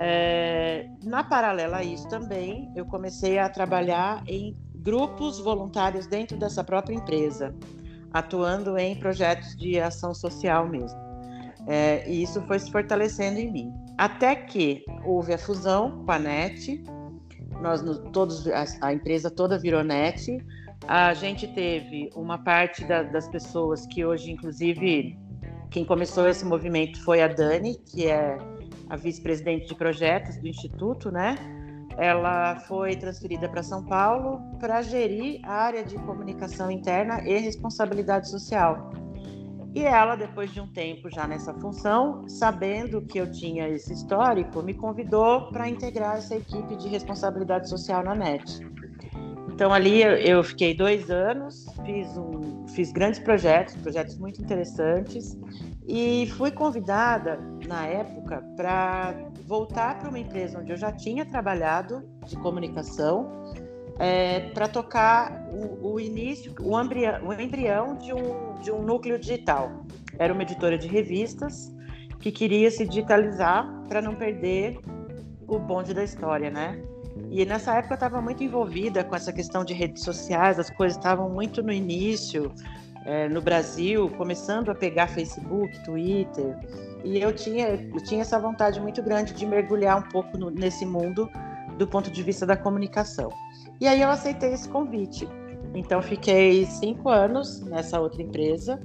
É, 0.00 0.88
na 1.04 1.22
paralela 1.22 1.76
a 1.76 1.84
isso 1.84 2.08
também, 2.08 2.68
eu 2.74 2.84
comecei 2.84 3.38
a 3.38 3.48
trabalhar 3.48 4.24
em 4.26 4.56
grupos 4.74 5.38
voluntários 5.38 6.08
dentro 6.08 6.36
dessa 6.36 6.64
própria 6.64 6.96
empresa 6.96 7.54
atuando 8.12 8.76
em 8.78 8.96
projetos 8.96 9.56
de 9.56 9.80
ação 9.80 10.14
social 10.14 10.68
mesmo. 10.68 10.98
É, 11.66 12.08
e 12.08 12.22
isso 12.22 12.42
foi 12.42 12.58
se 12.58 12.70
fortalecendo 12.70 13.38
em 13.38 13.50
mim. 13.50 13.72
Até 13.96 14.34
que 14.34 14.84
houve 15.04 15.32
a 15.32 15.38
fusão 15.38 16.04
com 16.04 16.10
a 16.10 16.18
NET, 16.18 16.82
nós 17.60 17.82
todos, 18.12 18.46
a, 18.48 18.64
a, 18.80 18.92
empresa 18.92 19.30
toda 19.30 19.58
virou 19.58 19.84
NET. 19.84 20.44
A 20.88 21.14
gente 21.14 21.46
teve 21.46 22.10
uma 22.16 22.38
parte 22.38 22.84
da, 22.84 23.04
das 23.04 23.28
pessoas 23.28 23.86
que 23.86 24.04
hoje, 24.04 24.32
inclusive, 24.32 25.16
quem 25.70 25.84
começou 25.84 26.28
esse 26.28 26.44
movimento 26.44 27.00
foi 27.04 27.22
a 27.22 27.28
Dani, 27.28 27.76
que 27.76 28.06
é 28.06 28.36
a 28.88 28.96
vice-presidente 28.96 29.68
de 29.68 29.74
projetos 29.74 30.36
do 30.38 30.48
Instituto, 30.48 31.10
né? 31.10 31.36
Ela 31.98 32.56
foi 32.60 32.96
transferida 32.96 33.48
para 33.48 33.62
São 33.62 33.84
Paulo 33.84 34.40
para 34.58 34.82
gerir 34.82 35.40
a 35.44 35.52
área 35.52 35.84
de 35.84 35.96
comunicação 35.96 36.70
interna 36.70 37.22
e 37.26 37.36
responsabilidade 37.38 38.28
social. 38.30 38.90
E 39.74 39.84
ela, 39.84 40.16
depois 40.16 40.52
de 40.52 40.60
um 40.60 40.66
tempo 40.66 41.08
já 41.10 41.26
nessa 41.26 41.54
função, 41.54 42.28
sabendo 42.28 43.00
que 43.00 43.18
eu 43.18 43.30
tinha 43.30 43.68
esse 43.68 43.92
histórico, 43.92 44.62
me 44.62 44.74
convidou 44.74 45.50
para 45.50 45.66
integrar 45.66 46.16
essa 46.16 46.36
equipe 46.36 46.76
de 46.76 46.88
responsabilidade 46.88 47.70
social 47.70 48.04
na 48.04 48.14
NET. 48.14 48.60
Então 49.48 49.72
ali 49.72 50.02
eu 50.02 50.42
fiquei 50.44 50.74
dois 50.74 51.10
anos, 51.10 51.66
fiz, 51.86 52.16
um, 52.18 52.66
fiz 52.68 52.92
grandes 52.92 53.20
projetos, 53.20 53.74
projetos 53.76 54.18
muito 54.18 54.42
interessantes, 54.42 55.38
e 55.86 56.26
fui 56.36 56.50
convidada 56.50 57.38
na 57.66 57.86
época 57.86 58.42
para 58.56 59.14
voltar 59.52 59.98
para 59.98 60.08
uma 60.08 60.18
empresa 60.18 60.58
onde 60.58 60.72
eu 60.72 60.78
já 60.78 60.90
tinha 60.90 61.26
trabalhado 61.26 62.08
de 62.26 62.36
comunicação 62.36 63.52
é, 63.98 64.48
para 64.54 64.66
tocar 64.66 65.46
o, 65.52 65.92
o, 65.92 66.00
início, 66.00 66.54
o 66.58 66.80
embrião, 66.80 67.28
o 67.28 67.32
embrião 67.34 67.94
de, 67.98 68.14
um, 68.14 68.54
de 68.62 68.72
um 68.72 68.80
núcleo 68.80 69.18
digital. 69.18 69.84
Era 70.18 70.32
uma 70.32 70.42
editora 70.42 70.78
de 70.78 70.88
revistas 70.88 71.70
que 72.18 72.32
queria 72.32 72.70
se 72.70 72.86
digitalizar 72.86 73.70
para 73.90 74.00
não 74.00 74.14
perder 74.14 74.78
o 75.46 75.58
bonde 75.58 75.92
da 75.92 76.02
história, 76.02 76.50
né? 76.50 76.82
E 77.30 77.44
nessa 77.44 77.76
época 77.76 77.92
eu 77.92 77.96
estava 77.96 78.22
muito 78.22 78.42
envolvida 78.42 79.04
com 79.04 79.14
essa 79.14 79.34
questão 79.34 79.66
de 79.66 79.74
redes 79.74 80.02
sociais, 80.02 80.58
as 80.58 80.70
coisas 80.70 80.96
estavam 80.96 81.28
muito 81.28 81.62
no 81.62 81.70
início, 81.70 82.50
é, 83.04 83.28
no 83.28 83.42
Brasil, 83.42 84.08
começando 84.16 84.70
a 84.70 84.74
pegar 84.74 85.08
Facebook, 85.08 85.84
Twitter, 85.84 86.56
e 87.04 87.20
eu 87.20 87.32
tinha, 87.32 87.68
eu 87.68 88.02
tinha 88.02 88.22
essa 88.22 88.38
vontade 88.38 88.80
muito 88.80 89.02
grande 89.02 89.32
de 89.32 89.46
mergulhar 89.46 89.98
um 89.98 90.08
pouco 90.08 90.36
no, 90.38 90.50
nesse 90.50 90.86
mundo 90.86 91.28
do 91.78 91.86
ponto 91.86 92.10
de 92.10 92.22
vista 92.22 92.46
da 92.46 92.56
comunicação. 92.56 93.30
E 93.80 93.86
aí 93.86 94.00
eu 94.00 94.10
aceitei 94.10 94.52
esse 94.52 94.68
convite. 94.68 95.28
Então 95.74 96.02
fiquei 96.02 96.66
cinco 96.66 97.08
anos 97.08 97.62
nessa 97.62 98.00
outra 98.00 98.22
empresa. 98.22 98.80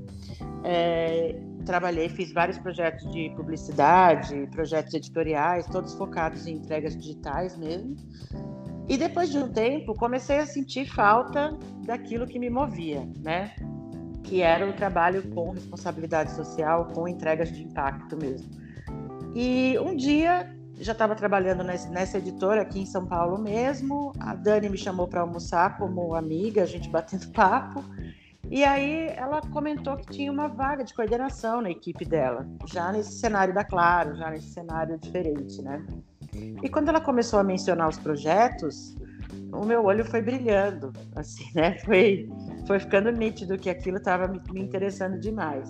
É, 0.64 1.40
trabalhei, 1.66 2.10
fiz 2.10 2.32
vários 2.32 2.58
projetos 2.58 3.12
de 3.12 3.30
publicidade, 3.36 4.48
projetos 4.52 4.94
editoriais, 4.94 5.68
todos 5.68 5.94
focados 5.94 6.48
em 6.48 6.56
entregas 6.56 6.96
digitais 6.96 7.58
mesmo. 7.58 7.96
E 8.88 8.98
depois 8.98 9.30
de 9.30 9.38
um 9.38 9.52
tempo, 9.52 9.94
comecei 9.94 10.38
a 10.38 10.46
sentir 10.46 10.86
falta 10.86 11.58
daquilo 11.86 12.26
que 12.26 12.40
me 12.40 12.50
movia, 12.50 13.06
né? 13.20 13.54
Que 14.28 14.42
era 14.42 14.68
o 14.68 14.74
trabalho 14.74 15.24
com 15.30 15.52
responsabilidade 15.52 16.32
social, 16.36 16.86
com 16.94 17.08
entregas 17.08 17.52
de 17.52 17.64
impacto 17.64 18.18
mesmo. 18.18 18.50
E 19.34 19.78
um 19.80 19.96
dia, 19.96 20.54
já 20.80 20.92
estava 20.92 21.16
trabalhando 21.16 21.64
nessa 21.64 22.18
editora 22.18 22.62
aqui 22.62 22.82
em 22.82 22.86
São 22.86 23.06
Paulo 23.06 23.38
mesmo, 23.38 24.12
a 24.20 24.36
Dani 24.36 24.70
me 24.70 24.78
chamou 24.78 25.08
para 25.08 25.22
almoçar 25.22 25.78
como 25.78 26.14
amiga, 26.14 26.64
a 26.64 26.66
gente 26.66 26.90
batendo 26.90 27.32
papo, 27.32 27.84
e 28.50 28.64
aí 28.64 29.08
ela 29.16 29.42
comentou 29.42 29.98
que 29.98 30.08
tinha 30.08 30.32
uma 30.32 30.48
vaga 30.48 30.84
de 30.84 30.94
coordenação 30.94 31.62
na 31.62 31.70
equipe 31.70 32.06
dela, 32.06 32.48
já 32.66 32.92
nesse 32.92 33.14
cenário 33.20 33.54
da 33.54 33.64
Claro, 33.64 34.16
já 34.16 34.30
nesse 34.30 34.50
cenário 34.50 34.98
diferente, 34.98 35.62
né? 35.62 35.86
E 36.64 36.70
quando 36.70 36.90
ela 36.90 37.02
começou 37.02 37.40
a 37.40 37.44
mencionar 37.44 37.90
os 37.90 37.98
projetos, 37.98 38.96
o 39.52 39.66
meu 39.66 39.84
olho 39.86 40.06
foi 40.06 40.22
brilhando, 40.22 40.92
assim, 41.16 41.46
né? 41.56 41.78
Foi 41.80 42.30
foi 42.66 42.80
ficando 42.80 43.12
nítido 43.12 43.58
que 43.58 43.70
aquilo 43.70 43.98
estava 43.98 44.28
me, 44.28 44.42
me 44.52 44.62
interessando 44.62 45.20
demais. 45.20 45.70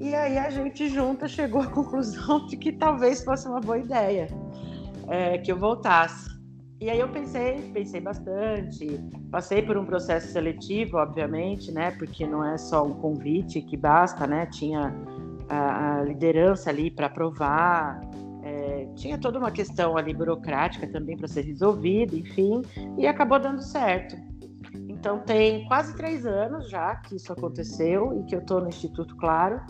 E 0.00 0.14
aí 0.14 0.36
a 0.36 0.50
gente 0.50 0.88
junta 0.88 1.26
chegou 1.26 1.62
à 1.62 1.66
conclusão 1.66 2.46
de 2.46 2.56
que 2.56 2.72
talvez 2.72 3.24
fosse 3.24 3.48
uma 3.48 3.60
boa 3.60 3.78
ideia 3.78 4.28
é, 5.08 5.38
que 5.38 5.50
eu 5.50 5.58
voltasse. 5.58 6.34
E 6.80 6.90
aí 6.90 6.98
eu 6.98 7.08
pensei, 7.08 7.62
pensei 7.72 8.00
bastante, 8.00 9.00
passei 9.30 9.62
por 9.62 9.76
um 9.78 9.86
processo 9.86 10.32
seletivo, 10.32 10.98
obviamente, 10.98 11.72
né? 11.72 11.92
Porque 11.92 12.26
não 12.26 12.44
é 12.44 12.58
só 12.58 12.84
um 12.84 12.94
convite 12.94 13.62
que 13.62 13.76
basta, 13.76 14.26
né? 14.26 14.46
Tinha 14.46 14.94
a, 15.48 15.98
a 15.98 16.02
liderança 16.02 16.68
ali 16.68 16.90
para 16.90 17.06
aprovar, 17.06 18.00
tinha 18.94 19.18
toda 19.18 19.38
uma 19.38 19.50
questão 19.50 19.96
ali 19.96 20.14
burocrática 20.14 20.86
também 20.86 21.16
para 21.16 21.28
ser 21.28 21.42
resolvida, 21.42 22.16
enfim, 22.16 22.62
e 22.98 23.06
acabou 23.06 23.38
dando 23.38 23.62
certo. 23.62 24.16
Então 24.88 25.20
tem 25.20 25.66
quase 25.66 25.94
três 25.96 26.24
anos 26.24 26.70
já 26.70 26.96
que 26.96 27.16
isso 27.16 27.32
aconteceu 27.32 28.18
e 28.18 28.24
que 28.24 28.34
eu 28.34 28.40
estou 28.40 28.60
no 28.60 28.68
Instituto 28.68 29.14
Claro, 29.16 29.60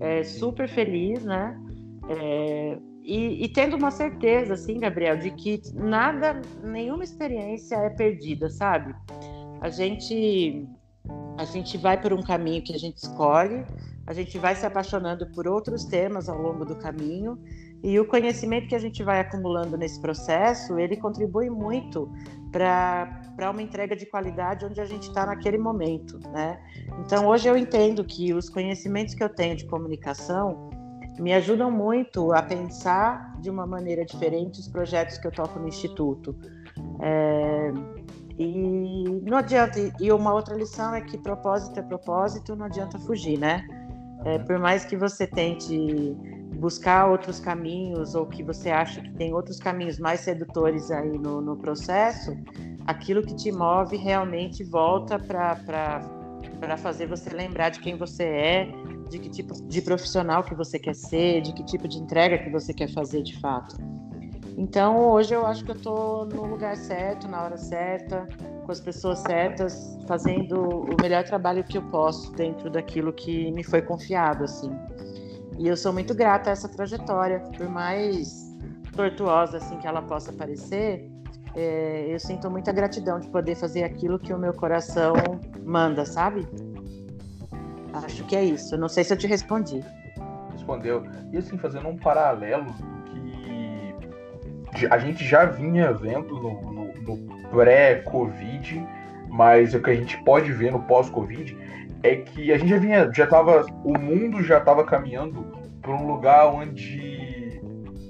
é, 0.00 0.22
super 0.22 0.68
feliz, 0.68 1.24
né? 1.24 1.58
É, 2.08 2.78
e, 3.02 3.44
e, 3.44 3.48
tendo 3.48 3.76
uma 3.76 3.90
certeza, 3.90 4.54
assim, 4.54 4.80
Gabriel, 4.80 5.16
de 5.16 5.30
que 5.30 5.60
nada, 5.74 6.40
nenhuma 6.62 7.04
experiência 7.04 7.76
é 7.76 7.90
perdida, 7.90 8.50
sabe? 8.50 8.94
A 9.60 9.68
gente, 9.68 10.66
a 11.38 11.44
gente 11.44 11.78
vai 11.78 12.00
por 12.00 12.12
um 12.12 12.20
caminho 12.20 12.62
que 12.62 12.74
a 12.74 12.78
gente 12.78 12.96
escolhe, 12.96 13.64
a 14.06 14.12
gente 14.12 14.36
vai 14.38 14.56
se 14.56 14.66
apaixonando 14.66 15.26
por 15.32 15.46
outros 15.46 15.84
temas 15.84 16.28
ao 16.28 16.40
longo 16.40 16.64
do 16.64 16.76
caminho 16.76 17.38
e 17.86 18.00
o 18.00 18.04
conhecimento 18.04 18.66
que 18.66 18.74
a 18.74 18.80
gente 18.80 19.04
vai 19.04 19.20
acumulando 19.20 19.76
nesse 19.76 20.00
processo, 20.00 20.76
ele 20.76 20.96
contribui 20.96 21.48
muito 21.48 22.10
para 22.50 23.48
uma 23.48 23.62
entrega 23.62 23.94
de 23.94 24.04
qualidade 24.04 24.66
onde 24.66 24.80
a 24.80 24.84
gente 24.84 25.06
está 25.06 25.24
naquele 25.24 25.56
momento, 25.56 26.18
né? 26.32 26.58
Então, 26.98 27.28
hoje 27.28 27.48
eu 27.48 27.56
entendo 27.56 28.02
que 28.04 28.34
os 28.34 28.48
conhecimentos 28.48 29.14
que 29.14 29.22
eu 29.22 29.28
tenho 29.28 29.54
de 29.54 29.66
comunicação, 29.66 30.68
me 31.20 31.32
ajudam 31.32 31.70
muito 31.70 32.32
a 32.32 32.42
pensar 32.42 33.38
de 33.40 33.48
uma 33.48 33.64
maneira 33.64 34.04
diferente 34.04 34.58
os 34.58 34.66
projetos 34.66 35.16
que 35.18 35.26
eu 35.28 35.30
toco 35.30 35.56
no 35.60 35.68
Instituto. 35.68 36.34
É, 37.00 37.72
e 38.36 39.04
não 39.22 39.38
adianta, 39.38 39.78
e 40.00 40.10
uma 40.10 40.34
outra 40.34 40.56
lição 40.56 40.92
é 40.92 41.02
que 41.02 41.16
propósito 41.16 41.78
é 41.78 41.82
propósito, 41.84 42.56
não 42.56 42.66
adianta 42.66 42.98
fugir, 42.98 43.38
né? 43.38 43.64
É, 44.24 44.40
por 44.40 44.58
mais 44.58 44.84
que 44.84 44.96
você 44.96 45.24
tente 45.24 46.16
buscar 46.56 47.08
outros 47.10 47.38
caminhos 47.38 48.14
ou 48.14 48.26
que 48.26 48.42
você 48.42 48.70
acha 48.70 49.00
que 49.00 49.12
tem 49.12 49.32
outros 49.34 49.58
caminhos 49.58 49.98
mais 49.98 50.20
sedutores 50.20 50.90
aí 50.90 51.18
no, 51.18 51.40
no 51.40 51.56
processo, 51.56 52.36
aquilo 52.86 53.22
que 53.22 53.34
te 53.34 53.52
move 53.52 53.96
realmente 53.96 54.64
volta 54.64 55.18
para 55.18 56.76
fazer 56.78 57.06
você 57.06 57.30
lembrar 57.30 57.70
de 57.70 57.80
quem 57.80 57.96
você 57.96 58.24
é 58.24 58.86
de 59.08 59.18
que 59.18 59.28
tipo 59.28 59.54
de 59.54 59.80
profissional 59.82 60.42
que 60.42 60.54
você 60.54 60.78
quer 60.78 60.94
ser, 60.94 61.40
de 61.40 61.52
que 61.52 61.64
tipo 61.64 61.86
de 61.86 61.98
entrega 61.98 62.38
que 62.38 62.50
você 62.50 62.72
quer 62.72 62.92
fazer 62.92 63.22
de 63.22 63.38
fato. 63.40 63.76
Então, 64.56 65.10
hoje 65.10 65.34
eu 65.34 65.44
acho 65.44 65.64
que 65.64 65.70
eu 65.70 65.76
estou 65.76 66.24
no 66.24 66.46
lugar 66.46 66.76
certo, 66.76 67.28
na 67.28 67.42
hora 67.42 67.58
certa, 67.58 68.26
com 68.64 68.72
as 68.72 68.80
pessoas 68.80 69.18
certas, 69.20 69.98
fazendo 70.08 70.58
o 70.60 70.96
melhor 71.00 71.24
trabalho 71.24 71.62
que 71.62 71.76
eu 71.76 71.82
posso 71.82 72.32
dentro 72.32 72.70
daquilo 72.70 73.12
que 73.12 73.52
me 73.52 73.62
foi 73.62 73.82
confiado, 73.82 74.44
assim. 74.44 74.70
E 75.58 75.68
eu 75.68 75.76
sou 75.76 75.92
muito 75.92 76.14
grata 76.14 76.50
a 76.50 76.52
essa 76.52 76.68
trajetória, 76.68 77.40
por 77.56 77.68
mais 77.68 78.54
tortuosa 78.94 79.58
assim 79.58 79.78
que 79.78 79.86
ela 79.86 80.02
possa 80.02 80.32
parecer, 80.32 81.10
é, 81.54 82.06
eu 82.08 82.18
sinto 82.18 82.50
muita 82.50 82.72
gratidão 82.72 83.18
de 83.18 83.28
poder 83.28 83.54
fazer 83.54 83.84
aquilo 83.84 84.18
que 84.18 84.32
o 84.32 84.38
meu 84.38 84.52
coração 84.52 85.14
manda, 85.64 86.04
sabe? 86.04 86.46
Acho 87.92 88.24
que 88.24 88.36
é 88.36 88.44
isso. 88.44 88.76
Não 88.76 88.88
sei 88.88 89.04
se 89.04 89.12
eu 89.12 89.16
te 89.16 89.26
respondi. 89.26 89.82
Respondeu. 90.52 91.02
E 91.32 91.38
assim, 91.38 91.56
fazendo 91.56 91.88
um 91.88 91.96
paralelo 91.96 92.66
que 94.74 94.86
a 94.90 94.98
gente 94.98 95.24
já 95.24 95.46
vinha 95.46 95.92
vendo 95.92 96.34
no, 96.34 96.72
no, 96.72 97.16
no 97.16 97.48
pré-Covid, 97.48 98.86
mas 99.30 99.72
o 99.72 99.80
que 99.80 99.90
a 99.90 99.94
gente 99.94 100.22
pode 100.24 100.52
ver 100.52 100.70
no 100.70 100.82
pós-Covid 100.82 101.56
é 102.06 102.16
que 102.16 102.52
a 102.52 102.58
gente 102.58 102.68
já 102.68 102.78
vinha, 102.78 103.10
já 103.12 103.26
tava, 103.26 103.64
o 103.84 103.98
mundo 103.98 104.42
já 104.42 104.58
estava 104.58 104.84
caminhando 104.84 105.44
para 105.80 105.92
um 105.92 106.06
lugar 106.06 106.46
onde 106.48 107.60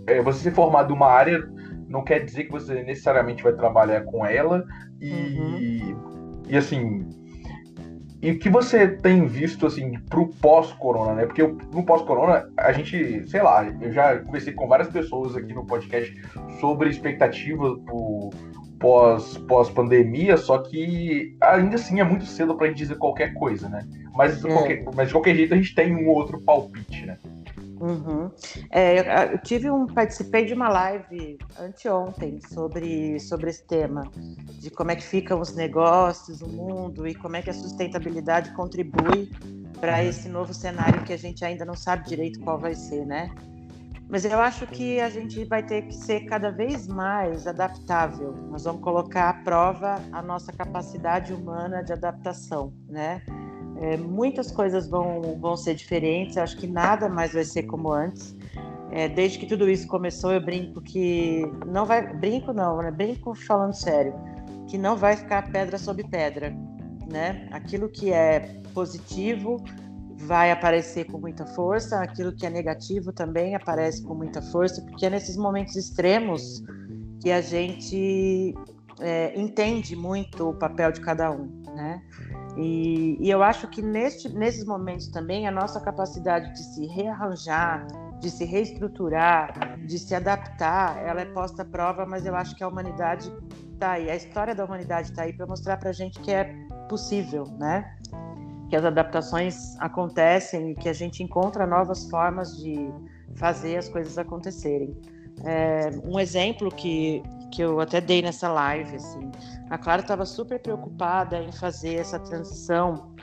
é, 0.06 0.20
você 0.22 0.40
ser 0.40 0.52
formado 0.52 0.94
uma 0.94 1.08
área 1.08 1.42
não 1.88 2.02
quer 2.02 2.24
dizer 2.24 2.44
que 2.44 2.52
você 2.52 2.82
necessariamente 2.82 3.42
vai 3.42 3.52
trabalhar 3.52 4.02
com 4.02 4.26
ela 4.26 4.64
e, 5.00 5.12
uhum. 5.12 6.42
e 6.48 6.56
assim 6.56 7.08
e 8.22 8.32
o 8.32 8.38
que 8.38 8.48
você 8.48 8.88
tem 8.88 9.26
visto, 9.26 9.66
assim, 9.66 10.00
pro 10.08 10.28
pós-corona, 10.40 11.14
né? 11.14 11.26
Porque 11.26 11.42
no 11.42 11.84
pós-corona, 11.84 12.50
a 12.56 12.72
gente, 12.72 13.28
sei 13.28 13.42
lá, 13.42 13.64
eu 13.80 13.92
já 13.92 14.18
conversei 14.18 14.54
com 14.54 14.66
várias 14.66 14.88
pessoas 14.88 15.36
aqui 15.36 15.52
no 15.52 15.66
podcast 15.66 16.12
sobre 16.58 16.88
expectativas 16.88 17.78
pro 17.84 18.30
pós, 18.78 19.36
pós-pandemia, 19.38 20.36
só 20.36 20.58
que 20.58 21.36
ainda 21.40 21.76
assim 21.76 22.00
é 22.00 22.04
muito 22.04 22.26
cedo 22.26 22.54
pra 22.56 22.68
gente 22.68 22.78
dizer 22.78 22.96
qualquer 22.96 23.34
coisa, 23.34 23.68
né? 23.68 23.86
Mas, 24.14 24.44
é. 24.44 24.48
qualquer, 24.48 24.84
mas 24.94 25.08
de 25.08 25.14
qualquer 25.14 25.34
jeito 25.34 25.54
a 25.54 25.56
gente 25.56 25.74
tem 25.74 25.94
um 25.94 26.08
outro 26.08 26.40
palpite, 26.40 27.06
né? 27.06 27.18
Uhum. 27.80 28.30
É, 28.70 29.34
eu 29.34 29.38
tive 29.38 29.70
um, 29.70 29.86
participei 29.86 30.46
de 30.46 30.54
uma 30.54 30.68
live 30.68 31.38
anteontem 31.60 32.40
sobre, 32.40 33.20
sobre 33.20 33.50
esse 33.50 33.66
tema, 33.66 34.10
de 34.60 34.70
como 34.70 34.90
é 34.90 34.96
que 34.96 35.02
ficam 35.02 35.40
os 35.40 35.54
negócios, 35.54 36.40
o 36.40 36.48
mundo 36.48 37.06
e 37.06 37.14
como 37.14 37.36
é 37.36 37.42
que 37.42 37.50
a 37.50 37.54
sustentabilidade 37.54 38.54
contribui 38.54 39.30
para 39.78 39.96
uhum. 39.96 40.08
esse 40.08 40.28
novo 40.28 40.54
cenário 40.54 41.02
que 41.04 41.12
a 41.12 41.18
gente 41.18 41.44
ainda 41.44 41.64
não 41.66 41.74
sabe 41.74 42.08
direito 42.08 42.40
qual 42.40 42.58
vai 42.58 42.74
ser, 42.74 43.04
né? 43.04 43.30
Mas 44.08 44.24
eu 44.24 44.38
acho 44.38 44.66
que 44.68 45.00
a 45.00 45.10
gente 45.10 45.44
vai 45.44 45.64
ter 45.64 45.82
que 45.82 45.94
ser 45.94 46.20
cada 46.26 46.50
vez 46.50 46.86
mais 46.86 47.46
adaptável. 47.46 48.32
Nós 48.50 48.64
vamos 48.64 48.80
colocar 48.82 49.30
à 49.30 49.34
prova 49.34 50.00
a 50.12 50.22
nossa 50.22 50.52
capacidade 50.52 51.32
humana 51.32 51.82
de 51.82 51.92
adaptação, 51.92 52.72
né? 52.88 53.20
É, 53.78 53.96
muitas 53.96 54.50
coisas 54.50 54.88
vão, 54.88 55.36
vão 55.38 55.56
ser 55.56 55.74
diferentes, 55.74 56.38
acho 56.38 56.56
que 56.56 56.66
nada 56.66 57.08
mais 57.08 57.32
vai 57.32 57.44
ser 57.44 57.64
como 57.64 57.92
antes. 57.92 58.34
É, 58.90 59.08
desde 59.08 59.38
que 59.38 59.46
tudo 59.46 59.68
isso 59.68 59.86
começou, 59.88 60.32
eu 60.32 60.40
brinco 60.40 60.80
que 60.80 61.42
não 61.66 61.84
vai. 61.84 62.14
Brinco 62.14 62.52
não, 62.52 62.78
né? 62.78 62.90
Brinco 62.90 63.34
falando 63.34 63.74
sério, 63.74 64.14
que 64.68 64.78
não 64.78 64.96
vai 64.96 65.16
ficar 65.16 65.50
pedra 65.50 65.76
sobre 65.78 66.04
pedra. 66.04 66.54
Né? 67.10 67.48
Aquilo 67.52 67.88
que 67.88 68.12
é 68.12 68.60
positivo 68.74 69.62
vai 70.18 70.50
aparecer 70.50 71.04
com 71.04 71.18
muita 71.18 71.46
força, 71.46 72.00
aquilo 72.00 72.32
que 72.32 72.46
é 72.46 72.50
negativo 72.50 73.12
também 73.12 73.54
aparece 73.54 74.02
com 74.02 74.14
muita 74.14 74.40
força, 74.40 74.80
porque 74.82 75.06
é 75.06 75.10
nesses 75.10 75.36
momentos 75.36 75.76
extremos 75.76 76.62
que 77.20 77.30
a 77.30 77.40
gente 77.40 78.54
é, 79.00 79.38
entende 79.38 79.94
muito 79.94 80.50
o 80.50 80.54
papel 80.54 80.92
de 80.92 81.00
cada 81.00 81.30
um. 81.30 81.48
Né? 81.74 82.02
E, 82.56 83.18
e 83.20 83.30
eu 83.30 83.42
acho 83.42 83.68
que 83.68 83.82
neste, 83.82 84.28
nesses 84.30 84.64
momentos 84.64 85.08
também 85.08 85.46
a 85.46 85.50
nossa 85.50 85.78
capacidade 85.80 86.52
de 86.52 86.62
se 86.62 86.86
rearranjar, 86.86 87.86
de 88.18 88.30
se 88.30 88.44
reestruturar, 88.44 89.78
de 89.84 89.98
se 89.98 90.14
adaptar, 90.14 90.96
ela 91.04 91.20
é 91.20 91.26
posta 91.26 91.62
à 91.62 91.64
prova, 91.64 92.06
mas 92.06 92.24
eu 92.24 92.34
acho 92.34 92.56
que 92.56 92.64
a 92.64 92.68
humanidade 92.68 93.30
está 93.74 93.92
aí, 93.92 94.10
a 94.10 94.16
história 94.16 94.54
da 94.54 94.64
humanidade 94.64 95.10
está 95.10 95.24
aí 95.24 95.34
para 95.34 95.46
mostrar 95.46 95.76
para 95.76 95.90
a 95.90 95.92
gente 95.92 96.18
que 96.20 96.32
é 96.32 96.54
possível, 96.88 97.44
né? 97.58 97.94
Que 98.68 98.76
as 98.76 98.84
adaptações 98.84 99.76
acontecem 99.78 100.70
e 100.70 100.74
que 100.74 100.88
a 100.88 100.92
gente 100.92 101.22
encontra 101.22 101.66
novas 101.66 102.08
formas 102.10 102.56
de 102.56 102.90
fazer 103.36 103.76
as 103.76 103.88
coisas 103.88 104.18
acontecerem. 104.18 104.96
É, 105.44 105.90
um 106.04 106.18
exemplo 106.18 106.70
que, 106.70 107.22
que 107.52 107.62
eu 107.62 107.80
até 107.80 108.00
dei 108.00 108.22
nessa 108.22 108.48
live, 108.48 108.96
assim, 108.96 109.30
a 109.68 109.76
Clara 109.76 110.00
estava 110.00 110.24
super 110.24 110.58
preocupada 110.58 111.42
em 111.42 111.52
fazer 111.52 111.96
essa 111.96 112.18
transição 112.18 113.14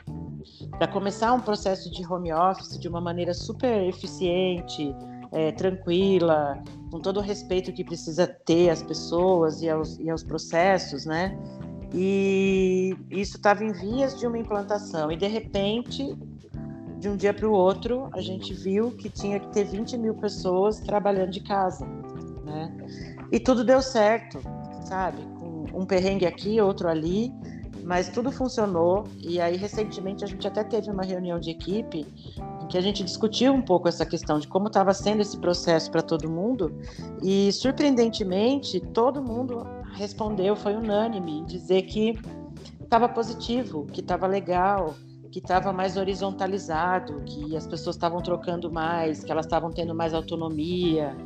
para 0.78 0.88
começar 0.88 1.32
um 1.32 1.40
processo 1.40 1.90
de 1.90 2.06
home 2.06 2.32
office 2.32 2.78
de 2.78 2.88
uma 2.88 3.00
maneira 3.00 3.32
super 3.34 3.82
eficiente, 3.88 4.94
é, 5.32 5.50
tranquila, 5.52 6.62
com 6.90 7.00
todo 7.00 7.18
o 7.18 7.20
respeito 7.20 7.72
que 7.72 7.82
precisa 7.82 8.26
ter 8.26 8.70
às 8.70 8.82
pessoas 8.82 9.62
e 9.62 9.68
aos, 9.68 9.98
e 9.98 10.08
aos 10.08 10.22
processos, 10.22 11.04
né? 11.04 11.36
E 11.92 12.96
isso 13.10 13.36
estava 13.36 13.64
em 13.64 13.72
vias 13.72 14.18
de 14.18 14.26
uma 14.26 14.38
implantação 14.38 15.12
e 15.12 15.16
de 15.16 15.26
repente, 15.26 16.16
de 16.98 17.08
um 17.08 17.16
dia 17.16 17.34
para 17.34 17.48
o 17.48 17.52
outro, 17.52 18.08
a 18.12 18.20
gente 18.20 18.52
viu 18.54 18.90
que 18.92 19.08
tinha 19.08 19.38
que 19.38 19.48
ter 19.48 19.64
20 19.64 19.96
mil 19.98 20.14
pessoas 20.14 20.80
trabalhando 20.80 21.30
de 21.30 21.40
casa, 21.40 21.86
né? 22.44 22.72
E 23.30 23.38
tudo 23.38 23.64
deu 23.64 23.82
certo, 23.82 24.40
sabe? 24.86 25.34
um 25.74 25.84
perrengue 25.84 26.24
aqui, 26.24 26.60
outro 26.60 26.88
ali, 26.88 27.32
mas 27.82 28.08
tudo 28.08 28.30
funcionou. 28.30 29.04
E 29.20 29.40
aí, 29.40 29.56
recentemente, 29.56 30.24
a 30.24 30.26
gente 30.26 30.46
até 30.46 30.62
teve 30.62 30.90
uma 30.90 31.02
reunião 31.02 31.38
de 31.38 31.50
equipe 31.50 32.06
em 32.62 32.66
que 32.66 32.78
a 32.78 32.80
gente 32.80 33.02
discutiu 33.02 33.52
um 33.52 33.60
pouco 33.60 33.88
essa 33.88 34.06
questão 34.06 34.38
de 34.38 34.48
como 34.48 34.68
estava 34.68 34.94
sendo 34.94 35.20
esse 35.20 35.36
processo 35.38 35.90
para 35.90 36.00
todo 36.00 36.30
mundo. 36.30 36.72
E, 37.22 37.52
surpreendentemente, 37.52 38.80
todo 38.80 39.22
mundo 39.22 39.66
respondeu, 39.94 40.54
foi 40.56 40.74
unânime, 40.74 41.38
em 41.38 41.44
dizer 41.44 41.82
que 41.82 42.18
estava 42.82 43.08
positivo, 43.08 43.86
que 43.86 44.00
estava 44.00 44.26
legal, 44.26 44.94
que 45.30 45.40
estava 45.40 45.72
mais 45.72 45.96
horizontalizado, 45.96 47.22
que 47.26 47.56
as 47.56 47.66
pessoas 47.66 47.96
estavam 47.96 48.22
trocando 48.22 48.70
mais, 48.70 49.24
que 49.24 49.32
elas 49.32 49.46
estavam 49.46 49.72
tendo 49.72 49.92
mais 49.92 50.14
autonomia. 50.14 51.16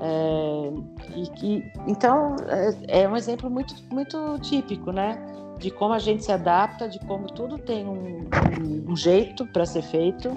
É, 0.00 0.72
e 1.14 1.30
que, 1.30 1.72
então, 1.86 2.34
é, 2.48 3.02
é, 3.02 3.08
um 3.08 3.16
exemplo 3.16 3.48
muito, 3.48 3.72
muito 3.92 4.36
típico, 4.40 4.90
né? 4.90 5.16
De 5.58 5.70
como 5.70 5.94
a 5.94 6.00
gente 6.00 6.24
se 6.24 6.32
adapta, 6.32 6.88
de 6.88 6.98
como 7.06 7.28
tudo 7.28 7.56
tem 7.56 7.86
um, 7.86 8.24
um, 8.24 8.90
um 8.90 8.96
jeito 8.96 9.46
para 9.46 9.64
ser 9.64 9.82
feito 9.82 10.36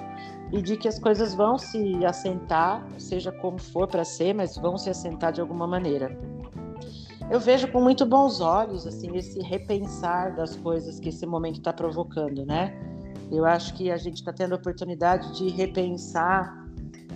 e 0.52 0.62
de 0.62 0.76
que 0.76 0.86
as 0.86 0.98
coisas 0.98 1.34
vão 1.34 1.58
se 1.58 2.04
assentar, 2.04 2.86
seja 2.96 3.32
como 3.32 3.58
for 3.58 3.88
para 3.88 4.04
ser, 4.04 4.34
mas 4.34 4.56
vão 4.56 4.78
se 4.78 4.88
assentar 4.88 5.32
de 5.32 5.40
alguma 5.40 5.66
maneira. 5.66 6.16
Eu 7.30 7.40
vejo 7.40 7.68
com 7.72 7.80
muito 7.80 8.06
bons 8.06 8.40
olhos 8.40 8.86
assim 8.86 9.16
esse 9.16 9.40
repensar 9.40 10.34
das 10.36 10.56
coisas 10.56 11.00
que 11.00 11.08
esse 11.08 11.26
momento 11.26 11.58
está 11.58 11.72
provocando, 11.72 12.46
né? 12.46 12.74
Eu 13.30 13.44
acho 13.44 13.74
que 13.74 13.90
a 13.90 13.96
gente 13.96 14.16
está 14.16 14.32
tendo 14.32 14.52
a 14.52 14.56
oportunidade 14.56 15.36
de 15.36 15.48
repensar 15.48 16.64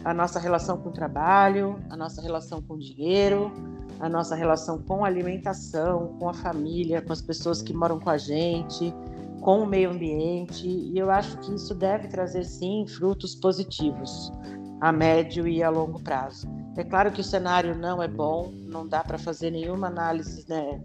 a 0.05 0.13
nossa 0.13 0.41
relação 0.41 0.79
com 0.79 0.89
o 0.89 0.93
trabalho, 0.93 1.79
a 1.89 1.97
nossa 1.97 2.21
relação 2.21 2.61
com 2.61 2.75
o 2.75 2.79
dinheiro, 2.79 3.53
a 4.01 4.09
nossa 4.09 4.35
relação 4.35 4.79
com 4.79 5.05
a 5.05 5.09
alimentação, 5.09 6.17
com 6.19 6.29
a 6.29 6.35
família, 6.35 7.03
com 7.03 7.13
as 7.13 7.23
pessoas 7.23 7.63
que 7.63 7.73
moram 7.73 8.01
com 8.01 8.11
a 8.11 8.19
gente, 8.19 8.93
com 9.41 9.63
o 9.63 9.67
meio 9.67 9.91
ambiente. 9.91 10.67
E 10.67 10.99
eu 10.99 11.11
acho 11.11 11.37
que 11.39 11.55
isso 11.55 11.75
deve 11.75 12.09
trazer 12.09 12.45
sim 12.45 12.87
frutos 12.89 13.35
positivos 13.35 14.33
a 14.81 14.91
médio 14.91 15.47
e 15.47 15.63
a 15.63 15.69
longo 15.69 16.01
prazo. 16.03 16.49
É 16.77 16.85
claro 16.85 17.11
que 17.11 17.21
o 17.21 17.25
cenário 17.25 17.77
não 17.77 18.03
é 18.03 18.09
bom, 18.09 18.53
não 18.55 18.87
dá 18.87 19.03
para 19.03 19.18
fazer 19.18 19.51
nenhuma 19.51 19.89
análise 19.89 20.45
né, 20.49 20.81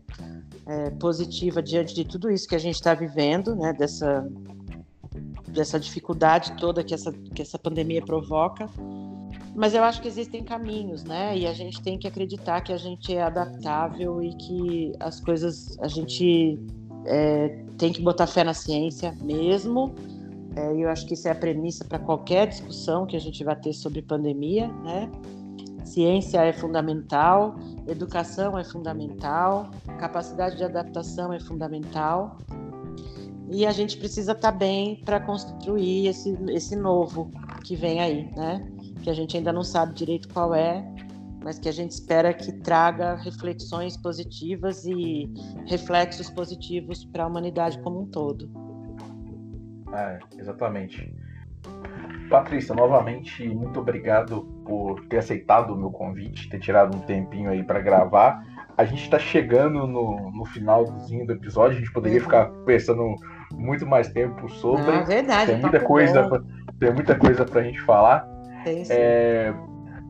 é, 0.66 0.90
positiva 0.92 1.62
diante 1.62 1.94
de 1.94 2.04
tudo 2.04 2.30
isso 2.30 2.48
que 2.48 2.56
a 2.56 2.60
gente 2.60 2.76
está 2.76 2.94
vivendo, 2.94 3.56
né, 3.56 3.72
dessa, 3.74 4.28
dessa 5.48 5.80
dificuldade 5.80 6.54
toda 6.58 6.84
que 6.84 6.94
essa, 6.94 7.12
que 7.12 7.42
essa 7.42 7.60
pandemia 7.60 8.02
provoca. 8.02 8.68
Mas 9.56 9.74
eu 9.74 9.84
acho 9.84 10.02
que 10.02 10.08
existem 10.08 10.44
caminhos, 10.44 11.06
né? 11.06 11.38
E 11.38 11.48
a 11.48 11.54
gente 11.54 11.82
tem 11.82 11.98
que 11.98 12.06
acreditar 12.06 12.60
que 12.60 12.74
a 12.74 12.78
gente 12.78 13.16
é 13.16 13.22
adaptável 13.22 14.22
e 14.22 14.36
que 14.36 14.92
as 15.00 15.22
coisas 15.22 15.78
a 15.80 15.88
gente 15.88 16.60
é, 17.06 17.64
tem 17.78 17.94
que 17.94 18.02
botar 18.02 18.28
fé 18.28 18.44
na 18.44 18.54
ciência 18.54 19.16
mesmo 19.22 19.96
é, 20.56 20.74
eu 20.74 20.90
acho 20.90 21.06
que 21.06 21.14
isso 21.14 21.28
é 21.28 21.32
a 21.32 21.36
premissa 21.36 21.84
para 21.84 22.00
qualquer 22.00 22.48
discussão 22.48 23.06
que 23.06 23.16
a 23.16 23.20
gente 23.20 23.44
vai 23.44 23.56
ter 23.56 23.74
sobre 23.74 24.02
pandemia, 24.02 24.68
né? 24.84 25.12
Ciência 25.96 26.42
é 26.42 26.52
fundamental, 26.52 27.56
educação 27.88 28.60
é 28.60 28.66
fundamental, 28.66 29.72
capacidade 29.98 30.58
de 30.58 30.64
adaptação 30.66 31.32
é 31.32 31.40
fundamental. 31.40 32.38
E 33.50 33.66
a 33.66 33.72
gente 33.72 33.96
precisa 33.96 34.34
estar 34.34 34.52
tá 34.52 34.58
bem 34.58 35.02
para 35.06 35.22
construir 35.22 36.08
esse, 36.08 36.38
esse 36.50 36.76
novo 36.76 37.32
que 37.64 37.78
vem 37.78 38.02
aí, 38.02 38.30
né? 38.36 38.70
Que 39.04 39.10
a 39.10 39.14
gente 39.14 39.38
ainda 39.38 39.54
não 39.54 39.64
sabe 39.64 39.94
direito 39.94 40.28
qual 40.34 40.54
é, 40.54 40.86
mas 41.42 41.60
que 41.60 41.70
a 41.70 41.72
gente 41.72 41.92
espera 41.92 42.34
que 42.34 42.52
traga 42.52 43.16
reflexões 43.16 43.96
positivas 43.96 44.84
e 44.84 45.32
reflexos 45.66 46.30
positivos 46.30 47.06
para 47.06 47.24
a 47.24 47.28
humanidade 47.28 47.80
como 47.80 48.02
um 48.02 48.06
todo. 48.06 48.52
É, 49.94 50.20
exatamente. 50.38 51.16
Patrícia, 52.30 52.76
novamente, 52.76 53.48
muito 53.48 53.80
obrigado 53.80 54.42
por 54.66 55.06
ter 55.08 55.18
aceitado 55.18 55.74
o 55.74 55.78
meu 55.78 55.92
convite, 55.92 56.50
ter 56.50 56.60
tirado 56.60 56.98
um 56.98 57.02
tempinho 57.02 57.50
aí 57.50 57.64
para 57.64 57.80
gravar. 57.80 58.44
A 58.78 58.84
gente 58.84 59.04
está 59.04 59.18
chegando 59.18 59.88
no, 59.88 60.32
no 60.32 60.46
finalzinho 60.46 61.26
do 61.26 61.34
episódio, 61.34 61.78
a 61.78 61.80
gente 61.80 61.94
poderia 61.94 62.18
uhum. 62.18 62.26
ficar 62.26 62.46
pensando 62.66 63.16
muito 63.54 63.86
mais 63.86 64.10
tempo 64.10 64.50
sobre. 64.50 64.92
é 64.92 65.04
verdade, 65.04 65.52
tem 65.52 65.62
muita 65.62 65.80
coisa, 65.80 66.28
pra, 66.28 66.42
tem 66.80 66.94
muita 66.94 67.16
coisa 67.16 67.46
para 67.46 67.62
a 67.62 67.64
gente 67.64 67.82
falar. 67.82 68.28
Tem 68.64 68.84
sim. 68.84 68.94
É, 68.94 69.54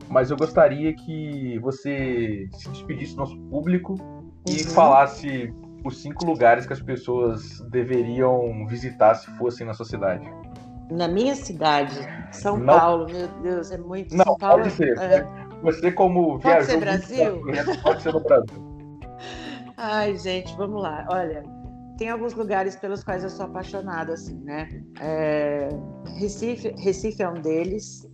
mas 0.08 0.30
eu 0.30 0.36
gostaria 0.36 0.94
que 0.94 1.58
você 1.60 2.48
se 2.52 2.68
despedisse 2.70 3.14
do 3.14 3.18
nosso 3.18 3.38
público 3.50 3.92
uhum. 3.92 4.32
e 4.48 4.64
falasse 4.64 5.52
os 5.84 6.02
cinco 6.02 6.24
lugares 6.24 6.66
que 6.66 6.72
as 6.72 6.80
pessoas 6.80 7.60
deveriam 7.70 8.66
visitar 8.66 9.14
se 9.14 9.30
fossem 9.36 9.66
na 9.66 9.74
sua 9.74 9.86
cidade? 9.86 10.28
Na 10.90 11.08
minha 11.08 11.34
cidade, 11.34 11.96
São 12.32 12.58
não, 12.58 12.78
Paulo, 12.78 13.06
meu 13.06 13.28
Deus, 13.42 13.70
é 13.70 13.78
muito. 13.78 14.14
Não, 14.14 14.24
São 14.24 14.36
Paulo, 14.36 14.62
pode 14.62 14.74
ser. 14.74 14.98
É... 14.98 15.26
Você, 15.62 15.90
como 15.90 16.38
pode. 16.38 16.66
Ser 16.66 16.78
Brasil? 16.78 17.42
Muito, 17.42 17.82
pode 17.82 18.02
ser 18.02 18.12
no 18.12 18.20
Brasil. 18.20 18.66
Ai, 19.76 20.16
gente, 20.16 20.56
vamos 20.56 20.80
lá. 20.80 21.06
Olha, 21.10 21.42
tem 21.98 22.08
alguns 22.08 22.34
lugares 22.34 22.76
pelos 22.76 23.02
quais 23.02 23.24
eu 23.24 23.30
sou 23.30 23.46
apaixonada, 23.46 24.12
assim, 24.12 24.38
né? 24.44 24.68
É... 25.00 25.68
Recife, 26.18 26.74
Recife 26.78 27.22
é 27.22 27.28
um 27.28 27.40
deles. 27.40 28.08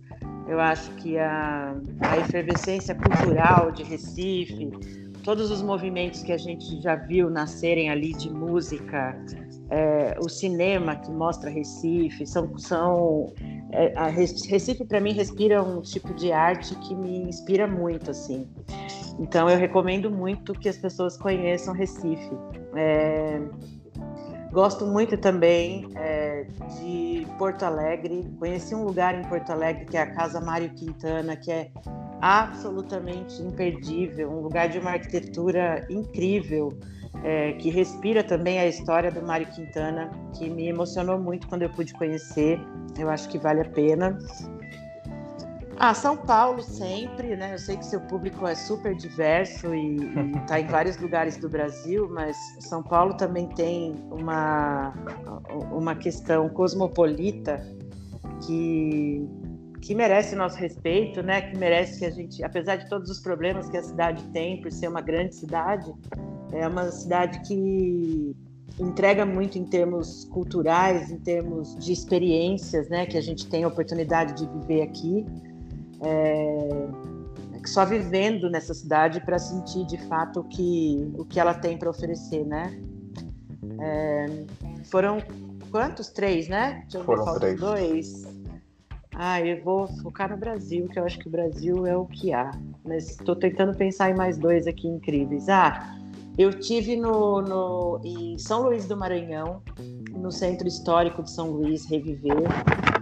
Eu 0.47 0.59
acho 0.59 0.91
que 0.95 1.17
a, 1.17 1.75
a 2.01 2.17
efervescência 2.17 2.95
cultural 2.95 3.71
de 3.71 3.83
Recife, 3.83 4.71
todos 5.23 5.49
os 5.51 5.61
movimentos 5.61 6.21
que 6.21 6.31
a 6.31 6.37
gente 6.37 6.81
já 6.81 6.95
viu 6.95 7.29
nascerem 7.29 7.89
ali 7.89 8.11
de 8.13 8.29
música, 8.29 9.17
é, 9.69 10.15
o 10.19 10.29
cinema 10.29 10.95
que 10.95 11.11
mostra 11.11 11.49
Recife, 11.49 12.25
são, 12.27 12.57
são 12.57 13.33
é, 13.71 13.93
a 13.95 14.07
Recife 14.07 14.85
para 14.85 14.99
mim 14.99 15.13
respira 15.13 15.63
um 15.63 15.81
tipo 15.81 16.13
de 16.13 16.31
arte 16.31 16.75
que 16.75 16.93
me 16.93 17.23
inspira 17.23 17.67
muito 17.67 18.11
assim. 18.11 18.47
Então 19.19 19.49
eu 19.49 19.57
recomendo 19.57 20.11
muito 20.11 20.53
que 20.53 20.69
as 20.69 20.77
pessoas 20.77 21.17
conheçam 21.17 21.73
Recife. 21.73 22.31
É, 22.75 23.41
gosto 24.51 24.85
muito 24.85 25.17
também 25.17 25.89
é, 25.95 26.45
de 26.79 27.27
Porto 27.37 27.63
Alegre. 27.63 28.31
Conheci 28.39 28.75
um 28.75 28.83
lugar 28.83 29.19
em 29.19 29.23
Porto 29.27 29.51
Alegre 29.51 29.85
que 29.85 29.97
é 29.97 30.01
a 30.01 30.11
Casa 30.13 30.39
Mário 30.41 30.69
Quintana, 30.71 31.35
que 31.35 31.51
é 31.51 31.71
absolutamente 32.21 33.41
imperdível, 33.41 34.31
um 34.31 34.39
lugar 34.39 34.69
de 34.69 34.79
uma 34.79 34.91
arquitetura 34.91 35.85
incrível, 35.89 36.71
é, 37.21 37.53
que 37.53 37.69
respira 37.69 38.23
também 38.23 38.59
a 38.59 38.67
história 38.67 39.11
do 39.11 39.21
Mário 39.21 39.47
Quintana, 39.47 40.09
que 40.33 40.49
me 40.49 40.67
emocionou 40.67 41.19
muito 41.19 41.47
quando 41.47 41.63
eu 41.63 41.69
pude 41.69 41.93
conhecer. 41.93 42.59
Eu 42.97 43.09
acho 43.09 43.29
que 43.29 43.37
vale 43.37 43.61
a 43.61 43.65
pena. 43.65 44.17
Ah, 45.77 45.93
São 45.93 46.15
Paulo 46.15 46.61
sempre, 46.61 47.35
né? 47.35 47.53
Eu 47.53 47.59
sei 47.59 47.77
que 47.77 47.85
seu 47.85 47.99
público 48.01 48.47
é 48.47 48.55
super 48.55 48.95
diverso 48.95 49.73
e 49.73 49.97
está 50.37 50.59
em 50.59 50.67
vários 50.67 50.97
lugares 50.97 51.35
do 51.37 51.49
Brasil, 51.49 52.07
mas 52.11 52.37
São 52.59 52.83
Paulo 52.83 53.15
também 53.15 53.47
tem 53.49 53.95
uma, 54.11 54.93
uma 55.71 55.95
questão 55.95 56.47
cosmopolita 56.49 57.65
que 58.45 59.27
que 59.81 59.93
merece 59.93 60.33
nosso 60.33 60.57
respeito, 60.57 61.21
né? 61.21 61.41
Que 61.41 61.57
merece 61.57 61.99
que 61.99 62.05
a 62.05 62.09
gente, 62.09 62.41
apesar 62.41 62.77
de 62.77 62.87
todos 62.87 63.09
os 63.09 63.19
problemas 63.19 63.69
que 63.69 63.75
a 63.75 63.83
cidade 63.83 64.23
tem 64.31 64.61
por 64.61 64.71
ser 64.71 64.87
uma 64.87 65.01
grande 65.01 65.35
cidade, 65.35 65.93
é 66.53 66.67
uma 66.67 66.91
cidade 66.91 67.39
que 67.41 68.35
entrega 68.79 69.25
muito 69.25 69.57
em 69.57 69.65
termos 69.65 70.25
culturais, 70.25 71.11
em 71.11 71.19
termos 71.19 71.75
de 71.75 71.91
experiências, 71.91 72.89
né? 72.89 73.05
Que 73.05 73.17
a 73.17 73.21
gente 73.21 73.47
tem 73.47 73.63
a 73.63 73.67
oportunidade 73.67 74.33
de 74.35 74.51
viver 74.59 74.81
aqui. 74.81 75.25
É, 76.01 76.87
só 77.65 77.85
vivendo 77.85 78.49
nessa 78.49 78.73
cidade 78.73 79.21
para 79.21 79.39
sentir 79.39 79.85
de 79.85 79.97
fato 80.07 80.41
o 80.41 80.43
que, 80.43 81.11
o 81.17 81.23
que 81.23 81.39
ela 81.39 81.53
tem 81.53 81.77
para 81.77 81.89
oferecer, 81.89 82.45
né? 82.45 82.77
É, 83.79 84.25
foram 84.85 85.19
quantos? 85.71 86.09
Três, 86.09 86.47
né? 86.47 86.85
Foram 87.05 87.39
três. 87.39 87.59
dois. 87.59 88.23
Ah, 89.15 89.39
eu 89.41 89.63
vou 89.63 89.87
focar 90.01 90.29
no 90.31 90.37
Brasil, 90.37 90.87
que 90.87 90.99
eu 90.99 91.05
acho 91.05 91.19
que 91.19 91.27
o 91.27 91.31
Brasil 91.31 91.85
é 91.85 91.95
o 91.95 92.05
que 92.05 92.33
há. 92.33 92.51
Mas 92.83 93.11
estou 93.11 93.35
tentando 93.35 93.77
pensar 93.77 94.09
em 94.09 94.15
mais 94.15 94.37
dois 94.37 94.65
aqui 94.65 94.87
incríveis. 94.87 95.47
Ah, 95.47 95.97
eu 96.37 96.51
tive 96.59 96.95
no, 96.95 97.41
no, 97.41 98.01
em 98.03 98.37
São 98.37 98.63
Luís 98.63 98.87
do 98.87 98.97
Maranhão, 98.97 99.61
no 100.11 100.31
Centro 100.31 100.67
Histórico 100.67 101.21
de 101.21 101.31
São 101.31 101.51
Luís, 101.51 101.85
reviver. 101.85 102.43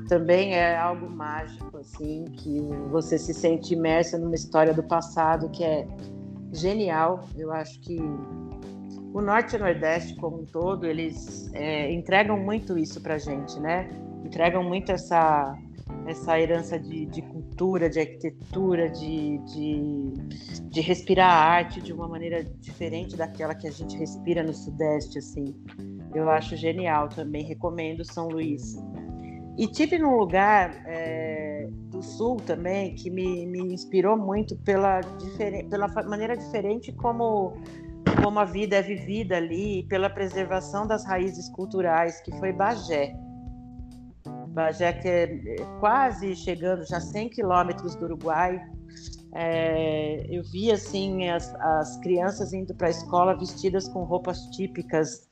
Também 0.10 0.54
é 0.54 0.78
algo 0.78 1.10
mágico, 1.10 1.78
assim, 1.78 2.26
que 2.26 2.60
você 2.90 3.18
se 3.18 3.34
sente 3.34 3.74
imersa 3.74 4.18
numa 4.18 4.36
história 4.36 4.74
do 4.74 4.84
passado 4.84 5.50
que 5.50 5.64
é 5.64 5.88
genial. 6.52 7.26
Eu 7.38 7.54
acho 7.54 7.80
que 7.80 7.98
o 9.14 9.22
Norte 9.22 9.56
e 9.56 9.56
o 9.58 9.60
Nordeste 9.60 10.16
como 10.16 10.42
um 10.42 10.46
todo, 10.46 10.86
eles 10.86 11.50
é, 11.54 11.92
entregam 11.92 12.38
muito 12.38 12.78
isso 12.78 13.00
pra 13.02 13.18
gente, 13.18 13.58
né? 13.60 13.90
Entregam 14.26 14.64
muito 14.64 14.92
essa 14.92 15.58
essa 16.08 16.40
herança 16.40 16.80
de, 16.80 17.06
de 17.06 17.22
cultura, 17.62 17.90
de 17.90 18.00
arquitetura, 18.00 18.90
de, 18.90 19.38
de, 19.40 20.14
de, 20.70 20.82
respirar 20.82 21.30
a 21.32 21.38
arte 21.38 21.80
de 21.80 21.94
uma 21.94 22.08
maneira 22.08 22.44
diferente 22.44 23.16
daquela 23.16 23.54
que 23.54 23.68
a 23.68 23.72
gente 23.72 23.96
respira 23.98 24.42
no 24.42 24.54
Sudeste, 24.54 25.20
assim. 25.20 25.56
Eu 26.14 26.30
acho 26.30 26.56
genial 26.56 27.08
também, 27.08 27.44
recomendo 27.44 28.04
São 28.04 28.28
Luís. 28.30 28.76
E 29.58 29.68
tive 29.68 30.00
num 30.00 30.18
lugar 30.18 30.82
é, 30.88 31.70
do 31.92 32.02
Sul 32.02 32.38
também 32.38 32.96
que 32.96 33.12
me, 33.12 33.46
me 33.46 33.60
inspirou 33.74 34.18
muito 34.18 34.58
pela, 34.58 35.02
pela 35.70 35.88
maneira 36.06 36.36
diferente 36.36 36.92
como, 36.94 37.54
como 38.24 38.40
a 38.40 38.46
vida 38.46 38.78
é 38.78 38.82
vivida 38.82 39.38
ali, 39.38 39.86
pela 39.88 40.10
preservação 40.10 40.88
das 40.88 41.06
raízes 41.06 41.48
culturais, 41.50 42.20
que 42.22 42.32
foi 42.40 42.52
Bagé. 42.52 43.14
Bagé, 44.52 44.94
que 44.94 45.08
é, 45.08 45.24
é 45.24 45.80
quase 45.80 46.36
chegando 46.36 46.86
já 46.86 47.00
100 47.00 47.30
quilômetros 47.30 47.96
do 47.96 48.06
Uruguai. 48.06 48.62
É, 49.34 50.26
eu 50.30 50.44
vi 50.44 50.72
assim 50.72 51.30
as, 51.30 51.54
as 51.56 51.98
crianças 52.02 52.54
indo 52.54 52.76
para 52.76 52.88
a 52.88 52.92
escola 52.92 53.34
vestidas 53.34 53.88
com 53.88 54.04
roupas 54.04 54.42
típicas 54.48 55.30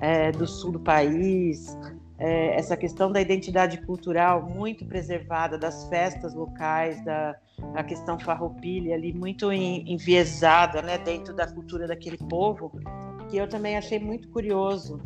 é, 0.00 0.32
do 0.32 0.46
sul 0.46 0.72
do 0.72 0.80
país. 0.80 1.76
é, 2.18 2.56
essa 2.56 2.76
questão 2.76 3.12
da 3.12 3.20
identidade 3.20 3.84
cultural 3.84 4.48
muito 4.48 4.86
preservada, 4.86 5.58
das 5.58 5.88
festas 5.88 6.34
locais, 6.34 7.04
da 7.04 7.36
a 7.74 7.82
questão 7.82 8.18
farroupilha 8.18 8.94
ali 8.94 9.12
muito 9.12 9.52
enviesada 9.52 10.82
né, 10.82 10.98
dentro 10.98 11.34
da 11.34 11.46
cultura 11.46 11.86
daquele 11.86 12.18
povo, 12.18 12.72
que 13.30 13.36
eu 13.36 13.48
também 13.48 13.76
achei 13.76 13.98
muito 13.98 14.28
curioso. 14.28 15.00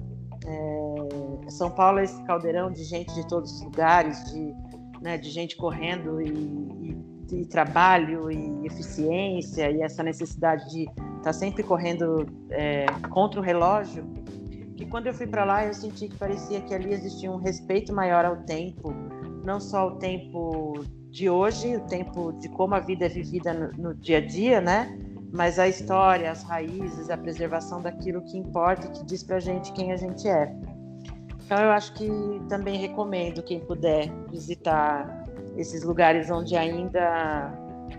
É, 0.47 1.51
São 1.51 1.71
Paulo 1.71 1.99
é 1.99 2.05
esse 2.05 2.23
caldeirão 2.25 2.71
de 2.71 2.85
gente 2.85 3.13
de 3.15 3.27
todos 3.27 3.53
os 3.53 3.63
lugares, 3.63 4.33
de, 4.33 4.55
né, 5.01 5.19
de 5.19 5.31
gente 5.31 5.57
correndo 5.57 6.21
e, 6.21 6.29
e, 6.29 7.41
e, 7.41 7.47
trabalho 7.47 8.31
e 8.31 8.67
eficiência 8.67 9.71
e 9.71 9.83
essa 9.83 10.03
necessidade 10.03 10.71
de 10.71 10.83
estar 10.83 11.23
tá 11.23 11.33
sempre 11.33 11.63
correndo 11.63 12.27
é, 12.51 12.87
contra 13.11 13.41
o 13.41 13.43
relógio 13.43 14.05
que 14.77 14.85
quando 14.85 15.07
eu 15.07 15.15
fui 15.15 15.27
para 15.27 15.45
lá 15.45 15.67
eu 15.67 15.73
senti 15.73 16.09
que 16.09 16.17
parecia 16.17 16.61
que 16.61 16.75
ali 16.75 16.93
existia 16.93 17.31
um 17.31 17.39
respeito 17.39 17.93
maior 17.95 18.25
ao 18.25 18.37
tempo, 18.37 18.93
não 19.43 19.59
só 19.59 19.89
o 19.89 19.93
tempo 19.93 20.85
de 21.11 21.31
hoje, 21.31 21.77
o 21.77 21.81
tempo 21.87 22.33
de 22.33 22.49
como 22.51 22.75
a 22.75 22.81
vida 22.81 23.07
é 23.07 23.09
vivida 23.09 23.55
no, 23.55 23.73
no 23.83 23.95
dia 23.95 24.19
a 24.19 24.21
dia, 24.21 24.61
né? 24.61 24.99
Mas 25.33 25.59
a 25.59 25.69
história, 25.69 26.31
as 26.31 26.43
raízes, 26.43 27.11
a 27.11 27.17
preservação 27.17 27.83
daquilo 27.83 28.23
que 28.23 28.39
importa, 28.39 28.89
que 28.89 29.05
diz 29.05 29.23
para 29.23 29.37
a 29.37 29.41
gente 29.41 29.73
quem 29.73 29.93
a 29.93 29.97
gente 29.97 30.27
é. 30.29 30.55
Então 31.45 31.59
eu 31.59 31.71
acho 31.71 31.93
que 31.95 32.09
também 32.49 32.77
recomendo 32.77 33.43
quem 33.43 33.61
puder 33.61 34.11
visitar 34.31 35.25
esses 35.57 35.83
lugares 35.83 36.31
onde 36.31 36.57
ainda 36.57 37.53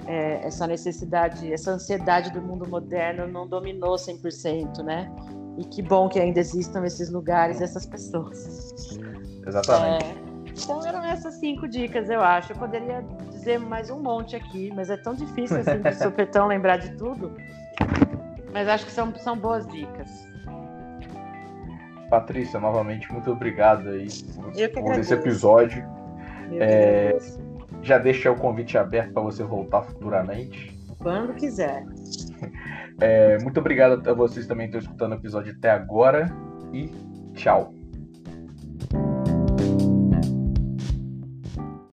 é, 0.06 0.46
essa 0.46 0.68
necessidade, 0.68 1.52
essa 1.52 1.72
ansiedade 1.72 2.32
do 2.32 2.42
mundo 2.42 2.68
moderno 2.68 3.28
não 3.28 3.48
dominou 3.48 3.96
100%, 3.96 4.84
né? 4.84 5.10
E 5.58 5.66
que 5.66 5.82
bom 5.82 6.08
que 6.08 6.20
ainda 6.20 6.40
existam 6.40 6.86
esses 6.86 7.10
lugares, 7.10 7.62
essas 7.62 7.86
pessoas. 7.86 9.00
Exatamente. 9.46 10.06
É, 10.06 10.27
então 10.58 10.86
eram 10.86 11.04
essas 11.04 11.36
cinco 11.36 11.68
dicas, 11.68 12.10
eu 12.10 12.22
acho. 12.22 12.52
Eu 12.52 12.58
poderia 12.58 13.04
dizer 13.30 13.60
mais 13.60 13.90
um 13.90 14.02
monte 14.02 14.36
aqui, 14.36 14.72
mas 14.76 14.90
é 14.90 14.98
tão 14.98 15.14
difícil 15.14 15.58
assim 15.58 15.82
de 15.82 15.94
supetão 15.96 16.48
lembrar 16.48 16.78
de 16.78 16.92
tudo. 16.98 17.36
Mas 18.52 18.68
acho 18.68 18.86
que 18.86 18.92
são, 18.92 19.14
são 19.16 19.38
boas 19.38 19.68
dicas. 19.68 20.10
Patrícia, 22.10 22.60
novamente, 22.60 23.12
muito 23.12 23.32
obrigado 23.32 23.90
aí 23.90 24.08
por 24.74 24.98
esse 24.98 25.14
episódio. 25.14 25.86
É, 26.54 27.18
já 27.82 27.98
deixa 27.98 28.32
o 28.32 28.36
convite 28.36 28.78
aberto 28.78 29.14
para 29.14 29.22
você 29.22 29.44
voltar 29.44 29.84
futuramente. 29.84 30.76
Quando 31.00 31.34
quiser. 31.34 31.86
É, 33.00 33.38
muito 33.44 33.60
obrigado 33.60 34.10
a 34.10 34.14
vocês 34.16 34.48
também 34.48 34.68
que 34.68 34.76
estão 34.76 34.90
escutando 34.90 35.12
o 35.12 35.16
episódio 35.20 35.54
até 35.56 35.70
agora 35.70 36.36
e 36.74 36.90
tchau. 37.36 37.77